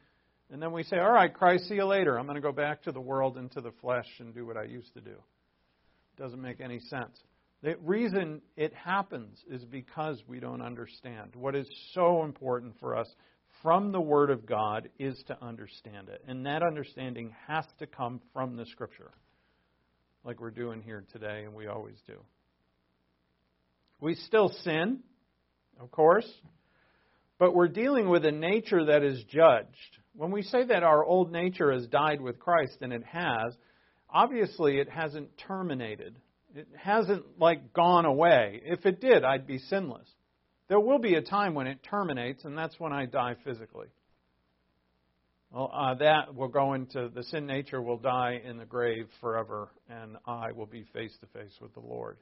And 0.49 0.61
then 0.61 0.71
we 0.71 0.83
say, 0.83 0.97
All 0.97 1.11
right, 1.11 1.31
Christ, 1.31 1.67
see 1.67 1.75
you 1.75 1.85
later. 1.85 2.17
I'm 2.17 2.25
going 2.25 2.35
to 2.35 2.41
go 2.41 2.53
back 2.53 2.83
to 2.83 2.93
the 2.93 3.01
world 3.01 3.37
and 3.37 3.51
to 3.51 3.61
the 3.61 3.73
flesh 3.81 4.07
and 4.19 4.33
do 4.33 4.45
what 4.45 4.55
I 4.55 4.63
used 4.63 4.93
to 4.93 5.01
do. 5.01 5.11
It 5.11 6.21
doesn't 6.21 6.41
make 6.41 6.61
any 6.61 6.79
sense. 6.79 7.21
The 7.61 7.75
reason 7.83 8.41
it 8.55 8.73
happens 8.73 9.37
is 9.51 9.65
because 9.65 10.23
we 10.29 10.39
don't 10.39 10.61
understand. 10.61 11.35
What 11.35 11.55
is 11.55 11.67
so 11.93 12.23
important 12.23 12.79
for 12.79 12.95
us 12.95 13.13
from 13.61 13.91
the 13.91 14.01
Word 14.01 14.29
of 14.29 14.45
God 14.45 14.89
is 14.97 15.21
to 15.27 15.37
understand 15.43 16.09
it. 16.09 16.23
And 16.27 16.45
that 16.45 16.63
understanding 16.63 17.33
has 17.47 17.65
to 17.79 17.87
come 17.87 18.21
from 18.33 18.55
the 18.55 18.65
Scripture, 18.65 19.11
like 20.23 20.39
we're 20.39 20.51
doing 20.51 20.81
here 20.81 21.03
today, 21.11 21.43
and 21.45 21.53
we 21.53 21.67
always 21.67 21.97
do. 22.07 22.17
We 23.99 24.15
still 24.15 24.49
sin, 24.63 24.99
of 25.79 25.91
course, 25.91 26.29
but 27.37 27.53
we're 27.53 27.67
dealing 27.67 28.09
with 28.09 28.25
a 28.25 28.31
nature 28.31 28.85
that 28.85 29.03
is 29.03 29.23
judged. 29.29 29.97
When 30.15 30.31
we 30.31 30.41
say 30.41 30.65
that 30.65 30.83
our 30.83 31.03
old 31.03 31.31
nature 31.31 31.71
has 31.71 31.87
died 31.87 32.21
with 32.21 32.39
Christ, 32.39 32.77
and 32.81 32.93
it 32.93 33.03
has, 33.03 33.53
obviously 34.09 34.77
it 34.77 34.89
hasn't 34.89 35.37
terminated. 35.37 36.15
It 36.55 36.67
hasn't 36.77 37.39
like 37.39 37.73
gone 37.73 38.05
away. 38.05 38.61
If 38.65 38.85
it 38.85 38.99
did, 39.01 39.23
I'd 39.23 39.47
be 39.47 39.59
sinless. 39.59 40.07
There 40.69 40.79
will 40.79 40.99
be 40.99 41.15
a 41.15 41.21
time 41.21 41.55
when 41.55 41.67
it 41.67 41.79
terminates, 41.83 42.45
and 42.45 42.57
that's 42.57 42.79
when 42.79 42.93
I 42.93 43.07
die 43.07 43.35
physically. 43.43 43.87
Well, 45.51 45.71
uh, 45.73 45.95
that 45.95 46.35
will 46.35 46.47
go 46.47 46.73
into 46.73 47.09
the 47.09 47.23
sin 47.23 47.47
nature 47.47 47.81
will 47.81 47.97
die 47.97 48.39
in 48.45 48.57
the 48.57 48.65
grave 48.65 49.07
forever, 49.19 49.69
and 49.89 50.17
I 50.27 50.51
will 50.51 50.67
be 50.67 50.85
face 50.93 51.17
to 51.21 51.27
face 51.39 51.57
with 51.59 51.73
the 51.73 51.79
Lord. 51.79 52.17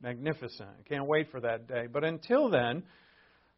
Magnificent. 0.00 0.70
I 0.70 0.88
can't 0.88 1.06
wait 1.06 1.30
for 1.30 1.40
that 1.40 1.68
day. 1.68 1.86
But 1.86 2.02
until 2.02 2.48
then, 2.48 2.82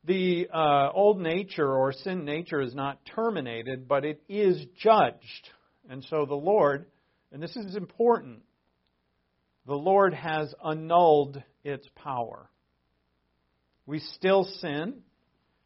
the 0.04 0.48
uh, 0.52 0.90
old 0.92 1.20
nature 1.20 1.72
or 1.72 1.92
sin 1.92 2.24
nature 2.24 2.60
is 2.60 2.74
not 2.74 2.98
terminated, 3.14 3.86
but 3.86 4.04
it 4.04 4.20
is 4.28 4.60
judged. 4.82 5.48
And 5.88 6.04
so 6.10 6.26
the 6.26 6.34
Lord, 6.34 6.86
and 7.32 7.40
this 7.40 7.54
is 7.54 7.76
important, 7.76 8.40
the 9.64 9.74
Lord 9.74 10.12
has 10.12 10.52
annulled 10.62 11.40
its 11.62 11.86
power. 11.94 12.50
We 13.86 14.00
still 14.00 14.44
sin, 14.60 15.02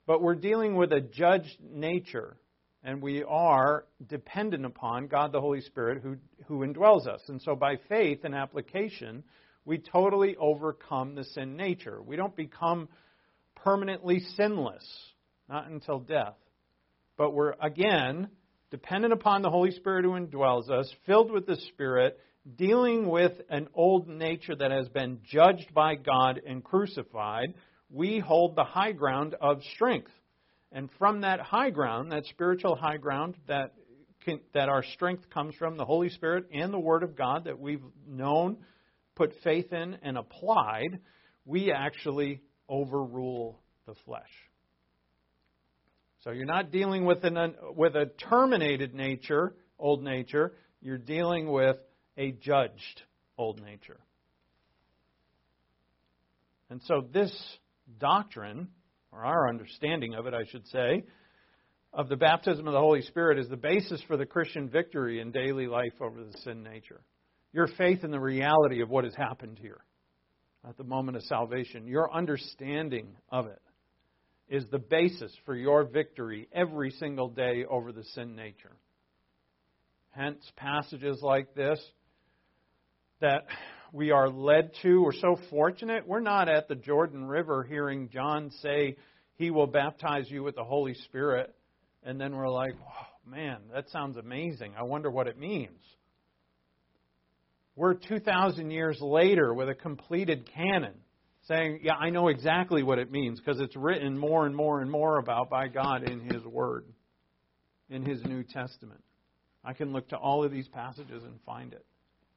but 0.07 0.23
we're 0.23 0.35
dealing 0.35 0.75
with 0.75 0.93
a 0.93 1.01
judged 1.01 1.59
nature 1.61 2.37
and 2.85 3.03
we 3.03 3.25
are 3.25 3.85
dependent 4.07 4.65
upon 4.65 5.09
God 5.09 5.33
the 5.33 5.41
Holy 5.41 5.61
Spirit 5.61 6.01
who, 6.03 6.17
who 6.47 6.61
indwells 6.61 7.07
us. 7.07 7.21
And 7.29 7.43
so 7.43 7.57
by 7.57 7.77
faith 7.89 8.21
and 8.25 8.35
application, 8.35 9.25
we 9.65 9.79
totally 9.79 10.37
overcome 10.37 11.15
the 11.15 11.25
sin 11.25 11.57
nature. 11.57 12.01
We 12.01 12.17
don't 12.17 12.37
become 12.37 12.89
permanently 13.57 14.21
sinless, 14.37 14.87
not 15.49 15.69
until 15.69 15.99
death. 15.99 16.37
But 17.17 17.33
we're, 17.33 17.55
again, 17.61 18.29
dependent 18.71 19.13
upon 19.13 19.43
the 19.43 19.51
Holy 19.51 19.73
Spirit 19.73 20.05
who 20.05 20.13
indwells 20.13 20.71
us, 20.71 20.91
filled 21.05 21.33
with 21.33 21.47
the 21.47 21.57
Spirit, 21.73 22.19
dealing 22.57 23.09
with 23.09 23.33
an 23.51 23.69
old 23.75 24.09
nature 24.09 24.55
that 24.55 24.71
has 24.71 24.89
been 24.89 25.19
judged 25.29 25.75
by 25.75 25.97
God 25.97 26.41
and 26.47 26.63
crucified. 26.63 27.55
We 27.91 28.19
hold 28.19 28.57
the 28.57 28.65
high 28.65 28.93
ground 28.93 29.35
of 29.41 29.63
strength. 29.75 30.11
And 30.73 30.91
from 30.99 31.23
that 31.23 31.41
high 31.41 31.71
ground, 31.71 32.13
that 32.13 32.27
spiritual 32.27 32.77
high 32.77 32.99
ground 32.99 33.37
that 33.47 33.73
can, 34.25 34.41
that 34.53 34.69
our 34.69 34.83
strength 34.83 35.31
comes 35.31 35.55
from, 35.55 35.77
the 35.77 35.85
Holy 35.85 36.11
Spirit 36.11 36.47
and 36.53 36.73
the 36.73 36.79
Word 36.79 37.03
of 37.03 37.17
God 37.17 37.45
that 37.45 37.59
we've 37.59 37.83
known, 38.07 38.59
put 39.15 39.33
faith 39.43 39.73
in, 39.73 39.97
and 40.03 40.19
applied, 40.19 41.01
we 41.47 41.73
actually 41.73 42.43
overrule 42.69 43.59
the 43.87 43.95
flesh. 44.05 44.29
So 46.25 46.31
you're 46.31 46.45
not 46.45 46.71
dealing 46.71 47.07
with 47.07 47.25
an 47.25 47.55
with 47.75 47.95
a 47.95 48.07
terminated 48.29 48.93
nature, 48.93 49.55
old 49.79 50.03
nature. 50.03 50.53
You're 50.83 50.99
dealing 50.99 51.51
with 51.51 51.77
a 52.19 52.33
judged 52.33 53.03
old 53.39 53.63
nature. 53.63 53.99
And 56.71 56.83
so 56.87 57.07
this 57.13 57.33
doctrine 57.99 58.69
or 59.13 59.25
our 59.25 59.49
understanding 59.49 60.15
of 60.15 60.27
it, 60.27 60.35
I 60.35 60.45
should 60.51 60.67
say, 60.69 61.05
of 61.93 62.09
the 62.09 62.17
baptism 62.17 62.67
of 62.67 62.73
the 62.73 62.81
Holy 62.81 63.03
Spirit 63.03 63.39
is 63.39 63.49
the 63.49 63.57
basis 63.57 64.03
for 64.07 64.17
the 64.17 64.27
Christian 64.27 64.69
victory 64.69 65.21
in 65.21 65.31
daily 65.31 65.67
life 65.67 65.95
over 66.01 66.23
the 66.23 66.37
sin 66.39 66.63
nature. 66.63 67.01
Your 67.53 67.67
faith 67.67 68.05
in 68.05 68.11
the 68.11 68.21
reality 68.21 68.83
of 68.83 68.91
what 68.91 69.05
has 69.05 69.15
happened 69.15 69.59
here 69.61 69.81
at 70.69 70.77
the 70.77 70.85
moment 70.85 71.17
of 71.17 71.23
salvation, 71.25 71.87
your 71.87 72.13
understanding 72.13 73.17
of 73.31 73.47
it, 73.47 73.63
is 74.49 74.65
the 74.71 74.79
basis 74.79 75.33
for 75.45 75.55
your 75.55 75.85
victory 75.85 76.49
every 76.53 76.91
single 76.91 77.29
day 77.29 77.65
over 77.69 77.93
the 77.93 78.05
sin 78.15 78.35
nature. 78.35 78.77
Hence, 80.11 80.43
passages 80.57 81.21
like 81.23 81.55
this 81.55 81.81
that 83.21 83.47
we 83.93 84.11
are 84.11 84.29
led 84.29 84.73
to. 84.83 85.03
We're 85.03 85.13
so 85.13 85.39
fortunate. 85.51 86.07
We're 86.07 86.21
not 86.21 86.49
at 86.49 86.69
the 86.69 86.75
Jordan 86.75 87.27
River 87.27 87.65
hearing 87.65 88.09
John 88.13 88.51
say 88.63 88.97
he 89.37 89.51
will 89.51 89.67
baptize 89.67 90.31
you 90.31 90.43
with 90.43 90.57
the 90.57 90.65
Holy 90.65 90.95
Spirit, 90.95 91.55
and 92.03 92.21
then 92.21 92.37
we're 92.37 92.51
like, 92.51 92.75
oh, 92.81 93.31
man, 93.31 93.59
that 93.73 93.89
sounds 93.91 94.17
amazing. 94.17 94.75
I 94.79 94.83
wonder 94.83 95.11
what 95.11 95.27
it 95.27 95.39
means. 95.39 95.81
We're 97.77 97.95
2,000 97.95 98.71
years 98.71 98.99
later 99.01 99.55
with 99.55 99.69
a 99.69 99.75
completed 99.75 100.51
canon 100.53 100.95
saying, 101.47 101.81
yeah, 101.83 101.95
I 101.95 102.11
know 102.11 102.29
exactly 102.29 102.83
what 102.83 102.99
it 102.99 103.11
means 103.11 103.41
because 103.41 103.61
it's 103.61 103.77
written 103.77 104.19
more 104.19 104.47
and 104.47 104.55
more 104.55 104.81
and 104.81 104.91
more 104.91 105.19
about 105.19 105.49
by 105.49 105.69
God 105.69 106.03
in 106.03 106.21
His 106.21 106.45
Word, 106.45 106.85
in 107.89 108.05
His 108.05 108.23
New 108.25 108.43
Testament. 108.43 109.03
I 109.65 109.73
can 109.73 109.93
look 109.93 110.09
to 110.09 110.17
all 110.17 110.45
of 110.45 110.51
these 110.51 110.69
passages 110.69 111.23
and 111.23 111.39
find 111.47 111.73
it 111.73 111.87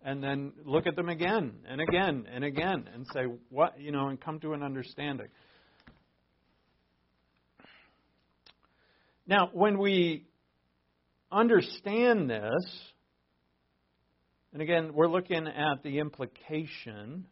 and 0.03 0.23
then 0.23 0.53
look 0.65 0.87
at 0.87 0.95
them 0.95 1.09
again 1.09 1.53
and 1.67 1.79
again 1.79 2.27
and 2.33 2.43
again 2.43 2.89
and 2.93 3.05
say 3.13 3.25
what? 3.49 3.79
You 3.79 3.91
know 3.91 4.07
and 4.07 4.19
come 4.19 4.39
to 4.39 4.53
an 4.53 4.63
understanding. 4.63 5.27
Now 9.27 9.49
when 9.53 9.77
we 9.77 10.25
understand 11.31 12.29
this 12.29 12.79
and 14.53 14.61
again 14.61 14.93
we're 14.93 15.07
looking 15.07 15.47
at 15.47 15.83
the 15.83 15.99
implication 15.99 17.25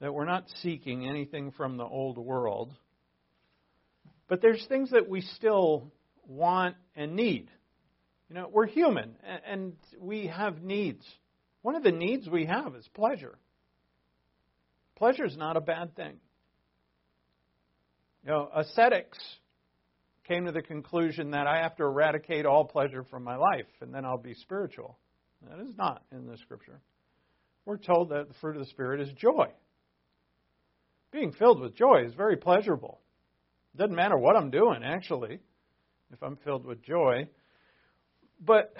that 0.00 0.14
we're 0.14 0.24
not 0.24 0.44
seeking 0.62 1.06
anything 1.06 1.50
from 1.50 1.76
the 1.76 1.84
old 1.84 2.16
world 2.16 2.72
but 4.28 4.40
there's 4.40 4.64
things 4.68 4.92
that 4.92 5.08
we 5.08 5.20
still 5.20 5.92
want 6.26 6.76
and 6.94 7.16
need. 7.16 7.50
You 8.28 8.36
know 8.36 8.48
we're 8.50 8.66
human 8.66 9.16
and 9.46 9.74
we 9.98 10.28
have 10.28 10.62
needs 10.62 11.04
one 11.62 11.76
of 11.76 11.82
the 11.82 11.92
needs 11.92 12.28
we 12.28 12.46
have 12.46 12.74
is 12.74 12.88
pleasure. 12.94 13.38
Pleasure 14.96 15.24
is 15.24 15.36
not 15.36 15.56
a 15.56 15.60
bad 15.60 15.94
thing. 15.96 16.16
You 18.24 18.30
know, 18.30 18.50
ascetics 18.54 19.18
came 20.28 20.44
to 20.46 20.52
the 20.52 20.62
conclusion 20.62 21.30
that 21.30 21.46
I 21.46 21.62
have 21.62 21.76
to 21.76 21.84
eradicate 21.84 22.46
all 22.46 22.64
pleasure 22.64 23.04
from 23.04 23.24
my 23.24 23.36
life 23.36 23.66
and 23.80 23.94
then 23.94 24.04
I'll 24.04 24.18
be 24.18 24.34
spiritual. 24.34 24.98
That 25.48 25.60
is 25.60 25.74
not 25.76 26.02
in 26.12 26.26
the 26.26 26.36
scripture. 26.38 26.80
We're 27.64 27.78
told 27.78 28.10
that 28.10 28.28
the 28.28 28.34
fruit 28.40 28.56
of 28.56 28.62
the 28.62 28.70
Spirit 28.70 29.00
is 29.00 29.12
joy. 29.14 29.48
Being 31.12 31.32
filled 31.32 31.60
with 31.60 31.74
joy 31.74 32.04
is 32.06 32.14
very 32.14 32.36
pleasurable. 32.36 33.00
It 33.74 33.78
doesn't 33.78 33.96
matter 33.96 34.16
what 34.16 34.36
I'm 34.36 34.50
doing, 34.50 34.82
actually, 34.84 35.40
if 36.12 36.22
I'm 36.22 36.36
filled 36.44 36.64
with 36.64 36.82
joy. 36.82 37.28
But 38.40 38.74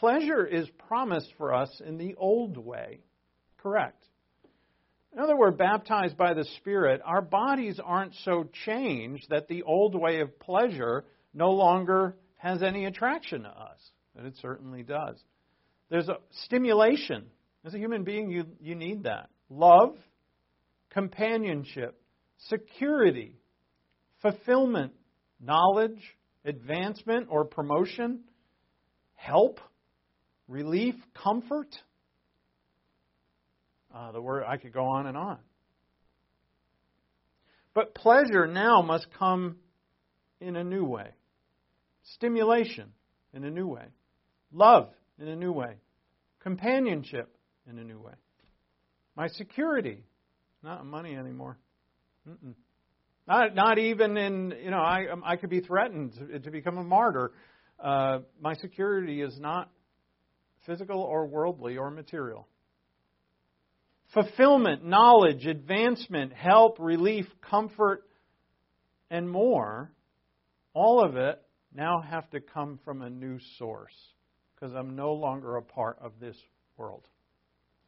pleasure 0.00 0.46
is 0.46 0.68
promised 0.88 1.32
for 1.36 1.54
us 1.54 1.80
in 1.86 1.98
the 1.98 2.14
old 2.16 2.56
way. 2.56 3.00
Correct. 3.58 4.02
In 5.12 5.18
other 5.18 5.36
we're 5.36 5.50
baptized 5.50 6.16
by 6.16 6.34
the 6.34 6.44
Spirit, 6.56 7.02
our 7.04 7.20
bodies 7.20 7.78
aren't 7.84 8.14
so 8.24 8.48
changed 8.64 9.26
that 9.28 9.48
the 9.48 9.62
old 9.62 9.94
way 9.94 10.20
of 10.20 10.38
pleasure 10.40 11.04
no 11.34 11.50
longer 11.50 12.16
has 12.36 12.62
any 12.62 12.86
attraction 12.86 13.42
to 13.42 13.48
us. 13.48 13.78
But 14.16 14.24
it 14.24 14.34
certainly 14.40 14.82
does. 14.82 15.16
There's 15.90 16.08
a 16.08 16.18
stimulation. 16.44 17.26
As 17.64 17.74
a 17.74 17.78
human 17.78 18.02
being, 18.02 18.30
you, 18.30 18.46
you 18.60 18.74
need 18.74 19.04
that. 19.04 19.28
Love, 19.50 19.96
companionship, 20.90 22.00
security, 22.48 23.36
fulfillment, 24.22 24.92
knowledge, 25.40 26.00
advancement 26.44 27.26
or 27.28 27.44
promotion, 27.44 28.20
help, 29.14 29.60
relief, 30.50 30.96
comfort. 31.14 31.68
Uh, 33.94 34.12
the 34.12 34.20
word 34.20 34.44
I 34.46 34.56
could 34.56 34.72
go 34.72 34.84
on 34.84 35.06
and 35.06 35.16
on. 35.16 35.38
But 37.72 37.94
pleasure 37.94 38.46
now 38.46 38.82
must 38.82 39.06
come 39.18 39.56
in 40.40 40.56
a 40.56 40.64
new 40.64 40.84
way. 40.84 41.08
Stimulation 42.14 42.92
in 43.32 43.44
a 43.44 43.50
new 43.50 43.66
way. 43.66 43.84
Love 44.52 44.88
in 45.18 45.28
a 45.28 45.36
new 45.36 45.52
way. 45.52 45.76
Companionship 46.40 47.32
in 47.68 47.78
a 47.78 47.84
new 47.84 48.00
way. 48.00 48.12
My 49.16 49.28
security, 49.28 50.02
not 50.62 50.84
money 50.84 51.14
anymore. 51.14 51.58
Mm-mm. 52.28 52.54
Not, 53.28 53.54
not 53.54 53.78
even 53.78 54.16
in, 54.16 54.54
you 54.64 54.70
know, 54.70 54.78
I, 54.78 55.06
I 55.24 55.36
could 55.36 55.50
be 55.50 55.60
threatened 55.60 56.14
to, 56.14 56.40
to 56.40 56.50
become 56.50 56.78
a 56.78 56.82
martyr. 56.82 57.30
Uh, 57.78 58.20
my 58.40 58.54
security 58.54 59.22
is 59.22 59.38
not 59.38 59.70
physical 60.70 61.00
or 61.00 61.26
worldly 61.26 61.76
or 61.76 61.90
material. 61.90 62.46
Fulfillment, 64.14 64.84
knowledge, 64.84 65.44
advancement, 65.44 66.32
help, 66.32 66.78
relief, 66.78 67.26
comfort, 67.42 68.04
and 69.10 69.28
more, 69.28 69.90
all 70.72 71.04
of 71.04 71.16
it 71.16 71.42
now 71.74 72.00
have 72.00 72.30
to 72.30 72.40
come 72.40 72.78
from 72.84 73.02
a 73.02 73.10
new 73.10 73.38
source 73.58 73.94
because 74.54 74.72
I'm 74.72 74.94
no 74.94 75.12
longer 75.12 75.56
a 75.56 75.62
part 75.62 75.98
of 76.00 76.12
this 76.20 76.36
world. 76.76 77.04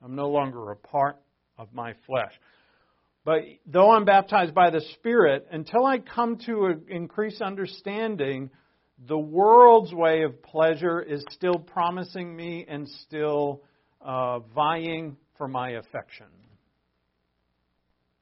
I'm 0.02 0.16
no 0.16 0.30
longer 0.30 0.72
a 0.72 0.76
part 0.76 1.18
of 1.58 1.72
my 1.72 1.94
flesh. 2.06 2.32
But 3.24 3.42
though 3.64 3.92
I'm 3.92 4.04
baptized 4.04 4.54
by 4.54 4.70
the 4.70 4.82
Spirit, 4.94 5.46
until 5.52 5.86
I 5.86 5.98
come 5.98 6.38
to 6.46 6.66
an 6.66 6.86
increased 6.88 7.42
understanding 7.42 8.50
the 9.08 9.18
world's 9.18 9.92
way 9.92 10.22
of 10.22 10.42
pleasure 10.42 11.00
is 11.00 11.24
still 11.30 11.58
promising 11.58 12.34
me 12.34 12.64
and 12.68 12.88
still 12.88 13.62
uh, 14.00 14.40
vying 14.54 15.16
for 15.36 15.48
my 15.48 15.70
affection. 15.70 16.26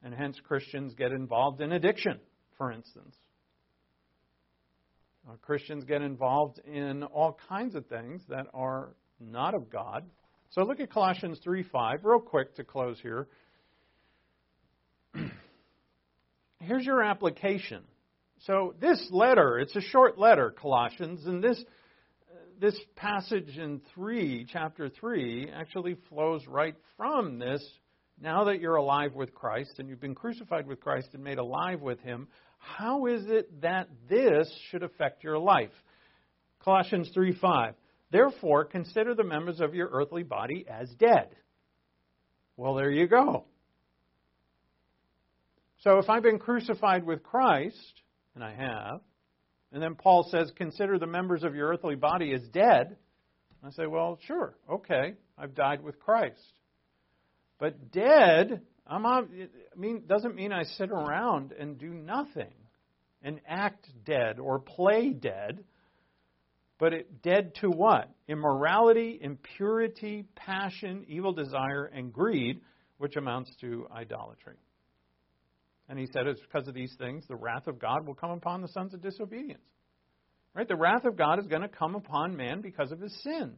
And 0.03 0.15
hence, 0.15 0.39
Christians 0.43 0.95
get 0.95 1.13
involved 1.13 1.61
in 1.61 1.73
addiction, 1.73 2.19
for 2.57 2.73
instance. 2.73 3.15
Uh, 5.29 5.35
Christians 5.43 5.85
get 5.85 6.01
involved 6.01 6.59
in 6.67 7.03
all 7.03 7.39
kinds 7.49 7.75
of 7.75 7.85
things 7.87 8.23
that 8.31 8.47
are 8.55 8.95
not 9.21 9.55
of 9.55 9.71
God. 9.71 10.05
So 10.51 10.63
look 10.63 10.81
at 10.81 10.91
Colossians 10.91 11.39
3 11.45 11.63
5, 11.63 12.05
real 12.05 12.21
quick 12.21 12.55
to 12.57 12.65
close 12.65 12.99
here. 13.03 13.29
Here's 16.61 16.85
your 16.87 17.03
application. 17.03 17.83
So 18.47 18.75
this 18.81 19.07
letter, 19.11 19.59
it's 19.59 19.77
a 19.77 19.83
short 19.83 20.19
letter, 20.19 20.51
Colossians, 20.51 21.27
and 21.27 21.43
this 21.43 21.63
this 22.61 22.79
passage 22.95 23.57
in 23.57 23.81
3, 23.95 24.47
chapter 24.53 24.91
3, 24.91 25.51
actually 25.55 25.97
flows 26.11 26.47
right 26.47 26.75
from 26.97 27.39
this. 27.39 27.67
Now 28.21 28.45
that 28.45 28.61
you're 28.61 28.77
alive 28.77 29.15
with 29.15 29.35
Christ 29.35 29.79
and 29.79 29.89
you've 29.89 30.01
been 30.01 30.15
crucified 30.15 30.67
with 30.67 30.79
Christ 30.79 31.09
and 31.15 31.25
made 31.25 31.39
alive 31.39 31.81
with 31.81 32.01
Him, 32.01 32.29
how 32.59 33.07
is 33.07 33.23
it 33.29 33.63
that 33.63 33.89
this 34.11 34.53
should 34.71 34.83
affect 34.83 35.25
your 35.25 35.39
life? 35.39 35.73
Colossians 36.63 37.11
3 37.15 37.35
5. 37.41 37.75
Therefore, 38.11 38.65
consider 38.67 39.15
the 39.15 39.25
members 39.25 39.61
of 39.61 39.75
your 39.75 39.89
earthly 39.91 40.23
body 40.23 40.67
as 40.69 40.91
dead. 40.99 41.29
Well, 42.57 42.75
there 42.75 42.91
you 42.91 43.07
go. 43.07 43.45
So 45.83 45.99
if 45.99 46.11
I've 46.11 46.23
been 46.23 46.39
crucified 46.39 47.07
with 47.07 47.23
Christ, 47.23 48.03
and 48.35 48.45
I 48.45 48.55
have, 48.55 49.01
and 49.73 49.83
then 49.83 49.95
Paul 49.95 50.29
says, 50.31 50.51
consider 50.57 50.99
the 50.99 51.07
members 51.07 51.43
of 51.45 51.55
your 51.55 51.69
earthly 51.69 51.95
body 51.95 52.33
as 52.33 52.43
dead, 52.49 52.97
I 53.65 53.71
say, 53.71 53.87
well, 53.87 54.19
sure, 54.27 54.55
okay, 54.71 55.15
I've 55.39 55.55
died 55.55 55.83
with 55.83 56.01
Christ. 56.01 56.41
But 57.59 57.93
dead, 57.93 58.63
I'm 58.87 59.05
I 59.07 59.23
mean, 59.77 60.05
doesn't 60.07 60.35
mean 60.35 60.53
I 60.53 60.65
sit 60.65 60.91
around 60.91 61.53
and 61.53 61.79
do 61.79 61.91
nothing 61.91 62.53
and 63.23 63.41
act 63.47 63.87
dead 64.05 64.39
or 64.41 64.59
play 64.59 65.11
dead. 65.11 65.63
But 66.79 66.95
it, 66.95 67.23
dead 67.23 67.55
to 67.61 67.69
what? 67.69 68.11
Immorality, 68.27 69.19
impurity, 69.21 70.25
passion, 70.35 71.05
evil 71.07 71.35
desire, 71.35 71.85
and 71.85 72.11
greed, 72.11 72.63
which 72.97 73.17
amounts 73.17 73.55
to 73.61 73.87
idolatry. 73.95 74.57
And 75.91 75.99
he 75.99 76.07
said 76.07 76.29
it's 76.29 76.41
because 76.41 76.69
of 76.69 76.75
these 76.75 76.95
things 76.99 77.25
the 77.27 77.35
wrath 77.35 77.67
of 77.67 77.81
God 77.81 78.07
will 78.07 78.15
come 78.15 78.31
upon 78.31 78.63
the 78.63 78.69
sons 78.69 78.95
of 78.95 79.03
disobedience. 79.03 79.61
Right? 80.55 80.69
The 80.69 80.77
wrath 80.77 81.05
of 81.05 81.17
God 81.17 81.41
is 81.41 81.47
going 81.49 81.63
to 81.63 81.69
come 81.69 81.97
upon 81.97 82.37
man 82.37 82.61
because 82.61 82.93
of 82.93 83.01
his 83.01 83.13
sin. 83.23 83.57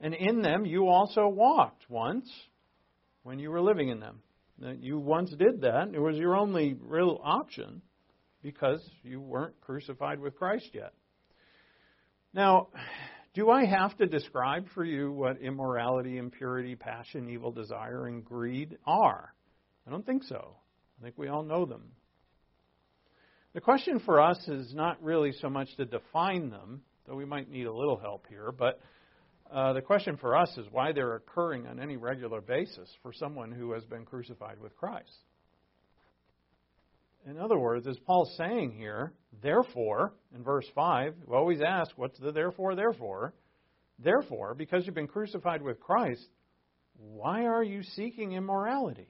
And 0.00 0.14
in 0.14 0.42
them 0.42 0.66
you 0.66 0.88
also 0.88 1.28
walked 1.28 1.88
once 1.88 2.28
when 3.22 3.38
you 3.38 3.50
were 3.50 3.62
living 3.62 3.88
in 3.88 4.00
them. 4.00 4.18
You 4.80 4.98
once 4.98 5.30
did 5.30 5.60
that. 5.60 5.92
It 5.94 6.00
was 6.00 6.16
your 6.16 6.36
only 6.36 6.74
real 6.74 7.20
option 7.22 7.82
because 8.42 8.80
you 9.04 9.20
weren't 9.20 9.60
crucified 9.60 10.18
with 10.18 10.34
Christ 10.34 10.70
yet. 10.72 10.92
Now, 12.34 12.68
do 13.34 13.48
I 13.48 13.64
have 13.64 13.96
to 13.98 14.06
describe 14.06 14.66
for 14.74 14.84
you 14.84 15.12
what 15.12 15.40
immorality, 15.40 16.18
impurity, 16.18 16.74
passion, 16.74 17.28
evil 17.30 17.52
desire, 17.52 18.06
and 18.06 18.24
greed 18.24 18.76
are? 18.84 19.32
I 19.86 19.90
don't 19.90 20.04
think 20.04 20.24
so. 20.24 20.56
I 21.00 21.04
think 21.04 21.16
we 21.16 21.28
all 21.28 21.42
know 21.42 21.64
them. 21.64 21.82
The 23.54 23.60
question 23.60 24.00
for 24.00 24.20
us 24.20 24.38
is 24.48 24.74
not 24.74 25.02
really 25.02 25.32
so 25.32 25.48
much 25.48 25.74
to 25.76 25.84
define 25.84 26.50
them, 26.50 26.82
though 27.06 27.16
we 27.16 27.24
might 27.24 27.50
need 27.50 27.66
a 27.66 27.72
little 27.72 27.98
help 27.98 28.26
here, 28.28 28.52
but 28.52 28.80
uh, 29.50 29.72
the 29.72 29.80
question 29.80 30.16
for 30.18 30.36
us 30.36 30.56
is 30.58 30.66
why 30.70 30.92
they're 30.92 31.16
occurring 31.16 31.66
on 31.66 31.80
any 31.80 31.96
regular 31.96 32.40
basis 32.40 32.88
for 33.02 33.12
someone 33.12 33.50
who 33.50 33.72
has 33.72 33.84
been 33.84 34.04
crucified 34.04 34.60
with 34.60 34.76
Christ. 34.76 35.10
In 37.26 37.38
other 37.38 37.58
words, 37.58 37.86
is 37.86 37.98
Paul 38.06 38.30
saying 38.36 38.72
here, 38.72 39.12
therefore, 39.42 40.12
in 40.34 40.44
verse 40.44 40.66
5, 40.74 41.14
we 41.26 41.34
always 41.34 41.60
ask, 41.60 41.90
what's 41.96 42.18
the 42.18 42.32
therefore, 42.32 42.74
therefore? 42.74 43.34
Therefore, 43.98 44.54
because 44.54 44.86
you've 44.86 44.94
been 44.94 45.06
crucified 45.06 45.62
with 45.62 45.80
Christ, 45.80 46.26
why 46.96 47.46
are 47.46 47.64
you 47.64 47.82
seeking 47.82 48.32
immorality? 48.32 49.08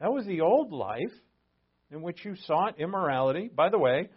That 0.00 0.12
was 0.12 0.26
the 0.26 0.42
old 0.42 0.72
life 0.72 1.12
in 1.90 2.02
which 2.02 2.24
you 2.24 2.36
sought 2.46 2.78
immorality. 2.80 3.50
By 3.52 3.68
the 3.68 3.78
way, 3.78 4.08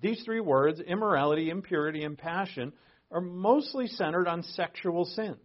these 0.00 0.22
three 0.24 0.40
words, 0.40 0.80
immorality, 0.80 1.50
impurity, 1.50 2.04
and 2.04 2.16
passion, 2.16 2.72
are 3.10 3.20
mostly 3.20 3.86
centered 3.86 4.28
on 4.28 4.42
sexual 4.42 5.04
sins. 5.04 5.38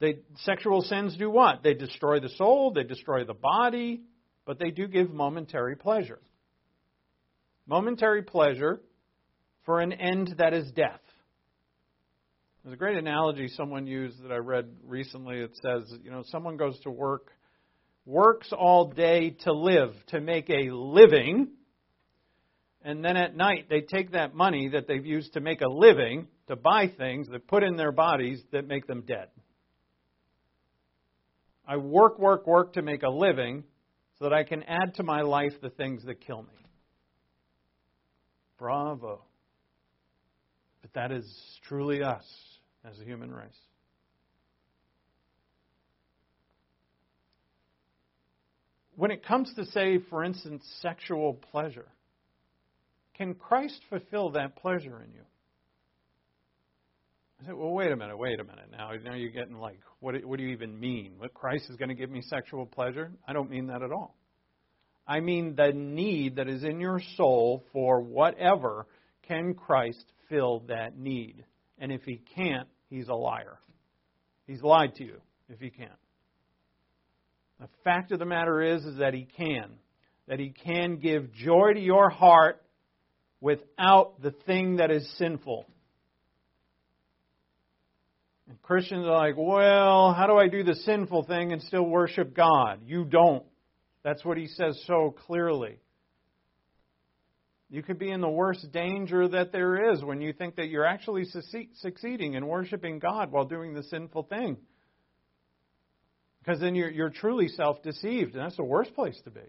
They, 0.00 0.20
sexual 0.44 0.80
sins 0.82 1.16
do 1.16 1.30
what? 1.30 1.62
They 1.62 1.74
destroy 1.74 2.20
the 2.20 2.30
soul, 2.30 2.72
they 2.72 2.84
destroy 2.84 3.24
the 3.24 3.34
body, 3.34 4.00
but 4.46 4.58
they 4.58 4.70
do 4.70 4.88
give 4.88 5.10
momentary 5.10 5.76
pleasure. 5.76 6.20
Momentary 7.66 8.22
pleasure 8.22 8.80
for 9.66 9.80
an 9.80 9.92
end 9.92 10.36
that 10.38 10.54
is 10.54 10.70
death. 10.72 11.00
There's 12.62 12.74
a 12.74 12.76
great 12.76 12.98
analogy 12.98 13.48
someone 13.48 13.86
used 13.86 14.22
that 14.22 14.30
I 14.30 14.36
read 14.36 14.66
recently. 14.84 15.38
It 15.38 15.56
says, 15.62 15.90
you 16.02 16.10
know, 16.10 16.22
someone 16.26 16.58
goes 16.58 16.78
to 16.80 16.90
work, 16.90 17.32
works 18.04 18.52
all 18.52 18.90
day 18.90 19.30
to 19.44 19.52
live, 19.52 19.94
to 20.08 20.20
make 20.20 20.50
a 20.50 20.70
living, 20.70 21.48
and 22.82 23.02
then 23.02 23.16
at 23.16 23.34
night 23.34 23.68
they 23.70 23.80
take 23.80 24.12
that 24.12 24.34
money 24.34 24.68
that 24.68 24.86
they've 24.86 25.06
used 25.06 25.32
to 25.34 25.40
make 25.40 25.62
a 25.62 25.70
living 25.70 26.28
to 26.48 26.56
buy 26.56 26.88
things 26.88 27.28
that 27.28 27.48
put 27.48 27.62
in 27.62 27.76
their 27.76 27.92
bodies 27.92 28.42
that 28.52 28.66
make 28.66 28.86
them 28.86 29.04
dead. 29.06 29.28
I 31.66 31.78
work, 31.78 32.18
work, 32.18 32.46
work 32.46 32.74
to 32.74 32.82
make 32.82 33.04
a 33.04 33.10
living 33.10 33.64
so 34.18 34.24
that 34.24 34.34
I 34.34 34.44
can 34.44 34.64
add 34.64 34.96
to 34.96 35.02
my 35.02 35.22
life 35.22 35.52
the 35.62 35.70
things 35.70 36.04
that 36.04 36.20
kill 36.20 36.42
me. 36.42 36.66
Bravo. 38.58 39.22
But 40.92 41.00
that 41.00 41.12
is 41.12 41.60
truly 41.68 42.02
us 42.02 42.24
as 42.84 42.98
a 43.00 43.04
human 43.04 43.32
race. 43.32 43.48
When 48.96 49.10
it 49.10 49.24
comes 49.24 49.52
to, 49.54 49.64
say, 49.66 49.98
for 50.10 50.24
instance, 50.24 50.62
sexual 50.82 51.34
pleasure, 51.34 51.88
can 53.16 53.34
Christ 53.34 53.80
fulfill 53.88 54.30
that 54.30 54.56
pleasure 54.56 55.02
in 55.02 55.12
you? 55.12 55.22
I 57.40 57.46
said, 57.46 57.54
well, 57.54 57.70
wait 57.70 57.90
a 57.90 57.96
minute, 57.96 58.18
wait 58.18 58.38
a 58.38 58.44
minute. 58.44 58.68
Now, 58.70 58.90
now 59.02 59.14
you're 59.14 59.30
getting 59.30 59.56
like, 59.56 59.80
what, 60.00 60.22
what 60.26 60.38
do 60.38 60.44
you 60.44 60.50
even 60.50 60.78
mean? 60.78 61.12
What 61.16 61.32
Christ 61.32 61.70
is 61.70 61.76
going 61.76 61.88
to 61.88 61.94
give 61.94 62.10
me 62.10 62.20
sexual 62.20 62.66
pleasure? 62.66 63.10
I 63.26 63.32
don't 63.32 63.50
mean 63.50 63.68
that 63.68 63.82
at 63.82 63.90
all. 63.90 64.14
I 65.06 65.20
mean 65.20 65.54
the 65.56 65.72
need 65.72 66.36
that 66.36 66.48
is 66.48 66.62
in 66.62 66.78
your 66.78 67.00
soul 67.16 67.64
for 67.72 68.00
whatever 68.00 68.86
can 69.26 69.54
Christ 69.54 70.04
fill 70.30 70.60
that 70.68 70.96
need. 70.96 71.44
And 71.78 71.92
if 71.92 72.02
he 72.04 72.22
can't, 72.34 72.68
he's 72.88 73.08
a 73.08 73.14
liar. 73.14 73.58
He's 74.46 74.62
lied 74.62 74.94
to 74.96 75.04
you 75.04 75.20
if 75.50 75.60
he 75.60 75.68
can't. 75.68 75.90
The 77.60 77.68
fact 77.84 78.10
of 78.12 78.18
the 78.18 78.24
matter 78.24 78.62
is, 78.62 78.84
is 78.84 78.98
that 78.98 79.12
he 79.12 79.28
can. 79.36 79.72
That 80.28 80.38
he 80.38 80.54
can 80.64 80.96
give 80.96 81.32
joy 81.32 81.74
to 81.74 81.80
your 81.80 82.08
heart 82.08 82.62
without 83.40 84.22
the 84.22 84.30
thing 84.46 84.76
that 84.76 84.90
is 84.90 85.06
sinful. 85.18 85.66
And 88.48 88.60
Christians 88.62 89.06
are 89.06 89.16
like, 89.16 89.34
well, 89.36 90.12
how 90.12 90.26
do 90.26 90.36
I 90.36 90.48
do 90.48 90.64
the 90.64 90.74
sinful 90.74 91.24
thing 91.24 91.52
and 91.52 91.62
still 91.62 91.84
worship 91.84 92.34
God? 92.34 92.80
You 92.84 93.04
don't. 93.04 93.44
That's 94.02 94.24
what 94.24 94.38
he 94.38 94.46
says 94.46 94.82
so 94.86 95.14
clearly. 95.26 95.78
You 97.70 97.84
could 97.84 98.00
be 98.00 98.10
in 98.10 98.20
the 98.20 98.28
worst 98.28 98.72
danger 98.72 99.28
that 99.28 99.52
there 99.52 99.92
is 99.92 100.02
when 100.02 100.20
you 100.20 100.32
think 100.32 100.56
that 100.56 100.68
you're 100.68 100.84
actually 100.84 101.24
succeeding 101.74 102.34
in 102.34 102.46
worshiping 102.46 102.98
God 102.98 103.30
while 103.30 103.44
doing 103.44 103.74
the 103.74 103.84
sinful 103.84 104.24
thing. 104.24 104.56
Because 106.40 106.60
then 106.60 106.74
you're, 106.74 106.90
you're 106.90 107.10
truly 107.10 107.46
self 107.46 107.80
deceived, 107.82 108.34
and 108.34 108.44
that's 108.44 108.56
the 108.56 108.64
worst 108.64 108.92
place 108.94 109.18
to 109.24 109.30
be. 109.30 109.40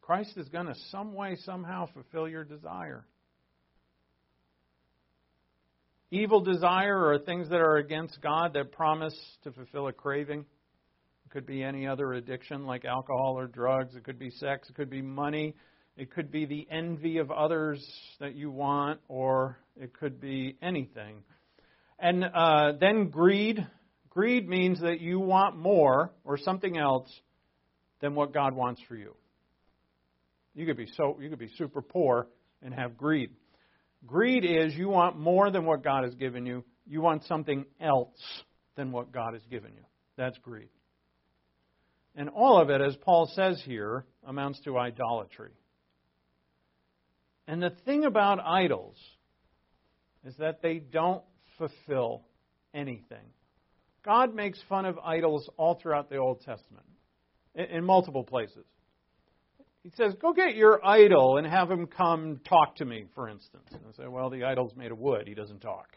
Christ 0.00 0.36
is 0.36 0.48
going 0.48 0.66
to, 0.66 0.74
some 0.90 1.12
way, 1.12 1.36
somehow, 1.44 1.86
fulfill 1.92 2.26
your 2.26 2.44
desire. 2.44 3.04
Evil 6.10 6.40
desire 6.40 7.08
are 7.08 7.18
things 7.18 7.48
that 7.50 7.60
are 7.60 7.76
against 7.76 8.20
God 8.22 8.54
that 8.54 8.72
promise 8.72 9.14
to 9.44 9.52
fulfill 9.52 9.88
a 9.88 9.92
craving 9.92 10.46
could 11.32 11.46
be 11.46 11.62
any 11.62 11.86
other 11.86 12.12
addiction 12.12 12.66
like 12.66 12.84
alcohol 12.84 13.38
or 13.38 13.46
drugs. 13.46 13.94
It 13.96 14.04
could 14.04 14.18
be 14.18 14.30
sex. 14.30 14.68
It 14.68 14.74
could 14.74 14.90
be 14.90 15.02
money. 15.02 15.54
It 15.96 16.10
could 16.10 16.30
be 16.30 16.44
the 16.44 16.66
envy 16.70 17.18
of 17.18 17.30
others 17.30 17.84
that 18.20 18.34
you 18.34 18.50
want, 18.50 19.00
or 19.08 19.58
it 19.76 19.92
could 19.92 20.20
be 20.20 20.56
anything. 20.62 21.22
And 21.98 22.24
uh, 22.24 22.72
then 22.78 23.08
greed. 23.08 23.66
Greed 24.10 24.48
means 24.48 24.80
that 24.80 25.00
you 25.00 25.20
want 25.20 25.56
more 25.56 26.12
or 26.24 26.36
something 26.36 26.76
else 26.76 27.08
than 28.00 28.14
what 28.14 28.34
God 28.34 28.54
wants 28.54 28.80
for 28.86 28.96
you. 28.96 29.14
You 30.54 30.66
could 30.66 30.76
be 30.76 30.88
so 30.96 31.18
you 31.20 31.30
could 31.30 31.38
be 31.38 31.50
super 31.56 31.80
poor 31.80 32.26
and 32.62 32.74
have 32.74 32.98
greed. 32.98 33.30
Greed 34.06 34.44
is 34.44 34.74
you 34.74 34.88
want 34.88 35.18
more 35.18 35.50
than 35.50 35.64
what 35.64 35.82
God 35.82 36.04
has 36.04 36.14
given 36.14 36.44
you. 36.44 36.64
You 36.86 37.00
want 37.00 37.24
something 37.24 37.64
else 37.80 38.18
than 38.76 38.92
what 38.92 39.12
God 39.12 39.32
has 39.32 39.42
given 39.50 39.72
you. 39.74 39.84
That's 40.16 40.36
greed. 40.38 40.68
And 42.14 42.28
all 42.28 42.60
of 42.60 42.70
it, 42.70 42.80
as 42.80 42.94
Paul 42.96 43.30
says 43.34 43.62
here, 43.64 44.04
amounts 44.26 44.60
to 44.60 44.78
idolatry. 44.78 45.52
And 47.48 47.62
the 47.62 47.70
thing 47.84 48.04
about 48.04 48.38
idols 48.40 48.96
is 50.24 50.34
that 50.36 50.62
they 50.62 50.78
don't 50.78 51.22
fulfill 51.58 52.22
anything. 52.74 53.24
God 54.04 54.34
makes 54.34 54.58
fun 54.68 54.84
of 54.84 54.98
idols 54.98 55.48
all 55.56 55.78
throughout 55.80 56.10
the 56.10 56.16
Old 56.16 56.40
Testament, 56.40 56.86
in, 57.54 57.84
multiple 57.84 58.24
places. 58.24 58.64
He 59.82 59.90
says, 59.96 60.14
Go 60.20 60.32
get 60.32 60.54
your 60.54 60.84
idol 60.84 61.38
and 61.38 61.46
have 61.46 61.70
him 61.70 61.86
come 61.86 62.40
talk 62.48 62.76
to 62.76 62.84
me, 62.84 63.06
for 63.14 63.28
instance. 63.28 63.68
And 63.72 63.80
I 63.88 63.96
say, 63.96 64.08
Well, 64.08 64.30
the 64.30 64.44
idol's 64.44 64.74
made 64.76 64.92
of 64.92 64.98
wood. 64.98 65.26
He 65.26 65.34
doesn't 65.34 65.60
talk. 65.60 65.96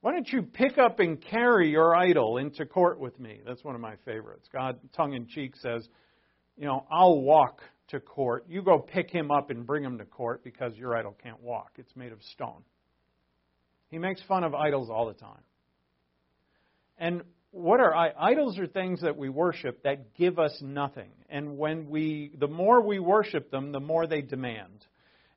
Why 0.00 0.12
don't 0.12 0.28
you 0.28 0.42
pick 0.42 0.78
up 0.78 1.00
and 1.00 1.20
carry 1.20 1.70
your 1.70 1.94
idol 1.94 2.38
into 2.38 2.64
court 2.66 3.00
with 3.00 3.18
me? 3.18 3.40
That's 3.44 3.64
one 3.64 3.74
of 3.74 3.80
my 3.80 3.96
favorites. 4.04 4.48
God, 4.52 4.78
tongue 4.94 5.14
in 5.14 5.26
cheek, 5.26 5.56
says, 5.56 5.88
You 6.56 6.66
know, 6.66 6.86
I'll 6.90 7.20
walk 7.20 7.62
to 7.88 7.98
court. 7.98 8.44
You 8.48 8.62
go 8.62 8.78
pick 8.78 9.10
him 9.10 9.30
up 9.30 9.50
and 9.50 9.66
bring 9.66 9.82
him 9.82 9.98
to 9.98 10.04
court 10.04 10.44
because 10.44 10.76
your 10.76 10.96
idol 10.96 11.16
can't 11.20 11.42
walk. 11.42 11.72
It's 11.76 11.94
made 11.96 12.12
of 12.12 12.22
stone. 12.32 12.62
He 13.90 13.98
makes 13.98 14.22
fun 14.28 14.44
of 14.44 14.54
idols 14.54 14.88
all 14.90 15.06
the 15.06 15.14
time. 15.14 15.42
And 16.98 17.22
what 17.50 17.80
are 17.80 17.94
idols 17.94 18.58
are 18.58 18.66
things 18.66 19.00
that 19.00 19.16
we 19.16 19.28
worship 19.28 19.82
that 19.84 20.14
give 20.14 20.38
us 20.38 20.56
nothing. 20.60 21.10
And 21.30 21.56
when 21.56 21.88
we 21.88 22.32
the 22.38 22.48
more 22.48 22.80
we 22.82 22.98
worship 22.98 23.50
them, 23.50 23.72
the 23.72 23.80
more 23.80 24.06
they 24.06 24.20
demand. 24.20 24.84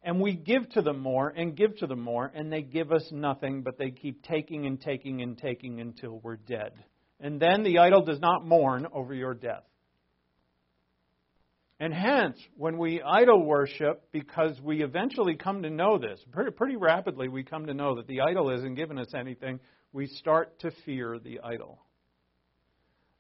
And 0.04 0.20
we 0.20 0.34
give 0.34 0.68
to 0.72 0.82
them 0.82 1.00
more 1.00 1.30
and 1.30 1.56
give 1.56 1.78
to 1.78 1.88
them 1.88 2.02
more, 2.02 2.32
and 2.34 2.52
they 2.52 2.64
give 2.64 2.92
us 2.92 3.08
nothing, 3.12 3.62
but 3.62 3.78
they 3.78 3.92
keep 3.92 4.24
taking 4.24 4.66
and 4.66 4.82
taking 4.82 5.22
and 5.22 5.38
taking 5.38 5.80
until 5.80 6.20
we're 6.24 6.38
dead. 6.38 6.74
And 7.20 7.40
then 7.40 7.64
the 7.64 7.78
idol 7.78 8.04
does 8.04 8.20
not 8.20 8.46
mourn 8.46 8.88
over 8.92 9.14
your 9.14 9.36
death. 9.36 9.64
And 11.80 11.94
hence, 11.94 12.38
when 12.58 12.78
we 12.78 13.02
idol 13.02 13.44
worship, 13.44 14.04
because 14.12 14.60
we 14.62 14.84
eventually 14.84 15.36
come 15.36 15.64
to 15.64 15.70
know 15.70 15.98
this, 15.98 16.20
pretty, 16.32 16.52
pretty 16.52 16.76
rapidly 16.76 17.28
we 17.28 17.44
come 17.44 17.66
to 17.66 17.74
know 17.74 17.96
that 17.96 18.06
the 18.06 18.22
idol 18.22 18.52
isn't 18.52 18.76
giving 18.76 19.00
us 19.00 19.14
anything, 19.16 19.60
we 19.92 20.06
start 20.06 20.60
to 20.60 20.72
fear 20.86 21.18
the 21.18 21.40
idol. 21.44 21.80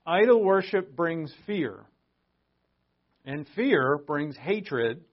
Idol 0.05 0.43
worship 0.43 0.95
brings 0.95 1.33
fear. 1.45 1.85
And 3.25 3.47
fear 3.55 3.99
brings 4.05 4.37
hatred. 4.37 5.05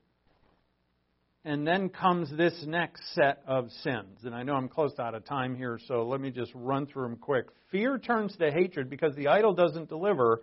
And 1.44 1.66
then 1.66 1.88
comes 1.88 2.30
this 2.36 2.64
next 2.66 3.02
set 3.14 3.42
of 3.46 3.70
sins. 3.82 4.24
And 4.24 4.34
I 4.34 4.42
know 4.42 4.54
I'm 4.54 4.68
close 4.68 4.92
out 4.98 5.14
of 5.14 5.24
time 5.24 5.56
here, 5.56 5.78
so 5.86 6.02
let 6.06 6.20
me 6.20 6.30
just 6.30 6.52
run 6.54 6.86
through 6.86 7.04
them 7.04 7.16
quick. 7.16 7.46
Fear 7.70 7.98
turns 7.98 8.36
to 8.36 8.50
hatred 8.50 8.90
because 8.90 9.14
the 9.14 9.28
idol 9.28 9.54
doesn't 9.54 9.88
deliver. 9.88 10.42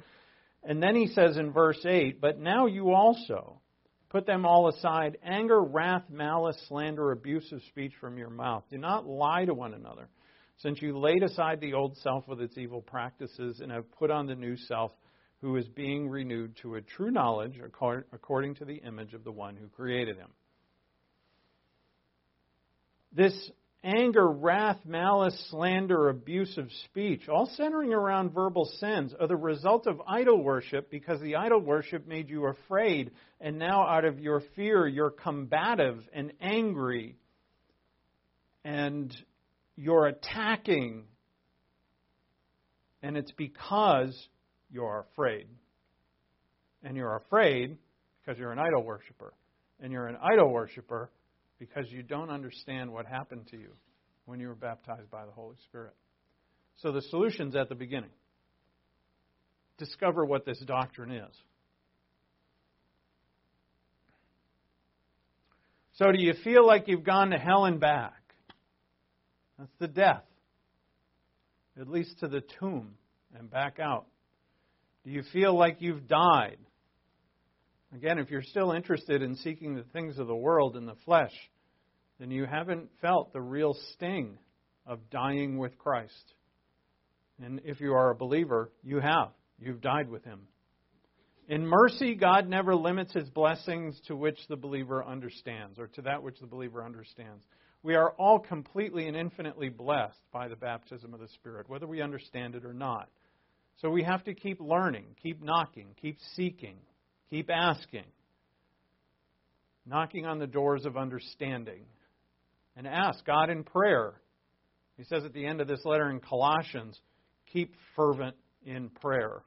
And 0.64 0.82
then 0.82 0.96
he 0.96 1.08
says 1.08 1.38
in 1.38 1.52
verse 1.52 1.86
8, 1.86 2.22
But 2.22 2.40
now 2.40 2.66
you 2.66 2.92
also 2.92 3.60
put 4.10 4.26
them 4.26 4.46
all 4.46 4.70
aside 4.70 5.18
anger, 5.24 5.62
wrath, 5.62 6.04
malice, 6.10 6.58
slander, 6.68 7.12
abusive 7.12 7.62
speech 7.70 7.94
from 8.00 8.18
your 8.18 8.30
mouth. 8.30 8.64
Do 8.70 8.78
not 8.78 9.06
lie 9.06 9.46
to 9.46 9.54
one 9.54 9.74
another 9.74 10.10
since 10.58 10.82
you 10.82 10.98
laid 10.98 11.24
aside 11.24 11.60
the 11.60 11.74
old 11.74 11.98
self 11.98 12.28
with 12.28 12.40
its 12.40 12.58
evil 12.58 12.82
practices 12.82 13.60
and 13.60 13.72
have 13.72 13.92
put 13.92 14.12
on 14.12 14.26
the 14.26 14.36
new 14.36 14.56
self, 14.56 14.92
who 15.42 15.58
is 15.58 15.68
being 15.68 16.10
renewed 16.10 16.56
to 16.62 16.76
a 16.76 16.82
true 16.82 17.12
knowledge 17.12 17.60
according 18.14 18.56
to 18.56 18.66
the 18.66 18.78
image 18.78 19.14
of 19.14 19.24
the 19.24 19.32
one 19.32 19.56
who 19.56 19.68
created 19.68 20.18
him. 20.18 20.30
This 23.16 23.52
anger, 23.84 24.28
wrath, 24.30 24.80
malice, 24.86 25.48
slander, 25.50 26.10
abusive 26.10 26.70
speech, 26.86 27.30
all 27.30 27.50
centering 27.56 27.94
around 27.94 28.34
verbal 28.34 28.66
sins, 28.80 29.14
are 29.20 29.28
the 29.28 29.36
result 29.38 29.88
of 29.88 30.02
idol 30.08 30.44
worship 30.44 30.92
because 30.92 31.22
the 31.22 31.38
idol 31.38 31.62
worship 31.62 32.08
made 32.08 32.30
you 32.30 32.48
afraid, 32.48 33.12
and 33.40 33.58
now 33.58 33.88
out 33.88 34.04
of 34.04 34.20
your 34.20 34.42
fear, 34.56 34.86
you're 34.86 35.12
combative 35.12 36.04
and 36.14 36.34
angry 36.42 37.16
and 38.66 39.16
you're 39.78 40.08
attacking, 40.08 41.04
and 43.04 43.16
it's 43.16 43.32
because 43.32 44.28
you're 44.72 45.06
afraid. 45.12 45.46
And 46.84 46.98
you're 46.98 47.16
afraid 47.16 47.78
because 48.22 48.40
you're 48.40 48.52
an 48.52 48.60
idol 48.60 48.84
worshiper. 48.84 49.34
And 49.80 49.92
you're 49.92 50.08
an 50.08 50.18
idol 50.22 50.52
worshiper 50.52 51.10
because 51.60 51.92
you 51.92 52.04
don't 52.04 52.30
understand 52.30 52.92
what 52.92 53.06
happened 53.06 53.48
to 53.52 53.58
you 53.58 53.72
when 54.26 54.40
you 54.40 54.48
were 54.48 54.56
baptized 54.56 55.10
by 55.10 55.26
the 55.26 55.32
Holy 55.32 55.56
Spirit. 55.66 55.94
So 56.78 56.92
the 56.92 57.02
solution's 57.02 57.56
at 57.56 57.70
the 57.70 57.76
beginning. 57.76 58.10
Discover 59.78 60.26
what 60.26 60.46
this 60.46 60.60
doctrine 60.60 61.12
is. 61.12 61.36
So, 65.94 66.12
do 66.12 66.22
you 66.22 66.34
feel 66.44 66.66
like 66.66 66.88
you've 66.88 67.06
gone 67.06 67.30
to 67.30 67.38
hell 67.38 67.66
and 67.66 67.80
back? 67.80 68.22
That's 69.58 69.72
the 69.80 69.88
death. 69.88 70.24
At 71.80 71.88
least 71.90 72.20
to 72.20 72.28
the 72.28 72.42
tomb 72.60 72.96
and 73.38 73.50
back 73.50 73.80
out. 73.80 74.06
Do 75.06 75.12
you 75.12 75.24
feel 75.32 75.58
like 75.58 75.78
you've 75.80 76.08
died? 76.08 76.58
Again, 77.96 78.20
if 78.20 78.30
you're 78.30 78.42
still 78.42 78.74
interested 78.74 79.22
in 79.22 79.38
seeking 79.38 79.74
the 79.74 79.86
things 79.94 80.18
of 80.18 80.28
the 80.28 80.36
world 80.36 80.76
and 80.76 80.86
the 80.86 80.98
flesh, 81.06 81.32
then 82.20 82.30
you 82.30 82.46
haven't 82.46 82.90
felt 83.02 83.32
the 83.32 83.40
real 83.40 83.74
sting 83.94 84.38
of 84.86 85.10
dying 85.10 85.58
with 85.58 85.78
Christ. 85.78 86.34
And 87.42 87.62
if 87.64 87.80
you 87.80 87.94
are 87.94 88.10
a 88.10 88.16
believer, 88.16 88.70
you 88.84 89.00
have. 89.00 89.30
You've 89.60 89.80
died 89.80 90.10
with 90.10 90.26
him. 90.26 90.42
In 91.48 91.66
mercy, 91.66 92.16
God 92.16 92.50
never 92.50 92.76
limits 92.76 93.14
his 93.14 93.30
blessings 93.30 93.98
to 94.08 94.16
which 94.18 94.40
the 94.50 94.58
believer 94.58 95.06
understands, 95.06 95.80
or 95.80 95.88
to 95.88 96.02
that 96.02 96.22
which 96.22 96.40
the 96.42 96.48
believer 96.48 96.84
understands. 96.84 97.46
We 97.82 97.96
are 97.96 98.12
all 98.18 98.40
completely 98.40 99.08
and 99.08 99.16
infinitely 99.16 99.70
blessed 99.70 100.20
by 100.34 100.50
the 100.50 100.58
baptism 100.58 101.14
of 101.14 101.22
the 101.22 101.30
Spirit, 101.30 101.70
whether 101.70 101.88
we 101.88 102.02
understand 102.02 102.56
it 102.56 102.66
or 102.66 102.74
not. 102.74 103.08
So 103.78 103.90
we 103.90 104.04
have 104.04 104.26
to 104.26 104.34
keep 104.34 104.60
learning, 104.60 105.06
keep 105.24 105.42
knocking, 105.42 105.96
keep 106.02 106.18
seeking, 106.36 106.76
keep 107.30 107.50
asking, 107.50 108.06
knocking 109.86 110.26
on 110.26 110.40
the 110.40 110.48
doors 110.48 110.86
of 110.86 110.98
understanding, 110.98 111.86
and 112.76 112.88
ask 112.88 113.24
God 113.26 113.50
in 113.50 113.64
prayer. 113.64 114.14
He 114.98 115.04
says 115.04 115.24
at 115.26 115.34
the 115.34 115.46
end 115.46 115.62
of 115.62 115.68
this 115.68 115.84
letter 115.86 116.10
in 116.10 116.20
Colossians, 116.20 117.00
keep 117.52 117.76
fervent 117.96 118.36
in 118.66 118.90
prayer. 118.90 119.42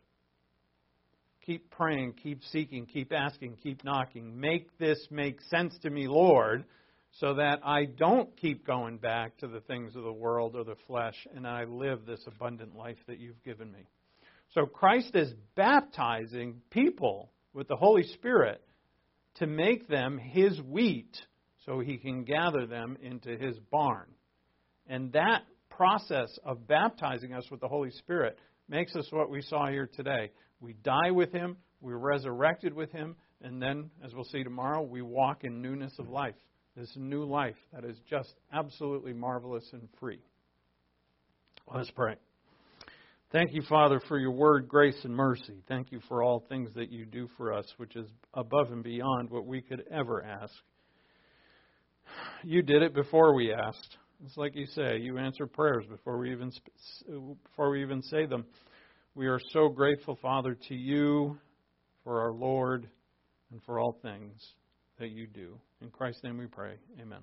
Keep 1.44 1.70
praying, 1.70 2.14
keep 2.22 2.42
seeking, 2.52 2.84
keep 2.84 3.12
asking, 3.12 3.56
keep 3.62 3.82
knocking. 3.82 4.38
Make 4.38 4.76
this 4.78 4.98
make 5.10 5.40
sense 5.50 5.76
to 5.82 5.90
me, 5.90 6.06
Lord 6.06 6.64
so 7.12 7.34
that 7.34 7.60
I 7.64 7.86
don't 7.86 8.36
keep 8.36 8.66
going 8.66 8.98
back 8.98 9.36
to 9.38 9.48
the 9.48 9.60
things 9.60 9.96
of 9.96 10.04
the 10.04 10.12
world 10.12 10.54
or 10.54 10.64
the 10.64 10.76
flesh 10.86 11.26
and 11.34 11.46
I 11.46 11.64
live 11.64 12.06
this 12.06 12.24
abundant 12.26 12.76
life 12.76 12.98
that 13.06 13.18
you've 13.18 13.42
given 13.44 13.72
me. 13.72 13.86
So 14.54 14.66
Christ 14.66 15.14
is 15.14 15.32
baptizing 15.56 16.60
people 16.70 17.30
with 17.58 17.66
the 17.66 17.76
Holy 17.76 18.04
Spirit 18.04 18.62
to 19.34 19.46
make 19.48 19.88
them 19.88 20.16
his 20.16 20.62
wheat 20.62 21.18
so 21.66 21.80
he 21.80 21.98
can 21.98 22.22
gather 22.22 22.66
them 22.66 22.96
into 23.02 23.36
his 23.36 23.58
barn. 23.72 24.06
And 24.86 25.12
that 25.12 25.42
process 25.68 26.28
of 26.44 26.68
baptizing 26.68 27.34
us 27.34 27.44
with 27.50 27.60
the 27.60 27.66
Holy 27.66 27.90
Spirit 27.90 28.38
makes 28.68 28.94
us 28.94 29.08
what 29.10 29.28
we 29.28 29.42
saw 29.42 29.66
here 29.66 29.90
today. 29.92 30.30
We 30.60 30.74
die 30.84 31.10
with 31.10 31.32
him, 31.32 31.56
we're 31.80 31.98
resurrected 31.98 32.72
with 32.72 32.92
him, 32.92 33.16
and 33.42 33.60
then, 33.60 33.90
as 34.04 34.14
we'll 34.14 34.24
see 34.24 34.44
tomorrow, 34.44 34.82
we 34.82 35.02
walk 35.02 35.42
in 35.42 35.60
newness 35.60 35.92
of 35.98 36.08
life 36.08 36.34
this 36.76 36.92
new 36.96 37.24
life 37.24 37.56
that 37.72 37.84
is 37.84 37.98
just 38.08 38.34
absolutely 38.52 39.12
marvelous 39.12 39.68
and 39.72 39.88
free. 39.98 40.20
Let's 41.74 41.90
pray. 41.90 42.14
Thank 43.30 43.52
you, 43.52 43.60
Father, 43.68 44.00
for 44.08 44.18
your 44.18 44.30
word, 44.30 44.68
grace, 44.68 44.98
and 45.04 45.14
mercy. 45.14 45.62
Thank 45.68 45.92
you 45.92 46.00
for 46.08 46.22
all 46.22 46.46
things 46.48 46.70
that 46.74 46.90
you 46.90 47.04
do 47.04 47.28
for 47.36 47.52
us, 47.52 47.66
which 47.76 47.94
is 47.94 48.08
above 48.32 48.72
and 48.72 48.82
beyond 48.82 49.28
what 49.28 49.44
we 49.44 49.60
could 49.60 49.84
ever 49.90 50.24
ask. 50.24 50.54
You 52.42 52.62
did 52.62 52.82
it 52.82 52.94
before 52.94 53.34
we 53.34 53.52
asked. 53.52 53.98
It's 54.24 54.38
like 54.38 54.56
you 54.56 54.64
say, 54.66 54.96
you 54.96 55.18
answer 55.18 55.46
prayers 55.46 55.84
before 55.90 56.16
we 56.16 56.32
even 56.32 56.50
before 57.44 57.70
we 57.70 57.82
even 57.82 58.00
say 58.02 58.24
them. 58.24 58.46
We 59.14 59.26
are 59.26 59.40
so 59.52 59.68
grateful, 59.68 60.18
Father, 60.22 60.56
to 60.68 60.74
you 60.74 61.38
for 62.04 62.22
our 62.22 62.32
Lord 62.32 62.88
and 63.50 63.62
for 63.64 63.78
all 63.78 63.98
things 64.00 64.32
that 64.98 65.10
you 65.10 65.26
do. 65.26 65.58
In 65.82 65.90
Christ's 65.90 66.24
name 66.24 66.38
we 66.38 66.46
pray. 66.46 66.76
Amen. 66.98 67.20